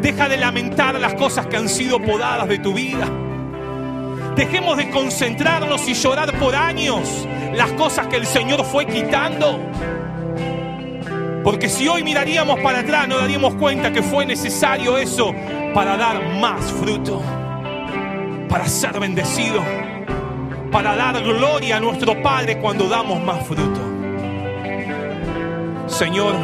Deja 0.00 0.28
de 0.28 0.38
lamentar 0.38 0.98
las 0.98 1.14
cosas 1.14 1.46
que 1.46 1.58
han 1.58 1.68
sido 1.68 2.00
podadas 2.00 2.48
de 2.48 2.58
tu 2.58 2.72
vida. 2.72 3.06
Dejemos 4.36 4.78
de 4.78 4.88
concentrarnos 4.90 5.86
y 5.86 5.92
llorar 5.92 6.32
por 6.38 6.54
años 6.56 7.28
las 7.54 7.70
cosas 7.72 8.06
que 8.06 8.16
el 8.16 8.26
Señor 8.26 8.64
fue 8.64 8.86
quitando. 8.86 9.60
Porque 11.42 11.68
si 11.70 11.88
hoy 11.88 12.02
miraríamos 12.02 12.60
para 12.60 12.80
atrás, 12.80 13.08
nos 13.08 13.20
daríamos 13.20 13.54
cuenta 13.54 13.92
que 13.92 14.02
fue 14.02 14.26
necesario 14.26 14.98
eso 14.98 15.34
para 15.74 15.96
dar 15.96 16.22
más 16.38 16.70
fruto, 16.72 17.22
para 18.48 18.66
ser 18.66 19.00
bendecido, 19.00 19.62
para 20.70 20.94
dar 20.96 21.22
gloria 21.22 21.78
a 21.78 21.80
nuestro 21.80 22.20
Padre 22.22 22.58
cuando 22.58 22.88
damos 22.88 23.22
más 23.22 23.46
fruto. 23.46 23.80
Señor, 25.86 26.34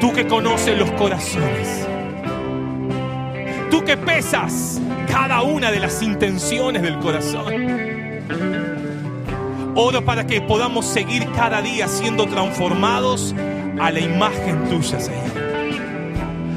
tú 0.00 0.12
que 0.12 0.26
conoces 0.26 0.78
los 0.78 0.90
corazones, 0.92 1.88
tú 3.70 3.82
que 3.82 3.96
pesas 3.96 4.78
cada 5.10 5.40
una 5.40 5.70
de 5.70 5.80
las 5.80 6.02
intenciones 6.02 6.82
del 6.82 6.98
corazón. 6.98 7.95
Oro 9.78 10.02
para 10.02 10.26
que 10.26 10.40
podamos 10.40 10.86
seguir 10.86 11.30
cada 11.32 11.60
día 11.60 11.86
siendo 11.86 12.26
transformados 12.26 13.34
a 13.78 13.90
la 13.90 14.00
imagen 14.00 14.64
tuya, 14.70 14.98
Señor. 14.98 15.20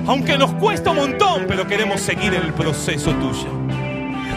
Aunque 0.08 0.38
nos 0.38 0.54
cuesta 0.54 0.92
un 0.92 0.96
montón, 0.96 1.46
pero 1.46 1.68
queremos 1.68 2.00
seguir 2.00 2.34
el 2.34 2.54
proceso 2.54 3.12
tuyo. 3.12 3.50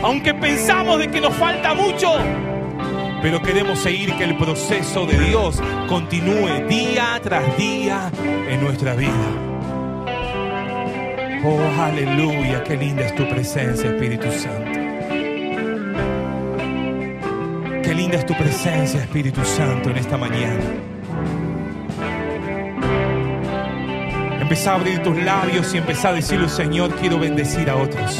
Aunque 0.03 0.35
pensamos 0.35 0.99
de 0.99 1.09
que 1.09 1.21
nos 1.21 1.33
falta 1.35 1.75
mucho, 1.75 2.13
pero 3.23 3.41
queremos 3.41 3.79
seguir 3.79 4.17
que 4.17 4.25
el 4.25 4.37
proceso 4.37 5.07
de 5.07 5.17
Dios 5.17 5.63
continúe 5.89 6.67
día 6.69 7.21
tras 7.23 7.57
día 7.57 8.11
en 8.51 8.65
nuestra 8.65 8.95
vida. 8.95 9.13
Oh, 11.45 11.81
aleluya, 11.81 12.65
qué 12.65 12.77
linda 12.77 13.03
es 13.07 13.15
tu 13.15 13.29
presencia, 13.29 13.91
Espíritu 13.91 14.27
Santo. 14.33 14.72
Qué 17.93 17.99
linda 17.99 18.17
es 18.17 18.25
tu 18.25 18.33
presencia, 18.33 19.03
Espíritu 19.03 19.45
Santo, 19.45 19.91
en 19.91 19.99
esta 19.99 20.17
mañana. 20.17 20.65
Empezá 24.41 24.73
a 24.73 24.75
abrir 24.77 25.03
tus 25.03 25.15
labios 25.19 25.75
y 25.75 25.77
empezá 25.77 26.09
a 26.09 26.13
decirle, 26.15 26.49
Señor, 26.49 26.95
quiero 26.95 27.19
bendecir 27.19 27.69
a 27.69 27.77
otros. 27.77 28.19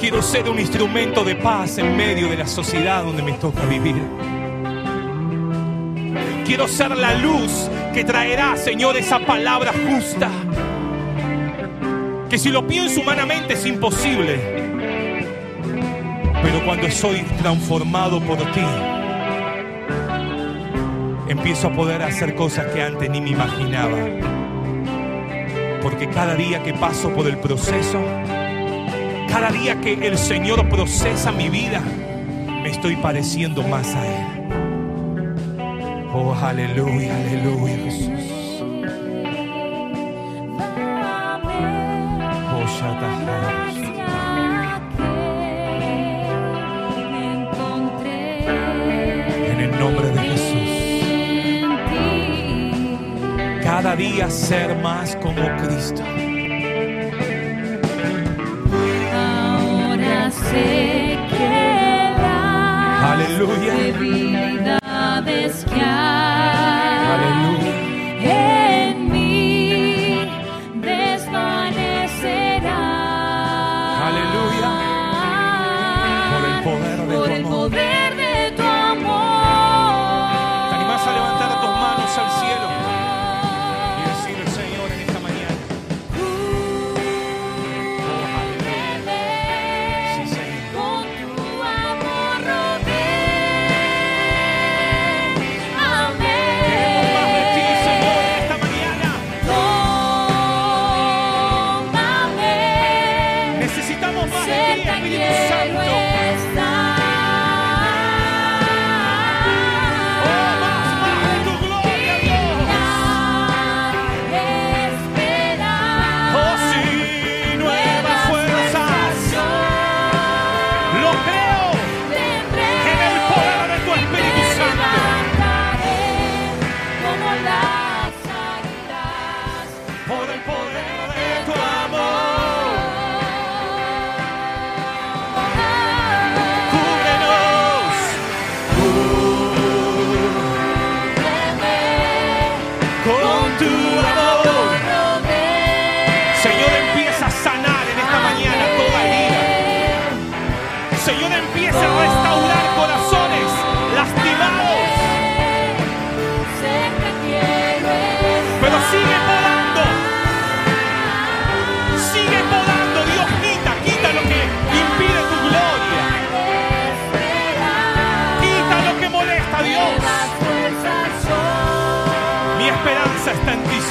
Quiero 0.00 0.22
ser 0.22 0.48
un 0.48 0.58
instrumento 0.58 1.24
de 1.24 1.34
paz 1.34 1.76
en 1.76 1.94
medio 1.94 2.30
de 2.30 2.38
la 2.38 2.46
sociedad 2.46 3.04
donde 3.04 3.22
me 3.22 3.32
toca 3.32 3.66
vivir. 3.66 4.00
Quiero 6.46 6.66
ser 6.68 6.96
la 6.96 7.12
luz 7.16 7.68
que 7.92 8.02
traerá, 8.02 8.56
Señor, 8.56 8.96
esa 8.96 9.18
palabra 9.18 9.72
justa. 9.74 10.30
Que 12.30 12.38
si 12.38 12.48
lo 12.48 12.66
pienso 12.66 13.02
humanamente 13.02 13.52
es 13.52 13.66
imposible. 13.66 14.55
Cuando 16.66 16.90
soy 16.90 17.22
transformado 17.38 18.20
por 18.20 18.38
ti, 18.38 18.60
empiezo 21.28 21.68
a 21.68 21.72
poder 21.72 22.02
hacer 22.02 22.34
cosas 22.34 22.66
que 22.74 22.82
antes 22.82 23.08
ni 23.08 23.20
me 23.20 23.30
imaginaba. 23.30 23.96
Porque 25.80 26.08
cada 26.08 26.34
día 26.34 26.64
que 26.64 26.74
paso 26.74 27.14
por 27.14 27.28
el 27.28 27.38
proceso, 27.38 28.04
cada 29.28 29.52
día 29.52 29.80
que 29.80 29.92
el 30.08 30.18
Señor 30.18 30.68
procesa 30.68 31.30
mi 31.30 31.48
vida, 31.48 31.80
me 31.80 32.70
estoy 32.70 32.96
pareciendo 32.96 33.62
más 33.62 33.94
a 33.94 34.04
Él. 34.04 34.26
Oh, 36.12 36.34
aleluya, 36.34 37.14
aleluya, 37.16 37.76
Jesús. 37.84 38.15
Cada 53.96 54.08
día 54.10 54.28
ser 54.30 54.76
más 54.82 55.16
como 55.16 55.40
Cristo. 55.56 56.02
Ahora 59.14 60.30
sé 60.30 61.18
que 61.30 62.12
las 62.20 63.02
Aleluya. 63.10 63.72
debilidades 63.74 65.64
que 65.64 65.80
hay 65.80 67.06
Aleluya. 67.08 67.45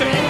Está 0.01 0.24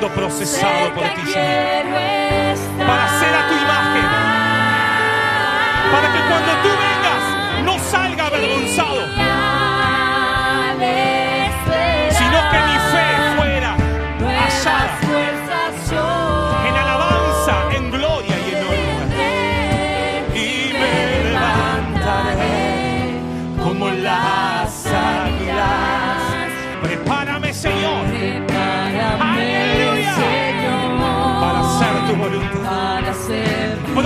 siendo 0.00 0.08
procesado 0.14 0.94
por 0.94 1.04
ti, 1.14 1.30
Señor. 1.30 2.86
Para 2.86 3.08
ser 3.20 3.34
a 3.34 3.48
tu 3.48 3.54
imagen. 3.54 4.19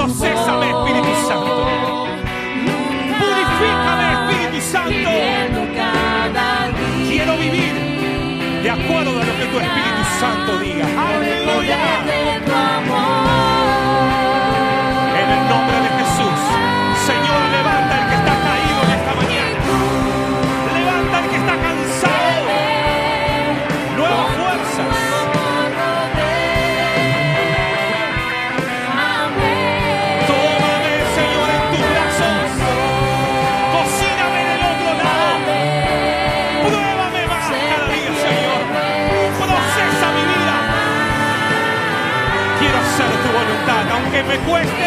Procésame, 0.05 0.68
Espíritu 0.68 1.14
Santo. 1.26 2.07
Purifícame, 3.18 4.07
Espíritu 4.12 4.61
Santo. 4.70 5.11
Quiero 7.09 7.36
vivir 7.38 7.72
de 8.62 8.70
acuerdo 8.70 9.18
a 9.18 9.24
lo 9.24 9.34
que 9.38 9.46
tu 9.46 9.59
Espíritu 9.61 10.05
Santo 10.20 10.59
diga. 10.59 10.84
Aleluya. 10.84 12.03
cueste 44.47 44.84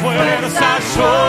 fuerza 0.00 0.78
yo. 0.96 1.27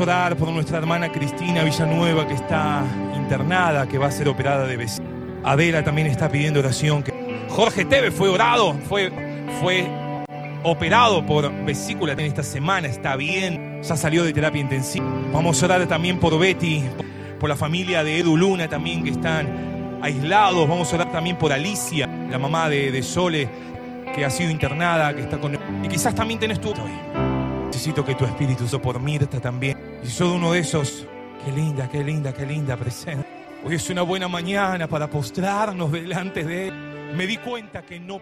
Orar 0.00 0.36
por 0.36 0.48
nuestra 0.50 0.78
hermana 0.78 1.12
Cristina 1.12 1.62
Villanueva 1.62 2.26
que 2.26 2.34
está 2.34 2.82
internada, 3.16 3.86
que 3.86 3.98
va 3.98 4.06
a 4.06 4.10
ser 4.10 4.28
operada 4.28 4.66
de 4.66 4.76
vesícula. 4.76 5.10
Adela 5.44 5.84
también 5.84 6.06
está 6.06 6.28
pidiendo 6.28 6.60
oración. 6.60 7.04
Jorge 7.48 7.84
Teve 7.84 8.10
fue 8.10 8.28
orado, 8.28 8.74
fue, 8.88 9.10
fue 9.60 9.86
operado 10.62 11.24
por 11.24 11.52
vesícula 11.64 12.12
en 12.12 12.20
esta 12.20 12.42
semana, 12.42 12.88
está 12.88 13.16
bien, 13.16 13.82
ya 13.82 13.96
salió 13.96 14.24
de 14.24 14.32
terapia 14.32 14.60
intensiva. 14.60 15.06
Vamos 15.32 15.62
a 15.62 15.66
orar 15.66 15.86
también 15.86 16.18
por 16.18 16.38
Betty, 16.38 16.84
por 17.38 17.48
la 17.48 17.56
familia 17.56 18.04
de 18.04 18.18
Edu 18.18 18.36
Luna 18.36 18.68
también 18.68 19.02
que 19.04 19.10
están 19.10 19.98
aislados. 20.02 20.68
Vamos 20.68 20.92
a 20.92 20.96
orar 20.96 21.12
también 21.12 21.36
por 21.36 21.52
Alicia, 21.52 22.06
la 22.30 22.38
mamá 22.38 22.68
de, 22.68 22.90
de 22.90 23.02
Sole, 23.02 23.48
que 24.14 24.24
ha 24.24 24.30
sido 24.30 24.50
internada, 24.50 25.14
que 25.14 25.22
está 25.22 25.38
con... 25.38 25.58
Y 25.82 25.88
quizás 25.88 26.14
también 26.14 26.38
tenés 26.38 26.60
tú. 26.60 26.72
Necesito 27.66 28.04
que 28.04 28.14
tu 28.14 28.24
espíritu, 28.24 28.66
so 28.68 28.80
por 28.80 29.00
Mirta 29.00 29.40
también. 29.40 29.89
Y 30.02 30.06
soy 30.08 30.36
uno 30.36 30.52
de 30.52 30.60
esos, 30.60 31.06
qué 31.44 31.52
linda, 31.52 31.88
qué 31.88 32.02
linda, 32.02 32.32
qué 32.32 32.46
linda 32.46 32.76
presencia. 32.76 33.26
Hoy 33.64 33.74
es 33.74 33.90
una 33.90 34.02
buena 34.02 34.28
mañana 34.28 34.86
para 34.86 35.08
postrarnos 35.10 35.92
delante 35.92 36.44
de 36.44 36.68
Él. 36.68 36.74
Me 37.14 37.26
di 37.26 37.36
cuenta 37.36 37.82
que 37.82 38.00
no, 38.00 38.20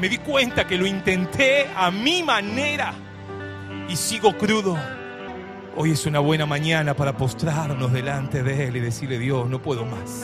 me 0.00 0.08
di 0.08 0.18
cuenta 0.18 0.66
que 0.66 0.76
lo 0.76 0.86
intenté 0.86 1.66
a 1.74 1.90
mi 1.90 2.22
manera 2.22 2.94
y 3.88 3.96
sigo 3.96 4.36
crudo. 4.36 4.76
Hoy 5.76 5.92
es 5.92 6.06
una 6.06 6.20
buena 6.20 6.46
mañana 6.46 6.94
para 6.94 7.16
postrarnos 7.16 7.92
delante 7.92 8.42
de 8.42 8.68
Él 8.68 8.76
y 8.76 8.80
decirle, 8.80 9.18
Dios, 9.18 9.48
no 9.48 9.60
puedo 9.60 9.84
más. 9.84 10.22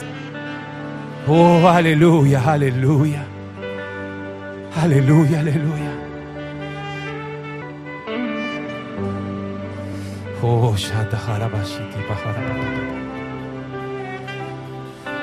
Oh, 1.27 1.67
aleluya, 1.67 2.41
aleluya. 2.45 3.25
Aleluya, 4.75 5.39
aleluya. 5.41 6.12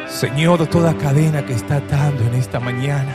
Señor, 0.08 0.66
toda 0.66 0.94
cadena 0.94 1.44
que 1.44 1.52
está 1.52 1.76
atando 1.76 2.22
en 2.24 2.34
esta 2.36 2.58
mañana. 2.58 3.14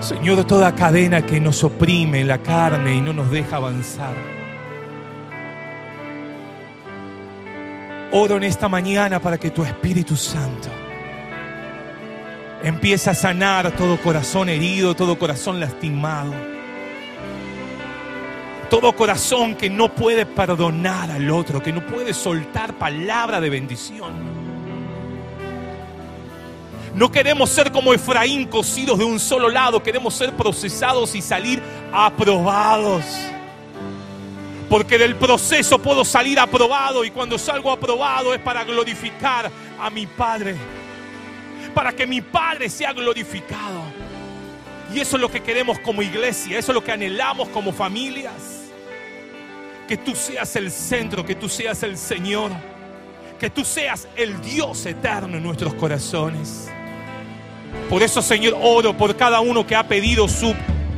Señor, 0.00 0.44
toda 0.44 0.74
cadena 0.74 1.20
que 1.20 1.38
nos 1.38 1.62
oprime 1.64 2.22
en 2.22 2.28
la 2.28 2.38
carne 2.38 2.94
y 2.94 3.02
no 3.02 3.12
nos 3.12 3.30
deja 3.30 3.56
avanzar. 3.56 4.14
Oro 8.12 8.38
en 8.38 8.44
esta 8.44 8.70
mañana 8.70 9.20
para 9.20 9.36
que 9.36 9.50
tu 9.50 9.62
Espíritu 9.64 10.16
Santo 10.16 10.70
empiece 12.62 13.10
a 13.10 13.14
sanar 13.14 13.70
todo 13.72 14.00
corazón 14.00 14.48
herido, 14.48 14.96
todo 14.96 15.18
corazón 15.18 15.60
lastimado. 15.60 16.53
Todo 18.70 18.94
corazón 18.94 19.54
que 19.54 19.70
no 19.70 19.94
puede 19.94 20.26
perdonar 20.26 21.10
al 21.10 21.30
otro, 21.30 21.62
que 21.62 21.72
no 21.72 21.86
puede 21.86 22.14
soltar 22.14 22.74
palabra 22.74 23.40
de 23.40 23.50
bendición. 23.50 24.44
No 26.94 27.10
queremos 27.10 27.50
ser 27.50 27.72
como 27.72 27.92
Efraín, 27.92 28.46
cocidos 28.46 28.98
de 28.98 29.04
un 29.04 29.18
solo 29.18 29.48
lado, 29.48 29.82
queremos 29.82 30.14
ser 30.14 30.32
procesados 30.34 31.14
y 31.16 31.20
salir 31.20 31.60
aprobados. 31.92 33.04
Porque 34.70 34.96
del 34.96 35.16
proceso 35.16 35.78
puedo 35.78 36.04
salir 36.04 36.38
aprobado 36.38 37.04
y 37.04 37.10
cuando 37.10 37.36
salgo 37.36 37.70
aprobado 37.70 38.32
es 38.32 38.40
para 38.40 38.64
glorificar 38.64 39.50
a 39.80 39.90
mi 39.90 40.06
Padre. 40.06 40.56
Para 41.74 41.92
que 41.92 42.06
mi 42.06 42.20
Padre 42.20 42.68
sea 42.70 42.92
glorificado. 42.92 43.93
Y 44.94 45.00
eso 45.00 45.16
es 45.16 45.22
lo 45.22 45.28
que 45.28 45.42
queremos 45.42 45.80
como 45.80 46.02
iglesia, 46.02 46.56
eso 46.56 46.70
es 46.70 46.74
lo 46.74 46.84
que 46.84 46.92
anhelamos 46.92 47.48
como 47.48 47.72
familias. 47.72 48.32
Que 49.88 49.96
tú 49.96 50.14
seas 50.14 50.54
el 50.54 50.70
centro, 50.70 51.26
que 51.26 51.34
tú 51.34 51.48
seas 51.48 51.82
el 51.82 51.98
Señor, 51.98 52.52
que 53.40 53.50
tú 53.50 53.64
seas 53.64 54.06
el 54.14 54.40
Dios 54.40 54.86
eterno 54.86 55.36
en 55.36 55.42
nuestros 55.42 55.74
corazones. 55.74 56.68
Por 57.90 58.04
eso, 58.04 58.22
Señor, 58.22 58.56
oro 58.62 58.96
por 58.96 59.16
cada 59.16 59.40
uno 59.40 59.66
que 59.66 59.74
ha 59.74 59.88
pedido 59.88 60.28
su 60.28 60.54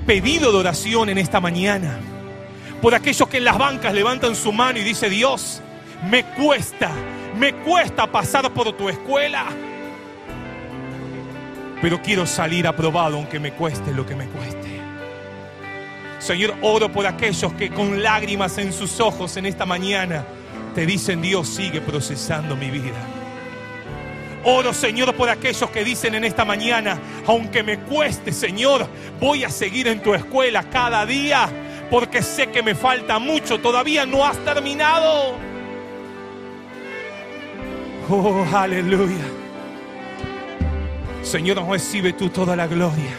pedido 0.06 0.52
de 0.52 0.58
oración 0.58 1.08
en 1.08 1.16
esta 1.16 1.40
mañana. 1.40 1.98
Por 2.82 2.94
aquellos 2.94 3.26
que 3.28 3.38
en 3.38 3.44
las 3.44 3.56
bancas 3.56 3.94
levantan 3.94 4.36
su 4.36 4.52
mano 4.52 4.78
y 4.78 4.82
dice, 4.82 5.08
Dios, 5.08 5.62
me 6.10 6.22
cuesta, 6.22 6.90
me 7.38 7.54
cuesta 7.54 8.06
pasar 8.06 8.52
por 8.52 8.76
tu 8.76 8.90
escuela. 8.90 9.46
Pero 11.82 12.00
quiero 12.00 12.26
salir 12.26 12.66
aprobado 12.66 13.16
aunque 13.16 13.38
me 13.38 13.52
cueste 13.52 13.92
lo 13.92 14.06
que 14.06 14.14
me 14.14 14.26
cueste. 14.26 14.80
Señor, 16.18 16.54
oro 16.62 16.90
por 16.90 17.06
aquellos 17.06 17.52
que 17.52 17.70
con 17.70 18.02
lágrimas 18.02 18.58
en 18.58 18.72
sus 18.72 18.98
ojos 19.00 19.36
en 19.36 19.46
esta 19.46 19.66
mañana 19.66 20.24
te 20.74 20.84
dicen, 20.84 21.22
Dios 21.22 21.48
sigue 21.48 21.80
procesando 21.80 22.56
mi 22.56 22.70
vida. 22.70 22.96
Oro, 24.44 24.72
Señor, 24.72 25.14
por 25.14 25.28
aquellos 25.28 25.70
que 25.70 25.82
dicen 25.84 26.14
en 26.14 26.24
esta 26.24 26.44
mañana, 26.44 26.98
aunque 27.26 27.62
me 27.62 27.80
cueste, 27.80 28.32
Señor, 28.32 28.86
voy 29.18 29.42
a 29.44 29.50
seguir 29.50 29.88
en 29.88 30.00
tu 30.00 30.14
escuela 30.14 30.62
cada 30.64 31.04
día, 31.04 31.48
porque 31.90 32.22
sé 32.22 32.48
que 32.48 32.62
me 32.62 32.74
falta 32.74 33.18
mucho, 33.18 33.58
todavía 33.58 34.06
no 34.06 34.24
has 34.24 34.36
terminado. 34.44 35.34
Oh, 38.08 38.46
aleluya. 38.54 39.35
Señor, 41.26 41.60
recibe 41.68 42.12
tú 42.12 42.28
toda 42.28 42.54
la 42.54 42.68
gloria. 42.68 43.10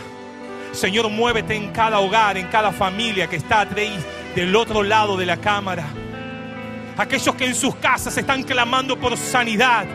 Señor, 0.72 1.10
muévete 1.10 1.56
en 1.56 1.74
cada 1.74 2.00
hogar, 2.00 2.38
en 2.38 2.48
cada 2.48 2.72
familia 2.72 3.28
que 3.28 3.36
está 3.36 3.62
atrás 3.62 4.00
del 4.34 4.56
otro 4.56 4.82
lado 4.82 5.18
de 5.18 5.26
la 5.26 5.36
cámara. 5.36 5.86
Aquellos 6.96 7.36
que 7.36 7.46
en 7.46 7.54
sus 7.54 7.76
casas 7.76 8.18
están 8.18 8.44
clamando 8.44 8.98
por 8.98 9.18
sanidad. 9.18 9.86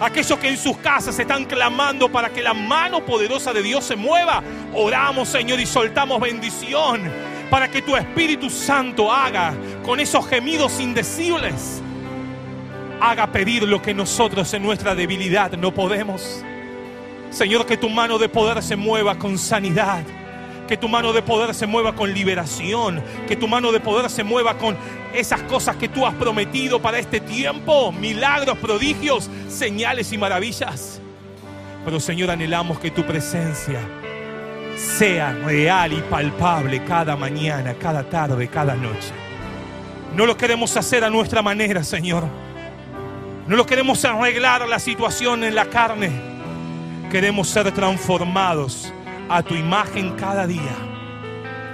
Aquellos 0.00 0.36
que 0.40 0.48
en 0.48 0.56
sus 0.58 0.78
casas 0.78 1.16
están 1.16 1.44
clamando 1.44 2.10
para 2.10 2.30
que 2.30 2.42
la 2.42 2.54
mano 2.54 3.06
poderosa 3.06 3.52
de 3.52 3.62
Dios 3.62 3.84
se 3.84 3.94
mueva. 3.94 4.42
Oramos, 4.74 5.28
Señor, 5.28 5.60
y 5.60 5.66
soltamos 5.66 6.20
bendición 6.20 7.08
para 7.50 7.70
que 7.70 7.82
tu 7.82 7.94
Espíritu 7.96 8.50
Santo 8.50 9.12
haga 9.12 9.54
con 9.84 10.00
esos 10.00 10.26
gemidos 10.26 10.80
indecibles. 10.80 11.80
Haga 13.00 13.28
pedir 13.28 13.62
lo 13.62 13.80
que 13.80 13.94
nosotros 13.94 14.52
en 14.54 14.64
nuestra 14.64 14.96
debilidad 14.96 15.52
no 15.52 15.72
podemos. 15.72 16.42
Señor, 17.30 17.64
que 17.64 17.76
tu 17.76 17.88
mano 17.88 18.18
de 18.18 18.28
poder 18.28 18.62
se 18.62 18.76
mueva 18.76 19.16
con 19.16 19.38
sanidad. 19.38 20.02
Que 20.66 20.76
tu 20.76 20.88
mano 20.88 21.12
de 21.12 21.22
poder 21.22 21.54
se 21.54 21.66
mueva 21.66 21.94
con 21.94 22.12
liberación. 22.12 23.02
Que 23.26 23.36
tu 23.36 23.48
mano 23.48 23.72
de 23.72 23.80
poder 23.80 24.10
se 24.10 24.24
mueva 24.24 24.58
con 24.58 24.76
esas 25.14 25.42
cosas 25.42 25.76
que 25.76 25.88
tú 25.88 26.06
has 26.06 26.14
prometido 26.14 26.80
para 26.80 26.98
este 26.98 27.20
tiempo. 27.20 27.92
Milagros, 27.92 28.58
prodigios, 28.58 29.30
señales 29.48 30.12
y 30.12 30.18
maravillas. 30.18 31.00
Pero 31.84 31.98
Señor, 32.00 32.30
anhelamos 32.30 32.78
que 32.78 32.90
tu 32.90 33.04
presencia 33.04 33.80
sea 34.76 35.32
real 35.32 35.92
y 35.92 36.00
palpable 36.02 36.84
cada 36.84 37.16
mañana, 37.16 37.74
cada 37.74 38.02
tarde, 38.02 38.48
cada 38.48 38.74
noche. 38.74 39.12
No 40.14 40.26
lo 40.26 40.36
queremos 40.36 40.76
hacer 40.76 41.04
a 41.04 41.10
nuestra 41.10 41.42
manera, 41.42 41.84
Señor. 41.84 42.24
No 43.46 43.56
lo 43.56 43.66
queremos 43.66 44.04
arreglar 44.04 44.68
la 44.68 44.78
situación 44.78 45.44
en 45.44 45.54
la 45.54 45.66
carne. 45.66 46.29
Queremos 47.10 47.48
ser 47.48 47.72
transformados 47.72 48.92
a 49.28 49.42
tu 49.42 49.54
imagen 49.54 50.14
cada 50.16 50.46
día. 50.46 50.76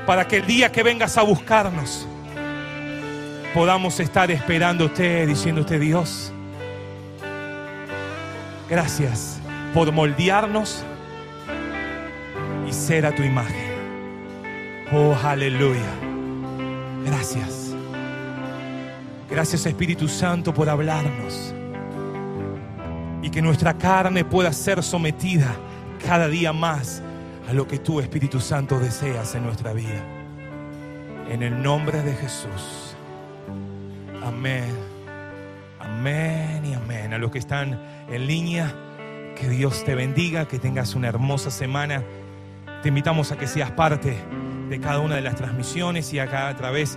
Para 0.07 0.27
que 0.27 0.39
el 0.39 0.47
día 0.47 0.73
que 0.73 0.83
vengas 0.83 1.19
a 1.19 1.23
buscarnos 1.23 2.07
podamos 3.53 4.01
estar 4.01 4.31
esperándote, 4.31 5.27
diciéndote 5.27 5.79
Dios, 5.79 6.33
gracias 8.69 9.39
por 9.75 9.93
moldearnos 9.93 10.85
y 12.67 12.73
ser 12.73 13.05
a 13.05 13.15
tu 13.15 13.23
imagen. 13.23 13.77
Oh, 14.93 15.15
aleluya. 15.23 15.91
Gracias. 17.05 17.75
Gracias 19.29 19.67
Espíritu 19.67 20.09
Santo 20.09 20.55
por 20.55 20.69
hablarnos. 20.69 21.56
Y 23.27 23.31
que 23.31 23.43
nuestra 23.43 23.77
carne 23.77 24.25
pueda 24.25 24.53
ser 24.53 24.85
sometida 24.85 25.53
cada 26.07 26.29
día 26.29 26.53
más 26.53 27.03
a 27.49 27.53
lo 27.53 27.67
que 27.67 27.81
tú, 27.81 27.99
Espíritu 27.99 28.39
Santo, 28.39 28.79
deseas 28.79 29.35
en 29.35 29.43
nuestra 29.43 29.73
vida. 29.73 30.01
En 31.29 31.43
el 31.43 31.61
nombre 31.61 32.03
de 32.03 32.15
Jesús. 32.15 32.95
Amén. 34.25 34.73
Amén 35.81 36.67
y 36.67 36.75
amén. 36.75 37.15
A 37.15 37.19
los 37.19 37.33
que 37.33 37.41
están 37.41 37.81
en 38.09 38.29
línea, 38.29 38.73
que 39.35 39.49
Dios 39.49 39.83
te 39.83 39.97
bendiga, 39.97 40.47
que 40.47 40.61
tengas 40.61 40.95
una 40.95 41.09
hermosa 41.09 41.51
semana. 41.51 42.05
Te 42.81 42.91
invitamos 42.91 43.33
a 43.33 43.37
que 43.37 43.49
seas 43.49 43.73
parte 43.73 44.17
de 44.69 44.79
cada 44.79 45.01
una 45.01 45.17
de 45.17 45.23
las 45.23 45.35
transmisiones 45.35 46.13
y 46.13 46.21
acá 46.21 46.47
a 46.47 46.55
través 46.55 46.97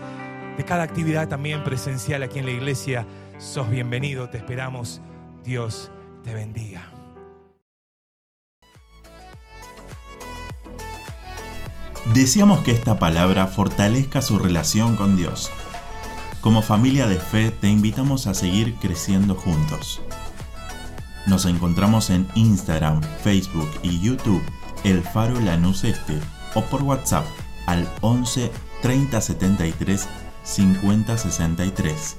de 0.57 0.63
cada 0.63 0.83
actividad 0.83 1.27
también 1.27 1.63
presencial 1.63 2.21
aquí 2.21 2.37
en 2.37 2.45
la 2.45 2.51
iglesia. 2.51 3.07
Sos 3.39 3.67
bienvenido, 3.71 4.29
te 4.29 4.37
esperamos. 4.37 5.01
Dios 5.43 5.91
te 6.29 6.35
bendiga. 6.35 6.81
Deseamos 12.13 12.59
que 12.59 12.71
esta 12.71 12.99
palabra 12.99 13.47
fortalezca 13.47 14.21
su 14.21 14.37
relación 14.37 14.95
con 14.95 15.17
Dios. 15.17 15.51
Como 16.41 16.61
familia 16.61 17.07
de 17.07 17.17
fe 17.17 17.51
te 17.51 17.67
invitamos 17.67 18.27
a 18.27 18.33
seguir 18.33 18.75
creciendo 18.75 19.35
juntos. 19.35 20.01
Nos 21.25 21.45
encontramos 21.45 22.09
en 22.09 22.27
Instagram, 22.35 23.01
Facebook 23.23 23.69
y 23.83 23.99
YouTube, 23.99 24.43
El 24.83 25.01
Faro 25.01 25.39
Lanús 25.39 25.83
Este, 25.83 26.19
o 26.55 26.61
por 26.63 26.83
WhatsApp 26.83 27.25
al 27.65 27.87
11 28.01 28.51
30 28.81 29.21
73 29.21 30.07
50 30.43 31.17
63. 31.17 32.18